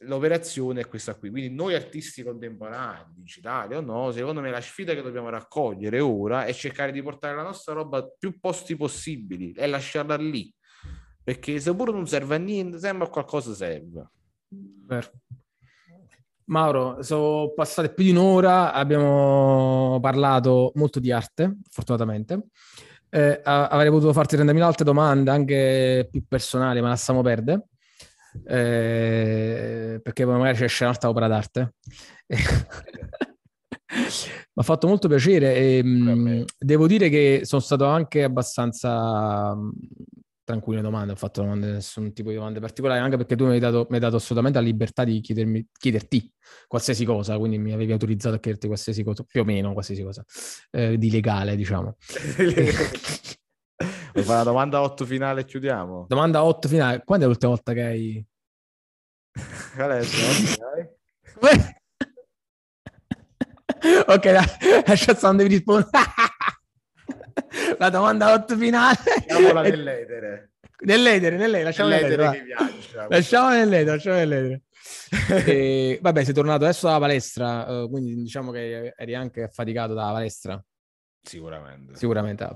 [0.00, 1.30] l'operazione è questa qui.
[1.30, 6.44] Quindi noi artisti contemporanei, digitali o no, secondo me la sfida che dobbiamo raccogliere ora
[6.44, 10.52] è cercare di portare la nostra roba più posti possibili e lasciarla lì.
[11.22, 14.10] Perché se pure non serve a niente, sempre a qualcosa serve.
[14.48, 15.10] Vero.
[16.48, 22.50] Mauro, sono passate più di un'ora, abbiamo parlato molto di arte, fortunatamente.
[23.08, 27.66] Eh, avrei potuto farti 30.000 altre domande, anche più personali, ma lasciamo perdere,
[28.44, 31.74] eh, perché poi magari c'è un'altra opera d'arte.
[33.88, 39.54] Mi ha fatto molto piacere e mh, mm, devo dire che sono stato anche abbastanza
[39.54, 39.70] mh,
[40.44, 43.58] tranquille domande, ho fatto domande, nessun tipo di domande particolari, anche perché tu mi hai
[43.58, 46.32] dato, mi hai dato assolutamente la libertà di chiedermi, chiederti
[46.66, 50.24] qualsiasi cosa, quindi mi avevi autorizzato a chiederti qualsiasi cosa, più o meno qualsiasi cosa,
[50.70, 51.96] eh, di legale, diciamo.
[53.76, 56.06] Vuoi fare la domanda 8 finale e chiudiamo?
[56.08, 58.26] Domanda 8 finale, quando è l'ultima volta che hai...
[59.76, 60.00] Qual è
[64.06, 64.24] ok,
[64.86, 65.90] lascia stare, devi rispondere.
[67.78, 68.96] la domanda 8 finale.
[69.28, 70.52] Lasciamola nell'etere.
[70.78, 72.22] Nell'etere, nell'etere, lasciamo nell'etere.
[72.22, 74.62] nell'etere lasciamo nell'etere, lasciamo nell'etere.
[75.44, 80.12] e, vabbè, sei tornato adesso dalla palestra, uh, quindi diciamo che eri anche affaticato dalla
[80.12, 80.64] palestra.
[81.22, 81.96] Sicuramente.
[81.96, 82.48] Sicuramente.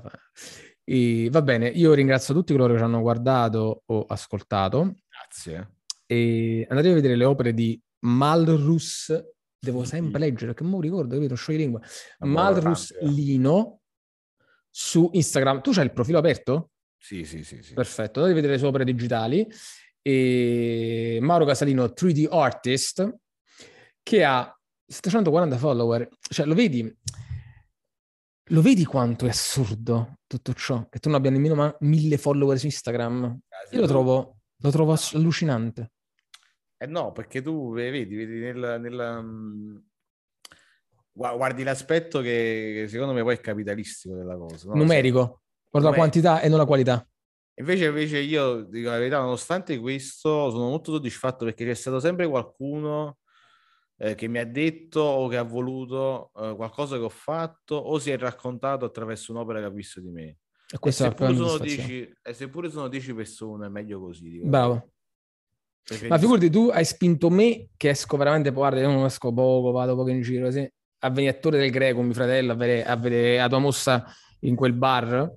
[0.85, 4.95] E, va bene, io ringrazio tutti coloro che ci hanno guardato o ascoltato.
[5.09, 5.77] Grazie.
[6.07, 9.15] E andate a vedere le opere di Malrus,
[9.59, 11.35] devo sempre leggere, che non ricordo, capito?
[11.35, 11.81] Scioglilingua.
[12.21, 13.07] Malrus eh.
[13.07, 13.81] Lino
[14.71, 15.61] su Instagram.
[15.61, 16.71] Tu c'hai il profilo aperto?
[16.97, 17.63] Sì, sì, sì.
[17.63, 17.75] sì.
[17.75, 19.47] Perfetto, devi vedere le sue opere digitali.
[20.03, 23.19] E Mauro Casalino, 3D Artist,
[24.03, 24.53] che ha
[24.87, 26.09] 740 follower.
[26.21, 26.97] Cioè, lo vedi?
[28.51, 30.89] Lo vedi quanto è assurdo tutto ciò?
[30.89, 33.39] Che tu non abbia nemmeno mille follower su Instagram?
[33.71, 35.93] Io lo trovo, lo trovo allucinante.
[36.77, 39.77] Eh no, perché tu vedi, vedi nel, nel, mm,
[41.13, 44.71] guardi l'aspetto che secondo me poi è capitalistico della cosa.
[44.71, 44.75] No?
[44.75, 47.07] Numerico, guarda la quantità e non la qualità.
[47.55, 52.27] Invece, invece io dico la verità, nonostante questo, sono molto soddisfatto perché c'è stato sempre
[52.27, 53.19] qualcuno
[54.01, 57.99] eh, che mi ha detto o che ha voluto eh, qualcosa che ho fatto o
[57.99, 60.37] si è raccontato attraverso un'opera che ha visto di me.
[60.71, 64.31] E, e seppure, sono dieci, e seppure sono 10 persone, è meglio così.
[64.31, 64.47] Dico.
[64.47, 64.91] Bravo.
[65.83, 69.71] Perché Ma figurati, tu hai spinto me che esco veramente, guarda, io non esco poco,
[69.73, 70.69] vado poco in giro, sì
[71.03, 74.05] a venire attore del greco, mio fratello, a vedere, a vedere la tua mossa
[74.41, 75.33] in quel bar.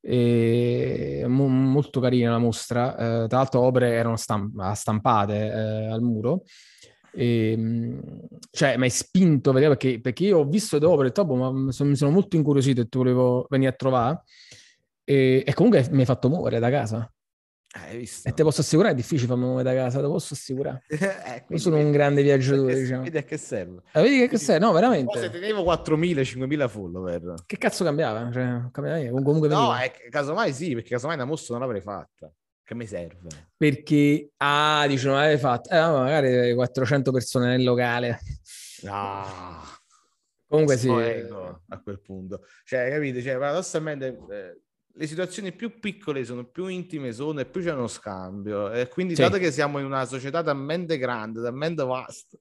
[0.00, 2.92] E, mo, molto carina la mostra.
[2.94, 6.42] Eh, tra l'altro, opere erano stamp- stampate eh, al muro.
[7.18, 7.98] E, mm,
[8.52, 11.72] cioè, mi hai spinto perché, perché io ho visto le opere e dopo ma mi
[11.72, 14.22] sono molto incuriosito e ti volevo venire a trovare.
[15.02, 17.12] E, e comunque mi hai fatto muovere da casa.
[17.90, 20.84] Eh, e te posso assicurare, è difficile farmi muovere da casa, te posso assicurare.
[20.88, 23.02] eh, Io sono un grande viaggiatore, che, diciamo.
[23.02, 23.82] Vedi a che serve.
[23.92, 24.64] Eh, vedi che, che serve?
[24.64, 25.18] No, veramente.
[25.18, 27.34] Se tenevo 4.000-5.000 follower.
[27.44, 28.30] Che cazzo cambiava?
[28.30, 32.32] Cioè, cambiava comunque no, è, casomai sì, perché casomai una mossa non l'avrei fatta.
[32.68, 33.28] Che mi serve?
[33.56, 35.74] Perché, ah, dice non l'avrei fatta.
[35.74, 38.20] Eh, magari 400 persone nel locale.
[38.82, 39.24] No.
[40.46, 40.90] Comunque sì.
[40.90, 42.44] A quel punto.
[42.64, 43.22] Cioè, capite?
[43.22, 44.18] Cioè, paradossalmente...
[44.30, 44.60] Eh,
[44.92, 48.70] le situazioni più piccole sono, più intime sono e più c'è uno scambio.
[48.70, 49.22] E quindi, sì.
[49.22, 52.36] dato che siamo in una società talmente grande, talmente vasta,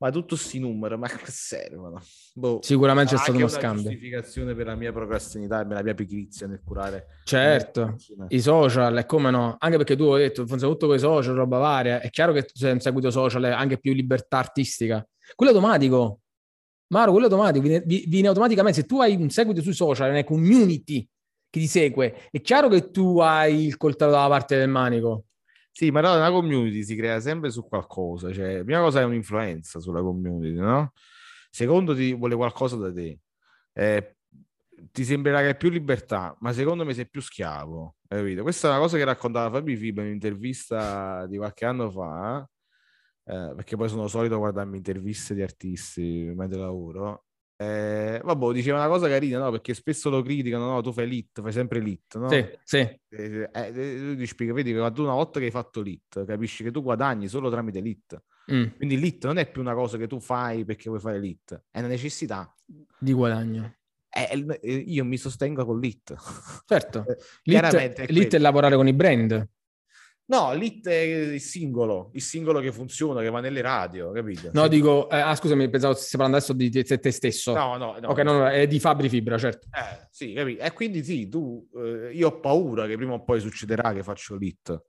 [0.00, 2.00] ma tutto questi numeri, ma che servono?
[2.34, 3.82] Boh, Sicuramente c'è stato uno scambio.
[3.82, 7.06] giustificazione per la mia procrastinità e per la mia pigrizia nel curare.
[7.24, 7.96] Certo,
[8.28, 9.56] i social, e come no?
[9.58, 12.00] Anche perché tu hai detto, funziona tutto con i social, roba varia.
[12.00, 15.04] È chiaro che tu sei un seguito social, anche più libertà artistica.
[15.34, 16.20] Quello automatico.
[16.90, 18.80] Maro, quello automatico, viene, viene automaticamente.
[18.80, 21.06] Se tu hai un seguito sui social, nelle community,
[21.50, 25.24] che ti segue, è chiaro che tu hai il coltello dalla parte del manico.
[25.78, 28.32] Sì, ma una community si crea sempre su qualcosa.
[28.32, 30.90] Cioè, la prima cosa è un'influenza sulla community, no?
[31.50, 33.20] Secondo ti vuole qualcosa da te.
[33.74, 34.16] Eh,
[34.90, 37.94] ti sembrerà che hai più libertà, ma secondo me sei più schiavo.
[38.08, 38.42] Capito?
[38.42, 42.40] Questa è una cosa che raccontava Fabi Fiba in un'intervista di qualche anno fa,
[43.24, 47.26] eh, perché poi sono solito guardarmi interviste di artisti mentre lavoro.
[47.60, 49.50] Eh, vabbè, diceva una cosa carina, no?
[49.50, 50.80] Perché spesso lo criticano, no?
[50.80, 52.28] Tu fai lit, fai sempre lit, no?
[52.30, 52.76] Sì, sì.
[52.76, 56.24] Eh, eh, eh lui ti spiega, vedi che tu una volta che hai fatto lit,
[56.24, 58.22] capisci che tu guadagni solo tramite lit.
[58.52, 58.76] Mm.
[58.76, 61.80] Quindi lit non è più una cosa che tu fai perché vuoi fare lit, è
[61.80, 62.54] una necessità.
[62.96, 63.74] Di guadagno.
[64.08, 66.14] Eh, eh io mi sostengo con lit.
[66.64, 67.04] Certo,
[67.42, 69.48] lit, lit è lavorare con i brand.
[70.30, 74.50] No, l'hit è il singolo, il singolo che funziona, che va nelle radio, capito?
[74.52, 77.54] No, dico, eh, ah, scusami, pensavo stessi parlando adesso di te, te stesso.
[77.54, 78.08] No, no, no.
[78.08, 79.68] Ok, no, no, è di Fabri Fibra, certo.
[79.72, 80.62] Eh, sì, capito?
[80.62, 84.36] E quindi sì, tu, eh, io ho paura che prima o poi succederà che faccio
[84.36, 84.84] l'hit,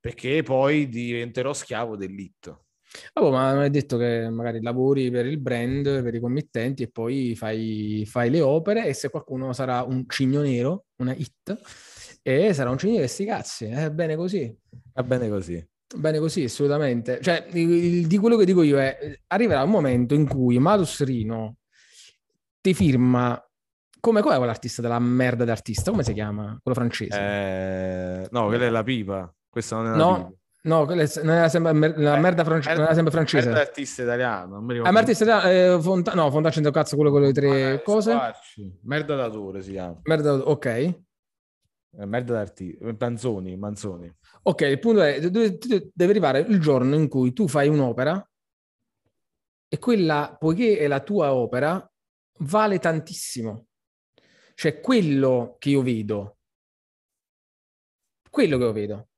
[0.00, 2.48] perché poi diventerò schiavo dell'hit.
[3.12, 6.90] Ah, boh, ma hai detto che magari lavori per il brand, per i committenti e
[6.90, 11.56] poi fai, fai le opere e se qualcuno sarà un cigno nero, una hit,
[12.22, 14.54] E sarà un cinese sti cazzi, è bene così.
[14.94, 15.68] Va bene così.
[15.96, 17.20] Bene così, assolutamente.
[17.20, 21.56] Cioè, di quello che dico io è, arriverà un momento in cui Matus Rino
[22.60, 23.42] ti firma
[24.00, 25.90] come qual è quell'artista della merda d'artista?
[25.90, 26.58] Come si chiama?
[26.62, 27.18] Quello francese?
[27.18, 29.32] Eh, no, quella è la pipa.
[29.48, 30.38] Questa non è la no, pipa.
[30.62, 33.46] No, non era sempre, la eh, merda france- non era sempre francese.
[33.48, 34.54] Merda artista italiano.
[34.54, 34.96] Non mi ricordo.
[34.96, 38.12] Ah, artista italiano, eh, Fonta- no, c'entra cazzo quello con le tre eh, cose.
[38.12, 38.78] Squarci.
[38.84, 40.00] Merda d'autore si chiama.
[40.04, 40.98] Merda ok.
[41.98, 42.94] Eh, merda d'artista.
[42.98, 44.14] Manzoni, Manzoni.
[44.42, 48.24] Ok, il punto è, deve, deve arrivare il giorno in cui tu fai un'opera
[49.68, 51.88] e quella, poiché è la tua opera,
[52.38, 53.66] vale tantissimo.
[54.54, 56.38] Cioè, quello che io vedo,
[58.28, 59.08] quello che io vedo,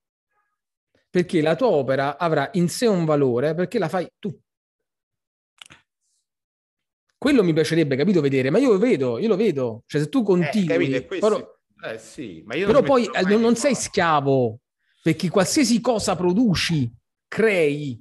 [1.11, 4.39] perché la tua opera avrà in sé un valore perché la fai tu.
[7.19, 9.85] Quello mi piacerebbe, capito, vedere, ma io lo vedo, io lo vedo.
[9.87, 10.93] Cioè, se tu continui...
[10.93, 14.59] Eh, però, eh, sì, però poi eh, non, non sei schiavo
[15.03, 16.91] perché qualsiasi cosa produci,
[17.27, 18.01] crei,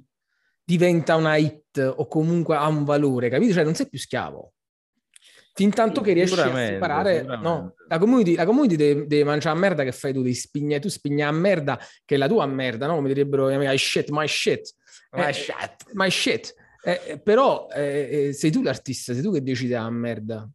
[0.64, 3.52] diventa una hit o comunque ha un valore, capito?
[3.54, 4.52] Cioè non sei più schiavo.
[5.54, 9.60] Fin tanto che riesci a separare, no, la community, la community deve, deve, mangiare a
[9.60, 12.86] merda che fai tu, devi spigna, tu spigna a merda che è la tua merda,
[12.86, 12.94] no?
[12.94, 14.74] Come direbbero my shit, my shit.
[15.10, 15.76] My eh, shit.
[15.92, 16.54] My shit.
[16.82, 20.48] Eh, eh però eh, eh, sei tu l'artista, sei tu che decidi a merda.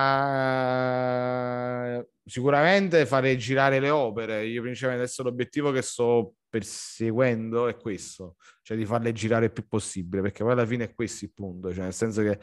[2.23, 4.45] sicuramente fare girare le opere.
[4.45, 9.67] Io principalmente adesso l'obiettivo che sto perseguendo è questo, cioè di farle girare il più
[9.67, 12.39] possibile, perché poi alla fine è questo il punto, cioè nel senso che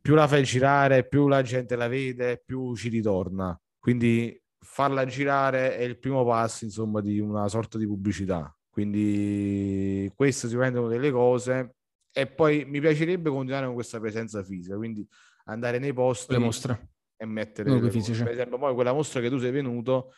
[0.00, 3.58] più la fai girare, più la gente la vede, più ci ritorna.
[3.78, 8.54] Quindi farla girare è il primo passo, insomma, di una sorta di pubblicità.
[8.68, 11.74] Quindi questo sicuramente è una delle cose.
[12.12, 15.06] E poi mi piacerebbe continuare con questa presenza fisica, quindi
[15.48, 18.24] andare nei posti le mostre e mettere le mostre.
[18.24, 20.14] Per esempio, poi quella mostra che tu sei venuto,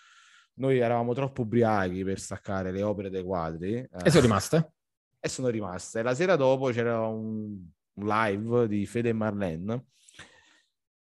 [0.55, 3.75] noi eravamo troppo ubriachi per staccare le opere dei quadri.
[3.75, 4.73] E sono rimaste?
[5.19, 6.03] E sono rimaste.
[6.03, 7.71] La sera dopo c'era un
[8.01, 9.87] un live di Fede e Marlene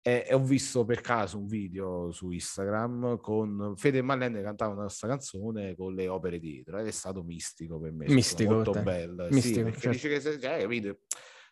[0.02, 4.44] e, e, ho visto per caso un video su Instagram con Fede e Marlene che
[4.44, 8.06] cantavano questa canzone con le opere dietro ed è stato mistico per me.
[8.08, 8.54] Mistico.
[8.54, 9.26] Molto bello.
[9.30, 9.88] Mistico, sì, certo.
[9.90, 10.98] dice che se, cioè, capito?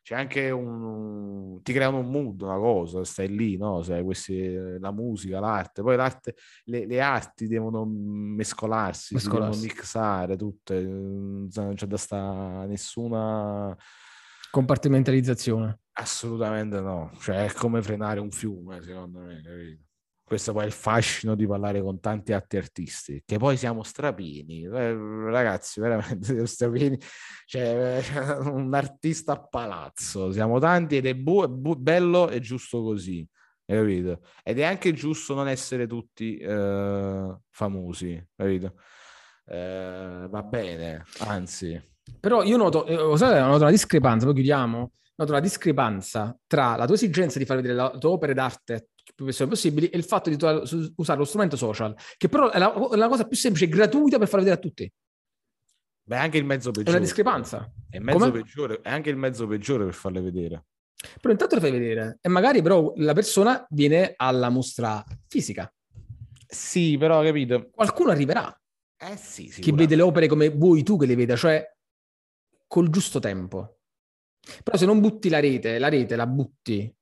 [0.04, 3.82] C'è anche un, ti creano un mood, una cosa, stai lì, no?
[3.82, 9.60] Cioè, questi, la musica, l'arte, poi l'arte, le, le arti devono mescolarsi, mescolarsi.
[9.60, 13.74] devono mixare tutte, non c'è da sta nessuna
[14.50, 15.80] Compartimentalizzazione.
[15.94, 19.82] Assolutamente no, cioè è come frenare un fiume, secondo me, capito?
[20.26, 24.62] Questo poi è il fascino di parlare con tanti altri artisti, che poi siamo strapini,
[24.62, 24.94] eh,
[25.30, 26.98] ragazzi, veramente strapini,
[27.44, 28.02] cioè
[28.48, 33.28] un artista a palazzo, siamo tanti ed è bu- bu- bello e giusto così,
[33.66, 34.20] capito?
[34.42, 38.76] Ed è anche giusto non essere tutti eh, famosi, capito?
[39.44, 41.78] Eh, va bene, anzi.
[42.18, 46.94] Però io noto, eh, noto una discrepanza, poi chiudiamo, noto una discrepanza tra la tua
[46.94, 50.36] esigenza di far vedere le tue opere d'arte più persone possibili e il fatto di
[50.96, 54.18] usare lo strumento social, che però è la, è la cosa più semplice e gratuita
[54.18, 54.90] per far vedere a tutti.
[56.06, 56.90] Beh, anche il mezzo peggiore.
[56.90, 57.72] È una discrepanza.
[57.88, 60.64] È, mezzo peggiore, è anche il mezzo peggiore per farle vedere.
[61.20, 65.72] Però intanto le fai vedere e magari però la persona viene alla mostra fisica.
[66.46, 67.70] Sì, però capito.
[67.70, 68.54] Qualcuno arriverà.
[68.96, 71.62] Eh sì, Che vede le opere come vuoi tu che le veda, cioè
[72.66, 73.78] col giusto tempo.
[74.62, 76.94] Però se non butti la rete, la rete la butti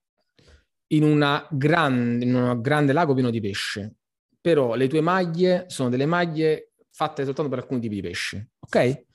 [0.93, 3.97] in, una grande, in un grande lago pieno di pesce,
[4.41, 8.77] però le tue maglie sono delle maglie fatte soltanto per alcuni tipi di pesci, ok?
[8.77, 9.07] E,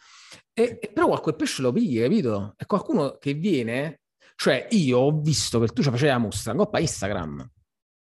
[0.53, 2.53] e però qualche pesce lo pigli, capito?
[2.55, 4.01] È qualcuno che viene,
[4.35, 7.49] cioè io ho visto che tu ci facevi la mostra, coppa Instagram, non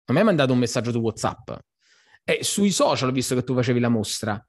[0.09, 1.51] mi hai mandato un messaggio su WhatsApp,
[2.24, 4.44] e sui social ho visto che tu facevi la mostra.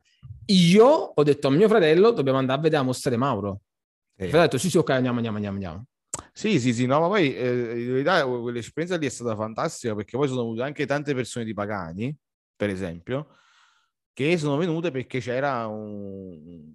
[0.46, 3.62] Io ho detto a mio fratello, dobbiamo andare a vedere la mostra di Mauro.
[4.16, 4.30] Eh.
[4.30, 5.86] Ha detto sì, sì, ok, andiamo, andiamo, andiamo, andiamo.
[6.38, 10.18] Sì, sì, sì, no, ma poi eh, in verità quell'esperienza lì è stata fantastica perché
[10.18, 12.16] poi sono venute anche tante persone di Pagani,
[12.56, 13.38] per esempio,
[14.14, 16.72] che sono venute perché c'era un,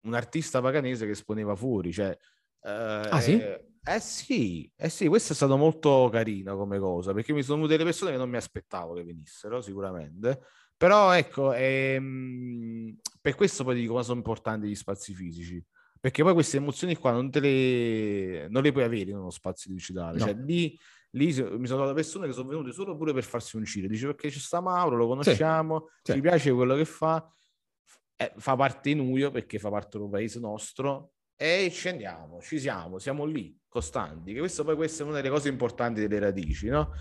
[0.00, 2.18] un artista paganese che esponeva fuori, cioè...
[2.62, 3.38] Eh, ah sì?
[3.38, 7.58] Eh, eh sì, eh sì, questo è stato molto carino come cosa, perché mi sono
[7.58, 10.40] venute delle persone che non mi aspettavo che venissero, sicuramente.
[10.76, 15.64] Però ecco, ehm, per questo poi dico, ma sono importanti gli spazi fisici
[16.06, 19.72] perché poi queste emozioni qua non, te le, non le puoi avere in uno spazio
[19.72, 20.18] digitale.
[20.18, 20.24] No.
[20.26, 20.78] Cioè, lì,
[21.10, 23.88] lì mi sono trovato persone che sono venute solo pure per farsi un giro.
[23.88, 26.12] Dice perché c'è sta Mauro, lo conosciamo, sì.
[26.12, 26.20] ci sì.
[26.20, 27.28] piace quello che fa,
[28.14, 32.60] eh, fa parte di Nuio perché fa parte del paese nostro e ci andiamo, ci
[32.60, 34.32] siamo, siamo lì, costanti.
[34.32, 36.92] Che questo poi questa è una delle cose importanti delle radici, no?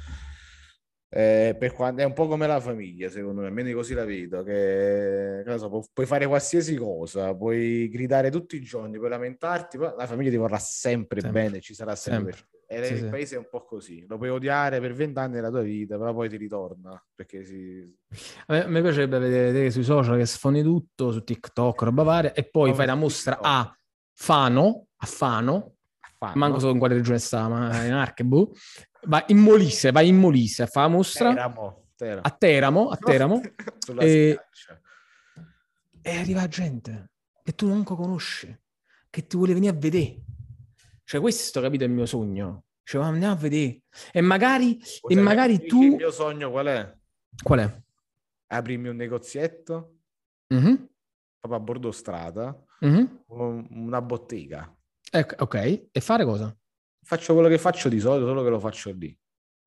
[1.17, 4.43] Eh, per quando, è un po' come la famiglia, secondo me, almeno così la vedo,
[4.43, 9.77] che, che so, pu- puoi fare qualsiasi cosa, puoi gridare tutti i giorni, puoi lamentarti,
[9.77, 11.41] però la famiglia ti vorrà sempre, sempre.
[11.41, 12.33] bene, ci sarà sempre.
[12.33, 12.53] sempre.
[12.67, 13.05] E sì, il sì.
[13.05, 16.27] paese è un po' così, lo puoi odiare per vent'anni della tua vita, però poi
[16.27, 17.01] ti ritorna.
[17.15, 17.95] Perché si...
[18.47, 22.43] a, me, piacerebbe vedere te sui social che sfondi tutto, su TikTok, roba varia, e
[22.43, 23.73] poi no, fai la mostra a
[24.11, 26.33] Fano, a Fano, a Fano.
[26.35, 28.51] manco so in quale regione sta, ma in Archebu,
[29.05, 32.21] va in Molise, vai in Molise, fa la mostra Teramo, Teramo.
[32.21, 33.41] a Teramo, a Teramo
[33.99, 34.39] e...
[36.01, 37.11] e arriva gente
[37.43, 38.57] che tu non conosci,
[39.09, 40.23] che ti vuole venire a vedere.
[41.03, 42.63] Cioè questo, capito, è il mio sogno.
[42.81, 43.83] Cioè, andiamo a vedere.
[44.11, 45.83] E magari, e magari tu...
[45.83, 46.97] Il mio sogno qual è?
[47.43, 47.83] Qual è?
[48.47, 49.97] Aprirmi un negozietto,
[50.53, 50.75] mm-hmm.
[51.39, 53.05] proprio a bordo strada, mm-hmm.
[53.27, 54.75] una bottega.
[55.11, 56.55] Ecco, ok, e fare cosa?
[57.05, 59.17] Faccio quello che faccio di solito, solo che lo faccio lì.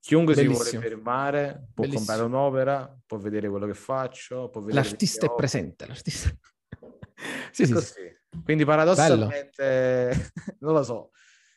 [0.01, 0.65] Chiunque Bellissimo.
[0.65, 1.98] si vuole fermare può Bellissimo.
[1.98, 4.51] comprare un'opera, può vedere quello che faccio.
[4.69, 5.86] l'artista è presente.
[5.86, 6.31] L'artista...
[7.52, 11.10] sì, sì, sì, Quindi paradossalmente, non lo so,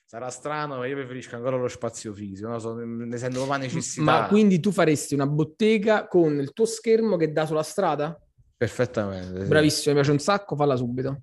[0.05, 4.03] sarà strano, ma io preferisco ancora lo spazio fisico, non so, ne sento proprio necessità.
[4.03, 8.19] Ma quindi tu faresti una bottega con il tuo schermo che dà sulla strada?
[8.55, 9.41] Perfettamente.
[9.41, 9.47] Sì.
[9.47, 11.21] Bravissimo, mi piace un sacco, falla subito.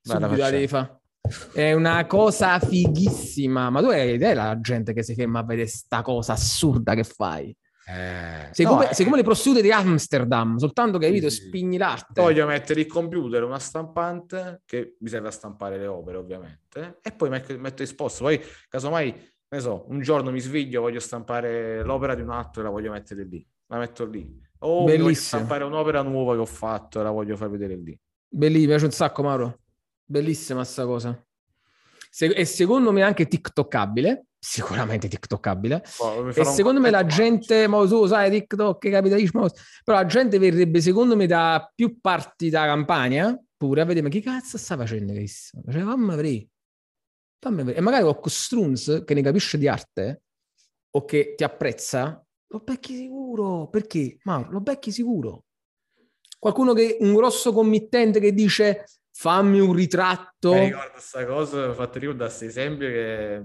[0.00, 1.00] Subito la devi fare.
[1.52, 3.70] È una cosa fighissima.
[3.70, 7.04] Ma tu hai idea la gente che si ferma a vedere sta cosa assurda che
[7.04, 7.56] fai?
[7.88, 11.30] Eh, sei, no, come, eh, sei, come, le prostitute di Amsterdam, soltanto che hai sì,
[11.30, 12.20] spigni l'arte.
[12.20, 17.12] Voglio mettere il computer, una stampante che mi serve a stampare le opere, ovviamente, e
[17.12, 18.24] poi metto, esposto.
[18.24, 19.14] Poi, casomai,
[19.48, 22.90] ne so, un giorno mi sveglio, voglio stampare l'opera di un altro e la voglio
[22.90, 23.46] mettere lì.
[23.68, 24.44] La metto lì.
[24.60, 27.96] O voglio stampare un'opera nuova che ho fatto e la voglio far vedere lì.
[28.28, 29.58] Bellissimo, mi piace un sacco, Mauro.
[30.06, 31.20] Bellissima sta cosa.
[32.10, 35.82] Se- e secondo me anche TikTokabile, sicuramente TikTokabile.
[35.98, 39.48] Oh, e secondo me la gente, ma tu sai, TikTok, capitalismo,
[39.84, 44.12] però la gente verrebbe secondo me da più parti da campagna pure a vedere ma
[44.12, 45.60] che cazzo sta facendo questo?
[45.68, 46.48] Cioè, fammi vedere.
[47.40, 47.76] Fammi vedere.
[47.78, 50.22] E magari con Strunz che ne capisce di arte
[50.90, 53.68] o che ti apprezza, lo becchi sicuro.
[53.68, 54.18] Perché?
[54.22, 55.44] Mauro, lo becchi sicuro.
[56.38, 58.84] Qualcuno che, un grosso committente che dice
[59.18, 60.52] fammi un ritratto.
[60.52, 63.42] Mi ricordo questa cosa, ho fatto ricordare questo esempio che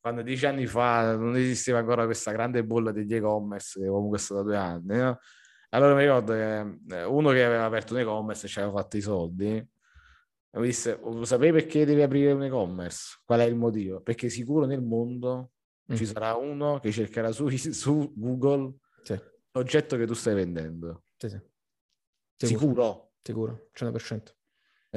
[0.00, 4.20] quando dieci anni fa non esisteva ancora questa grande bolla degli e-commerce, che comunque è
[4.20, 5.18] stata due anni, no?
[5.68, 8.96] Allora mi ricordo che eh, uno che aveva aperto un e-commerce e ci aveva fatto
[8.96, 9.68] i soldi,
[10.56, 13.20] mi disse, lo sapevi perché devi aprire un e-commerce?
[13.24, 14.00] Qual è il motivo?
[14.00, 15.50] Perché sicuro nel mondo
[15.92, 15.96] mm.
[15.96, 19.20] ci sarà uno che cercherà su, su Google sì.
[19.50, 21.04] l'oggetto che tu stai vendendo.
[21.16, 21.40] Sì, sì.
[22.46, 23.14] Sicuro?
[23.20, 24.22] Sicuro, 100%.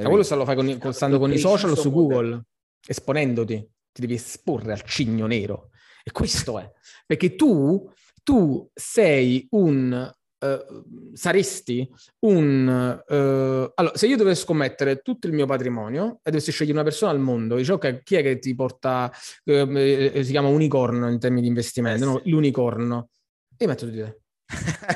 [0.02, 2.44] Ma quello lo fai con, con, stando con i social su Google,
[2.86, 3.56] esponendoti,
[3.92, 5.70] ti devi esporre al cigno nero.
[6.04, 6.70] E questo è.
[7.06, 7.90] Perché tu,
[8.22, 10.12] tu sei un...
[10.40, 13.02] Uh, saresti un...
[13.08, 17.10] Uh, allora, se io dovessi scommettere tutto il mio patrimonio e dovessi scegliere una persona
[17.10, 19.10] al mondo, dice ok, chi è che ti porta...
[19.44, 22.12] Uh, si chiama unicorno in termini di investimento, eh sì.
[22.12, 22.20] no?
[22.24, 23.08] l'unicorno.
[23.56, 24.20] E metto di te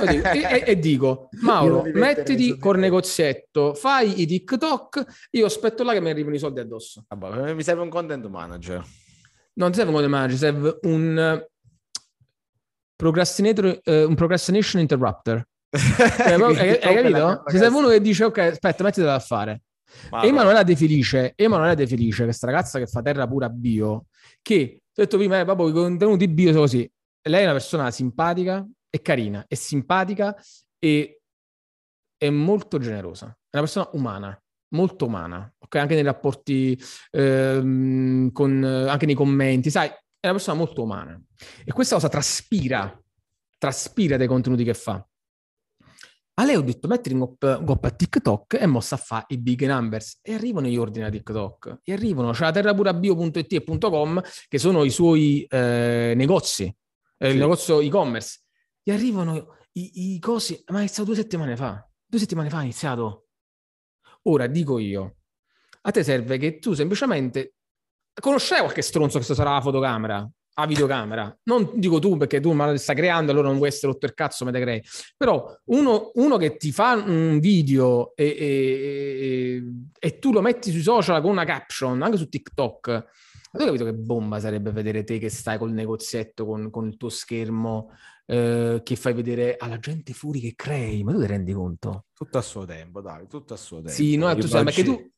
[0.09, 6.01] dico, e, e, dico, Mauro, mettiti col negozietto, fai i TikTok, io aspetto là che
[6.01, 7.05] mi arrivano i soldi addosso.
[7.09, 8.83] Vabbè, mi serve un content manager.
[9.55, 11.47] Non serve un content manager, serve un
[12.97, 15.47] procrastinator, uh, un procrastination interrupter.
[15.69, 17.43] cioè, hai, hai capito?
[17.49, 19.63] Ci serve uno che dice, ok, aspetta, mettitela a fare.
[20.11, 24.07] Ma Emanuela De Felice, Emanuela De Felice, questa ragazza che fa terra pura bio,
[24.41, 26.91] che ho detto prima, eh, proprio i contenuti bio sono così.
[27.25, 30.37] Lei è una persona simpatica, è carina, è simpatica
[30.79, 31.23] e
[32.19, 33.27] è molto generosa.
[33.49, 34.43] È una persona umana,
[34.75, 35.77] molto umana, ok?
[35.77, 36.79] Anche nei rapporti,
[37.11, 41.19] ehm, con, anche nei commenti, sai, è una persona molto umana.
[41.65, 43.03] E questa cosa traspira,
[43.57, 45.05] traspira dai contenuti che fa.
[46.35, 49.67] A lei ho detto mettili in goppa a TikTok e mossa a fare i big
[49.67, 54.59] numbers e arrivano gli ordini a TikTok e arrivano, c'è la terrapurabio.it e .com che
[54.59, 57.33] sono i suoi eh, negozi, eh, sì.
[57.35, 58.42] il negozio e-commerce
[58.83, 61.87] gli arrivano i, i cosi, ma è iniziato due settimane fa.
[62.05, 63.27] Due settimane fa è iniziato.
[64.25, 65.17] Ora dico io,
[65.83, 67.55] a te serve che tu semplicemente
[68.21, 71.39] conoscei qualche stronzo che sarà la fotocamera, la videocamera.
[71.45, 74.45] Non dico tu perché tu ma stai creando, allora non vuoi essere rotto il cazzo,
[74.45, 74.83] me te crei.
[75.17, 79.63] Però uno, uno, che ti fa un video e, e,
[79.99, 83.67] e, tu lo metti sui social con una caption, anche su TikTok, ma tu hai
[83.67, 87.91] capito che bomba sarebbe vedere te che stai col negozietto con, con il tuo schermo
[88.27, 92.07] eh, che fai vedere alla gente fuori che crei, ma tu ti rendi conto?
[92.15, 93.91] Tutto a suo tempo, dai, tutto a suo tempo.
[93.91, 95.11] Sì, no, tu sai, perché tu,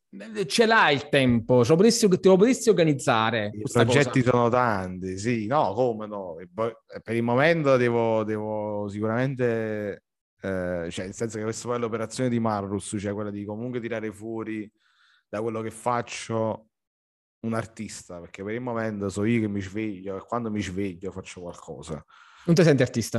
[0.46, 3.50] ce l'hai il tempo, te lo potresti, te lo potresti organizzare.
[3.52, 4.30] I progetti cosa.
[4.30, 6.36] sono tanti, sì, no, come no.
[6.54, 10.04] Per il momento devo, devo sicuramente,
[10.40, 13.80] eh, cioè nel senso che questa poi è l'operazione di Marrus, cioè quella di comunque
[13.80, 14.70] tirare fuori
[15.28, 16.68] da quello che faccio
[17.40, 21.10] un artista, perché per il momento so io che mi sveglio e quando mi sveglio
[21.10, 22.02] faccio qualcosa.
[22.46, 23.18] Non ti senti artista?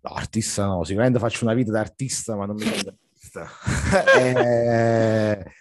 [0.00, 3.48] No, artista no, sicuramente faccio una vita da artista, ma non mi sento artista.
[4.18, 5.52] eh,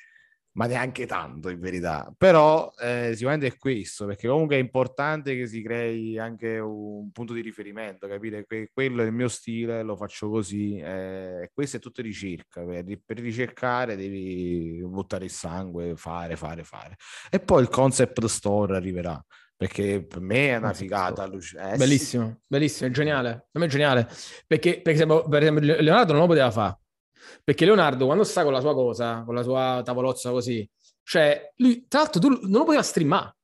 [0.58, 2.12] ma neanche tanto in verità.
[2.18, 7.34] Però eh, sicuramente è questo, perché comunque è importante che si crei anche un punto
[7.34, 10.78] di riferimento, capire che quello è il mio stile, lo faccio così.
[10.78, 16.96] Eh, questo è tutto ricerca, per, per, ricercare devi buttare il sangue, fare, fare, fare.
[17.30, 19.24] E poi il concept store arriverà.
[19.58, 21.26] Perché per me è una figata.
[21.26, 22.36] Eh, bellissimo, sì.
[22.46, 23.48] bellissimo, è geniale.
[23.52, 24.08] Per me è geniale.
[24.46, 26.80] Perché, per esempio, per esempio Leonardo non lo poteva fare
[27.44, 30.68] perché Leonardo, quando sta con la sua cosa, con la sua tavolozza così,
[31.04, 33.38] cioè, lui, tra l'altro, tu non lo poteva streamare.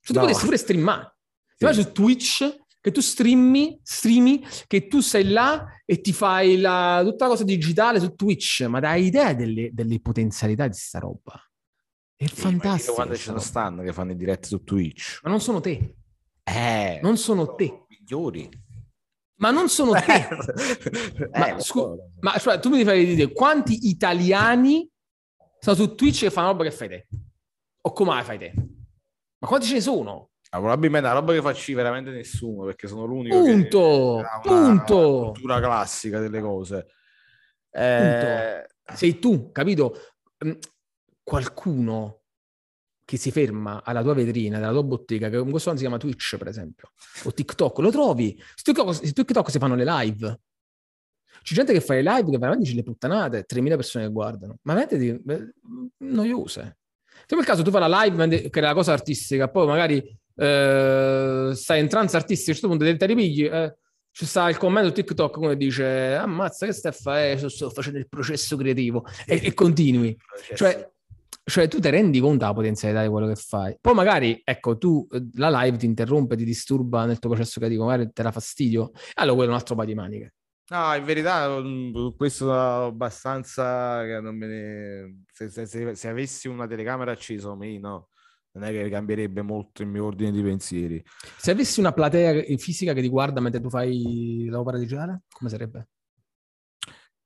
[0.00, 0.20] Cioè, tu no.
[0.26, 1.16] potessi pure streamare.
[1.56, 6.58] Ti vai su Twitch, che tu streami, streami, che tu sei là e ti fai
[6.58, 10.98] la, tutta la cosa digitale su Twitch, ma dai idea delle, delle potenzialità di sta
[10.98, 11.40] roba.
[12.24, 12.94] È fantastico.
[12.94, 15.20] Quando ci sono stanno che fanno i diretti su Twitch.
[15.22, 15.96] Ma non sono te.
[16.44, 17.84] Eh, non sono, sono te.
[17.88, 18.48] Migliori
[19.42, 20.28] ma non sono te.
[21.34, 24.88] ma, eh, scu- ma cioè, tu mi fare dire quanti italiani
[25.58, 27.08] sono su Twitch e fanno roba che fai te?
[27.82, 28.52] O come fai te?
[28.54, 30.30] Ma quanti ce ne sono?
[30.50, 34.96] Ah, probabilmente una roba che faccio veramente nessuno perché sono l'unico punto, che punto.
[34.98, 36.86] Una cultura classica delle cose.
[37.70, 38.64] Eh...
[38.94, 39.96] Sei tu, capito?
[41.22, 42.22] Qualcuno
[43.04, 45.98] che si ferma alla tua vetrina, della tua bottega, che in questo momento si chiama
[45.98, 46.92] Twitch, per esempio,
[47.24, 48.40] o TikTok, lo trovi.
[48.54, 50.40] Su TikTok, su TikTok si fanno le live.
[51.42, 54.58] C'è gente che fa le live che veramente dice le puttanate, 3.000 persone che guardano,
[54.62, 55.54] ma veramente
[55.98, 56.78] noiose.
[57.26, 59.98] Se per caso tu fai la live che è la cosa artistica, poi magari
[60.36, 63.76] eh, stai in trance artistica, a un certo punto ti ripigli, eh,
[64.10, 67.98] ci sta il commento TikTok come dice ammazza che stai a fare, sto, sto facendo
[67.98, 70.16] il processo creativo e, e continui.
[70.54, 70.90] Cioè,
[71.44, 73.76] cioè, tu ti rendi conto della potenzialità di quello che fai.
[73.80, 77.84] Poi magari, ecco, tu eh, la live ti interrompe, ti disturba nel tuo processo creativo,
[77.84, 80.34] magari te dà fastidio, allora quello è un altro paio di maniche.
[80.70, 85.24] No, in verità mm, questo abbastanza che non me ne...
[85.32, 88.08] se, se, se, se avessi una telecamera accesa o meno,
[88.52, 91.04] non è che cambierebbe molto il mio ordine di pensieri.
[91.36, 95.88] Se avessi una platea fisica che ti guarda mentre tu fai l'opera digitale, come sarebbe?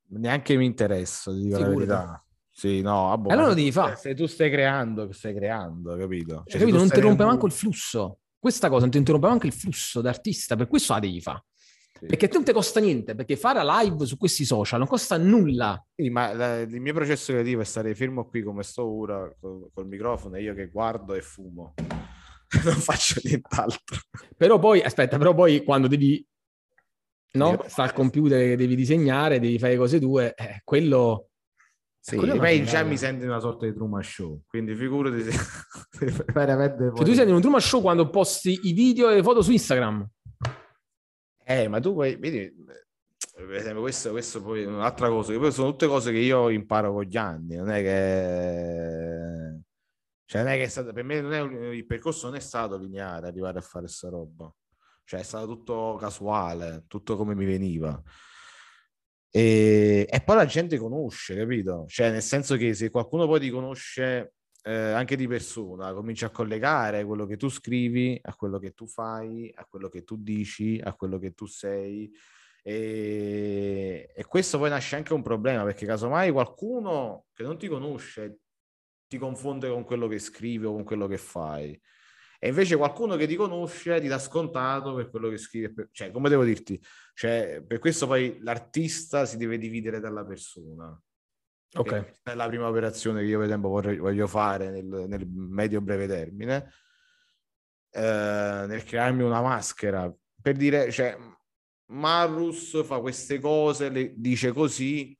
[0.08, 1.70] Neanche mi interessa, ti dico Sicuro.
[1.70, 2.25] la verità.
[2.58, 3.96] Sì, no, vabbè, allora lo devi fare.
[3.96, 6.42] Se tu stai creando, stai creando, capito?
[6.46, 6.78] Cioè, capito?
[6.78, 8.20] Non ti rompe manco il flusso.
[8.38, 11.44] Questa cosa non ti interrompe manco il flusso d'artista, per questo la devi fare.
[11.98, 12.06] Sì.
[12.06, 15.84] Perché non ti costa niente, perché fare live su questi social non costa nulla.
[15.94, 19.68] Sì, ma la, il mio processo creativo è stare fermo qui come sto ora col,
[19.74, 21.74] col microfono e io che guardo e fumo.
[22.64, 23.98] non faccio nient'altro.
[24.34, 26.26] Però poi, aspetta, però poi quando devi
[27.32, 27.62] no?
[27.66, 31.28] sta al computer che devi disegnare, devi fare cose tue, eh, quello
[32.08, 35.32] sì, poi già mi senti una sorta di Truman Show, quindi figurati se...
[36.32, 36.92] veramente...
[36.94, 40.08] Cioè, tu senti un Truman Show quando posti i video e le foto su Instagram.
[41.42, 42.64] Eh, ma tu poi, vedi,
[43.34, 46.48] per esempio, questo, questo poi è un'altra cosa, che poi sono tutte cose che io
[46.48, 49.62] imparo con gli anni, non è che...
[50.26, 51.40] Cioè, non è che è stato, per me non è,
[51.72, 54.48] il percorso non è stato lineare arrivare a fare questa roba.
[55.02, 58.00] Cioè, è stato tutto casuale, tutto come mi veniva.
[59.36, 61.84] E, e, poi la gente conosce, capito?
[61.88, 64.32] Cioè, nel senso che se qualcuno poi ti conosce
[64.62, 68.86] eh, anche di persona, comincia a collegare quello che tu scrivi a quello che tu
[68.86, 72.10] fai, a quello che tu dici, a quello che tu sei.
[72.62, 78.38] E, e questo poi nasce anche un problema perché casomai qualcuno che non ti conosce
[79.06, 81.78] ti confonde con quello che scrivi o con quello che fai.
[82.38, 85.88] E invece qualcuno che ti conosce ti dà scontato per quello che scrive.
[85.90, 86.80] Cioè, come devo dirti?
[87.14, 90.98] Cioè, per questo poi l'artista si deve dividere dalla persona.
[91.74, 92.20] Ok.
[92.22, 96.72] È la prima operazione che io per esempio vorrei, voglio fare nel, nel medio-breve termine.
[97.90, 100.14] Eh, nel crearmi una maschera
[100.46, 101.18] per dire, cioè,
[101.86, 105.18] Marus fa queste cose, le dice così,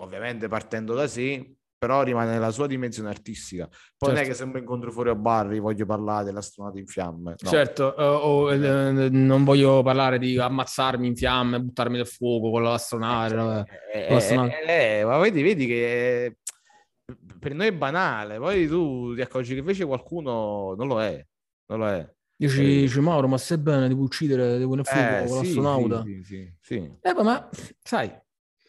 [0.00, 3.66] ovviamente partendo da sé, però rimane nella sua dimensione artistica.
[3.66, 4.06] Poi certo.
[4.06, 4.30] non è certo.
[4.30, 7.34] che sempre incontro fuori a Barry voglio parlare dell'astronauta in fiamme.
[7.38, 7.48] No.
[7.50, 12.62] Certo, uh, o, uh, non voglio parlare di ammazzarmi in fiamme, buttarmi nel fuoco con
[12.62, 13.66] l'astronauta.
[13.92, 14.58] Eh, l'astronauta.
[14.60, 16.38] Eh, eh, ma vedi, vedi che
[17.38, 21.22] per noi è banale, poi tu ti accorgi che invece qualcuno non lo è.
[21.66, 22.14] Non lo è.
[22.36, 26.02] Dici, dici Mauro, ma se bene devo uccidere devo nel fuoco con sì, l'astronauta?
[26.02, 27.48] Sì, sì, sì, Eh, ma
[27.82, 28.10] sai,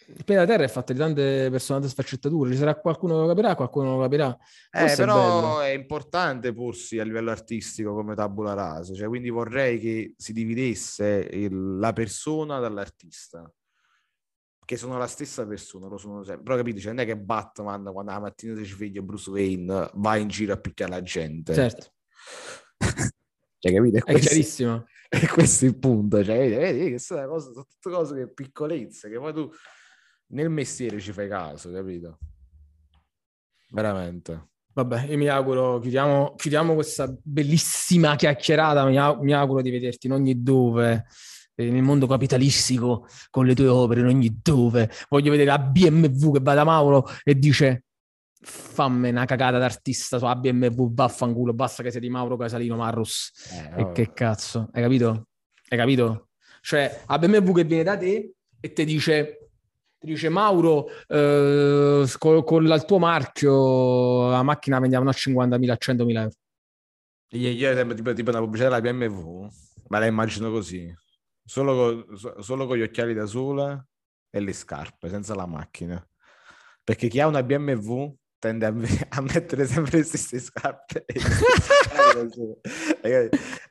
[0.07, 2.51] il pianeta Terra è fatto di tante persone, tante sfaccettature.
[2.51, 4.37] Ci sarà qualcuno che lo capirà, qualcuno non lo capirà.
[4.71, 8.93] Eh, però è, è, importante porsi a livello artistico come tabula rasa.
[8.93, 13.51] Cioè, quindi vorrei che si dividesse il, la persona dall'artista.
[14.65, 16.43] Che sono la stessa persona, lo sono sempre.
[16.43, 20.15] Però capite, cioè, non è che Batman quando la mattina si sveglia Bruce Wayne va
[20.17, 21.53] in giro a picchiare la gente.
[21.53, 21.93] Certo.
[23.59, 23.99] cioè, capite?
[23.99, 24.85] È, è chiarissimo.
[25.09, 26.23] E questo è il punto.
[26.23, 29.51] Cioè, vedi, vedi che sono, cose, sono tutte cose che piccolezze che poi tu
[30.27, 32.17] nel mestiere ci fai caso, capito?
[33.69, 34.49] Veramente.
[34.73, 40.13] Vabbè, io mi auguro, chiudiamo, chiudiamo questa bellissima chiacchierata, mi, mi, auguro di vederti in
[40.13, 41.05] ogni dove,
[41.55, 44.91] eh, nel mondo capitalistico, con le tue opere, in ogni dove.
[45.07, 47.85] Voglio vedere la BMW che va da Mauro e dice
[48.45, 53.31] fammi una cagata d'artista su BMW, vaffanculo, basta che sei di Mauro Casalino Marrus.
[53.51, 55.27] Eh, e che cazzo, hai capito?
[55.69, 56.29] Hai capito?
[56.61, 59.44] Cioè, a BMW che viene da te e ti dice
[60.05, 66.17] dice Mauro, eh, con, con il tuo marchio la macchina vendiamo a 50.000, a 100.000
[66.17, 66.31] euro.
[67.29, 69.47] Ieri tipo, tipo una pubblicità della BMW,
[69.87, 70.93] ma la immagino così,
[71.43, 73.87] solo con, solo con gli occhiali da sole
[74.29, 76.01] e le scarpe, senza la macchina.
[76.83, 78.73] Perché chi ha una BMW tende a,
[79.17, 81.05] a, mettere sempre le stesse scarpe.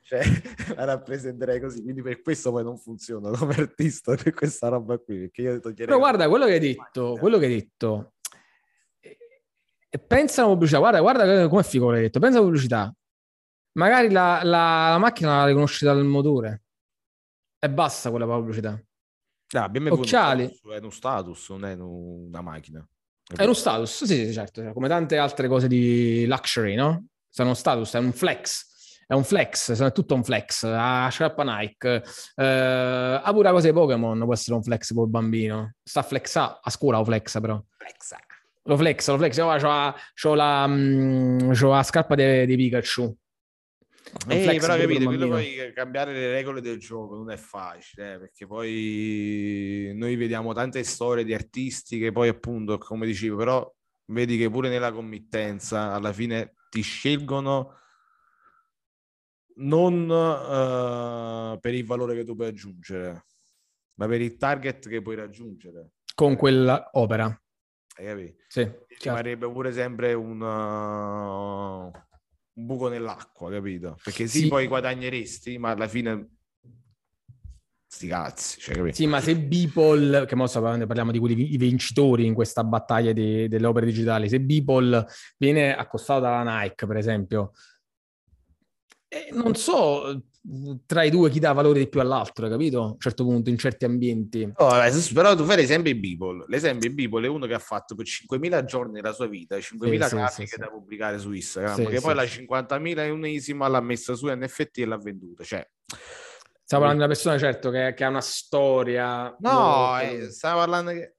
[0.03, 0.23] cioè,
[0.77, 5.19] la rappresenterei così, quindi per questo poi non funziona come artista per questa roba qui.
[5.21, 5.87] Perché io toglierei...
[5.87, 8.15] Però guarda, quello che hai detto, quello che hai detto,
[10.07, 12.95] pensa alla pubblicità, guarda, guarda come è figo l'hai detto, pensa alla pubblicità.
[13.77, 16.63] Magari la, la, la macchina la riconosci dal motore
[17.59, 18.81] e basta quella pubblicità.
[19.53, 20.47] Ah, Occhiali.
[20.47, 22.87] È uno status, non è una macchina.
[23.27, 27.07] È uno status, sì, sì, certo, cioè, come tante altre cose di luxury, no?
[27.35, 28.65] Sono uno status, è un flex,
[29.09, 32.05] è un flex, è tutto un flex, a sciarpa Nike,
[32.37, 36.05] eh, ha pure la cosa di Pokémon, può essere un flex per il bambino, sta
[36.05, 37.61] flexa, a scuola lo flexa però.
[37.77, 38.19] Flexa.
[38.63, 43.17] Lo flex, lo flex, io c'ho, c'ho, la, mm, c'ho la scarpa di, di Pikachu,
[44.29, 48.47] eh, però capite, quello poi cambiare le regole del gioco non è facile, eh, perché
[48.47, 53.75] poi noi vediamo tante storie di artisti che poi appunto, come dicevo, però
[54.13, 57.79] vedi che pure nella committenza alla fine ti scelgono
[59.57, 63.27] non uh, per il valore che tu puoi aggiungere,
[63.95, 65.93] ma per il target che puoi raggiungere.
[66.17, 67.27] Con quell'opera.
[67.97, 68.43] Hai capito?
[68.49, 68.69] Sì.
[68.89, 69.53] Ci certo.
[69.53, 70.41] pure sempre un...
[70.41, 71.93] Uh
[72.55, 73.99] un buco nell'acqua, capito?
[74.03, 76.37] Perché sì, sì, poi guadagneresti, ma alla fine
[77.95, 78.61] sti cazzi.
[78.61, 83.13] Cioè, sì, ma se Beeple, che mo parliamo di quelli i vincitori in questa battaglia
[83.13, 85.07] di, delle opere digitali, se Beeple
[85.39, 87.53] viene accostato dalla Nike, per esempio,
[89.09, 90.25] eh, non so
[90.85, 92.83] tra i due chi dà valore di più all'altro, capito?
[92.83, 94.51] A un certo punto, in certi ambienti.
[94.57, 94.73] Oh,
[95.15, 96.45] però tu fai l'esempio di Beeple.
[96.49, 100.09] L'esempio di Beeple è uno che ha fatto per 5.000 giorni della sua vita, 5.000
[100.09, 103.81] sì, grafiche sì, da pubblicare su Instagram, sì, che poi la 50.000 e unesima l'ha
[103.81, 105.45] messa su NFT e l'ha venduta.
[105.45, 105.67] Cioè,
[106.65, 109.37] Stiamo parlando di una persona, certo, che, che ha una storia.
[109.39, 111.15] No, eh, stavo parlando che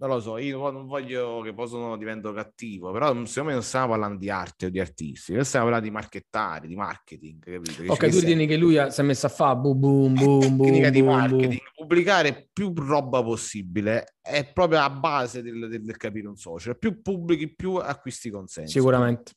[0.00, 3.62] non lo so, io non voglio che poi sono, divento cattivo, però secondo me non
[3.62, 7.82] stiamo parlando di arte o di artisti, noi stiamo parlando di marchettari, di marketing, capito?
[7.82, 10.88] Che ok, tu ritieni che lui si è messo a fare boom boom boom boom
[10.88, 11.58] di marketing, boom.
[11.74, 17.02] pubblicare più roba possibile è proprio a base del, del, del capire un social, più
[17.02, 18.70] pubblichi più acquisti consenso.
[18.70, 19.32] Sicuramente.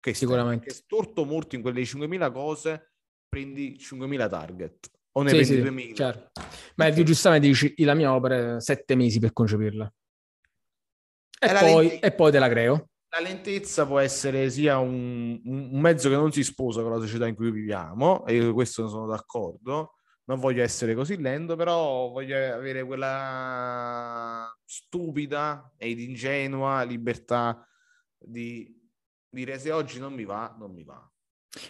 [0.00, 0.66] Che Sicuramente.
[0.66, 2.93] Che storto molto in quelle 5.000 cose
[3.34, 6.40] prendi 5.000 target o ne sì, prendi sì, certo.
[6.76, 9.92] Ma tu giustamente dici, la mia opera sette mesi per concepirla.
[11.38, 12.06] E, poi, lente...
[12.06, 12.88] e poi te la creo.
[13.10, 17.28] La lentezza può essere sia un, un, mezzo che non si sposa con la società
[17.28, 19.94] in cui viviamo, e io questo sono d'accordo.
[20.26, 27.68] Non voglio essere così lento, però voglio avere quella stupida ed ingenua libertà
[28.18, 28.82] di
[29.28, 31.13] dire se oggi non mi va, non mi va.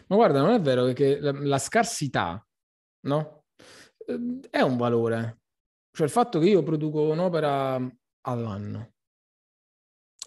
[0.06, 2.44] Ma guarda, non è vero che la, la scarsità
[3.04, 3.44] no?
[4.06, 5.40] Ehm, è un valore.
[5.90, 7.80] Cioè il fatto che io produco un'opera
[8.22, 8.92] all'anno.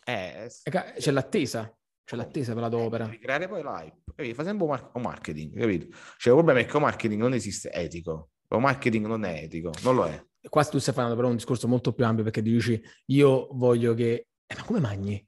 [0.06, 3.06] Eh, c'è l'attesa, c'è l'attesa per la tua opera.
[3.06, 5.88] Devi creare poi l'hype, fa sempre un marketing, capito?
[6.18, 9.72] Cioè il problema è che il marketing non esiste etico, il marketing non è etico,
[9.84, 10.26] non lo è.
[10.48, 14.28] Qua tu stai facendo però un discorso molto più ampio perché dici io voglio che...
[14.46, 15.28] Eh, ma come mangi?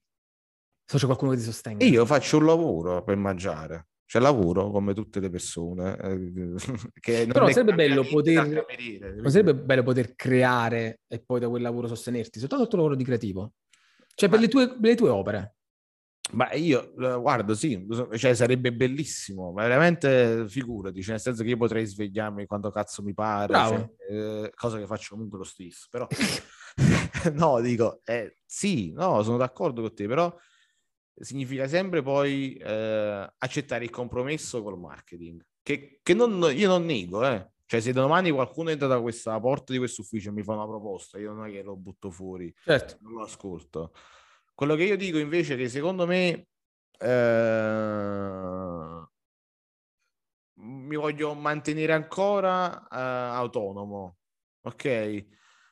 [0.86, 1.84] Se c'è qualcuno che ti sostenga.
[1.84, 5.96] Io faccio un lavoro per mangiare c'è lavoro come tutte le persone.
[6.02, 8.66] Eh, Però sarebbe bello, poter,
[9.22, 12.96] non sarebbe bello poter creare e poi da quel lavoro sostenerti, soltanto il tuo lavoro
[12.96, 13.54] di creativo.
[14.16, 14.36] Cioè Ma...
[14.36, 15.56] per, le tue, per le tue opere.
[16.32, 16.92] Ma io,
[17.22, 22.72] guardo, sì, cioè sarebbe bellissimo, veramente figurati, cioè nel senso che io potrei svegliarmi quando
[22.72, 26.08] cazzo mi pare, cioè, eh, cosa che faccio comunque lo stesso, però
[27.34, 30.36] no, dico, eh, sì, no, sono d'accordo con te, però
[31.20, 37.26] significa sempre poi eh, accettare il compromesso col marketing, che, che non, io non nego,
[37.26, 37.46] eh.
[37.70, 40.66] Cioè, se domani qualcuno entra da questa porta di questo ufficio e mi fa una
[40.66, 42.98] proposta, io non è che lo butto fuori, certo.
[43.02, 43.94] non lo ascolto.
[44.56, 46.48] Quello che io dico invece è che secondo me
[46.98, 49.08] eh,
[50.56, 54.18] mi voglio mantenere ancora eh, autonomo,
[54.62, 55.26] ok?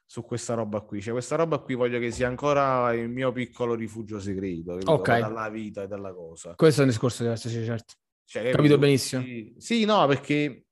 [0.09, 1.01] Su questa roba qui.
[1.01, 5.19] Cioè, questa roba qui voglio che sia ancora il mio piccolo rifugio segreto, ok?
[5.19, 6.55] Dalla vita e dalla cosa.
[6.55, 7.95] Questo è un discorso diverso, sì, certo.
[8.23, 9.21] Cioè, capito benissimo.
[9.21, 10.67] Sì, sì, no, perché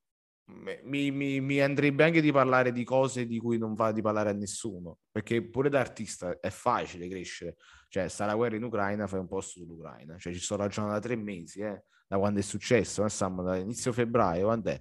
[0.84, 4.30] mi, mi, mi, andrebbe anche di parlare di cose di cui non va di parlare
[4.30, 7.56] a nessuno, perché pure da artista è facile crescere,
[7.90, 11.02] cioè sta la guerra in Ucraina, fai un posto sull'Ucraina, cioè ci sto ragionando da
[11.02, 14.80] tre mesi, eh, da quando è successo, eh, Sam, da inizio febbraio, quando è?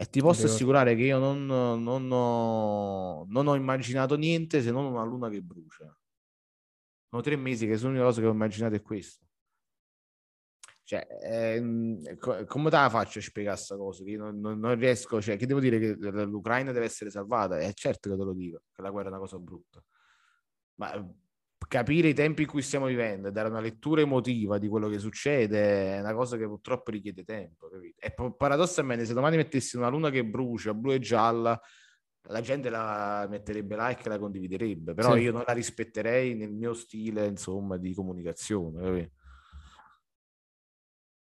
[0.00, 4.86] E ti posso assicurare che io non, non, ho, non ho immaginato niente se non
[4.86, 5.94] una luna che brucia.
[7.10, 9.26] Sono tre mesi che l'unica cosa che ho immaginato è questo.
[10.84, 14.02] Cioè, ehm, come te la faccio a spiegare questa cosa?
[14.02, 15.94] Che non, non, riesco, cioè, che devo dire che
[16.24, 17.58] l'Ucraina deve essere salvata?
[17.58, 19.84] È certo che te lo dico, che la guerra è una cosa brutta.
[20.76, 20.92] Ma
[21.70, 24.98] capire i tempi in cui stiamo vivendo e dare una lettura emotiva di quello che
[24.98, 27.68] succede è una cosa che purtroppo richiede tempo.
[27.68, 27.94] Capito?
[28.00, 31.60] E paradossalmente, se domani mettessi una luna che brucia, blu e gialla,
[32.22, 35.20] la gente la metterebbe like e la condividerebbe, però sì.
[35.20, 38.80] io non la rispetterei nel mio stile, insomma, di comunicazione.
[38.80, 39.12] Capito?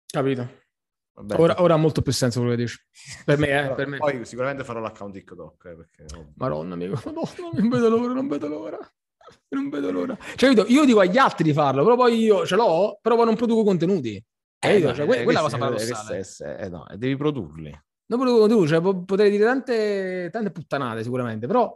[0.06, 1.42] Capito?
[1.42, 2.78] ora, ora, ha molto più senso quello che dici.
[3.26, 3.98] Per me, eh, per me.
[3.98, 5.66] Poi sicuramente farò l'account TikTok.
[5.66, 6.06] Eh, perché...
[6.36, 8.92] Madonna, amico, Madonna, non vedo l'ora, non vedo l'ora.
[9.50, 10.18] Non vedo l'ora.
[10.36, 13.36] Cioè, io dico agli altri di farlo, però poi io ce l'ho, però poi non
[13.36, 14.24] produco contenuti.
[14.60, 16.26] Eh, no, cioè, eh, quella è la cosa paradossale.
[16.60, 17.70] Eh, no, devi produrli.
[18.08, 21.74] Non produco contenuti, cioè, potrei dire tante, tante puttanate sicuramente, però...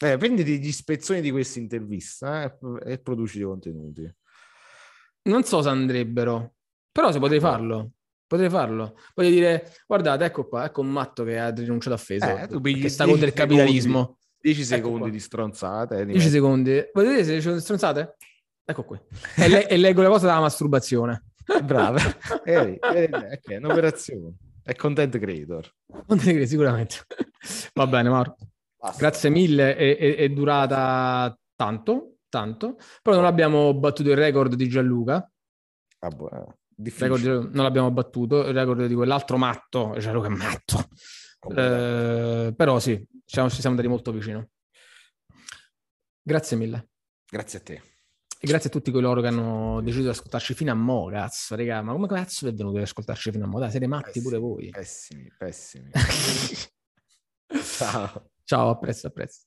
[0.00, 4.14] Eh, prenditi gli spezzoni di questa intervista eh, e produci dei contenuti.
[5.22, 6.54] Non so se andrebbero,
[6.92, 7.94] però se potrei farlo,
[8.24, 8.96] potrei farlo.
[9.14, 12.88] Voglio dire, guardate, ecco qua, ecco un matto che ha rinunciato a Facebook, eh, che
[12.88, 14.17] sta contro il capitalismo.
[14.40, 16.04] 10 secondi ecco di stronzate.
[16.06, 16.70] 10 secondi.
[16.92, 18.16] Volete vedere se riesco stronzate?
[18.64, 19.00] Ecco qui.
[19.36, 21.24] E, le- e, leggo la cosa della masturbazione.
[21.64, 21.98] Brava.
[22.44, 24.34] eh, eh, okay, è un'operazione.
[24.62, 25.72] È content creator.
[25.86, 26.96] Content creator, sicuramente.
[27.72, 28.36] Va bene, Mauro.
[28.76, 28.98] Basta.
[28.98, 29.74] Grazie mille.
[29.74, 32.76] È, è, è, durata tanto, tanto.
[33.02, 35.30] Però non abbiamo battuto il record di Gianluca.
[36.00, 36.58] Ah, buono.
[36.80, 40.88] Record, non l'abbiamo battuto, il record di quell'altro matto, cioè che è matto.
[41.54, 44.48] Eh, però sì, diciamo, ci siamo andati molto vicino.
[46.22, 46.88] Grazie mille.
[47.28, 47.82] Grazie a te.
[48.40, 51.82] E grazie a tutti coloro che hanno deciso di ascoltarci fino a mo', cazzo, raga.
[51.82, 53.58] Ma come cazzo è venuto ad ascoltarci fino a mo'?
[53.58, 54.70] Dai, siete matti pessimi, pure voi.
[54.70, 55.90] Pessimi, pessimi.
[57.76, 58.30] Ciao.
[58.44, 59.46] Ciao, a presto, a presto.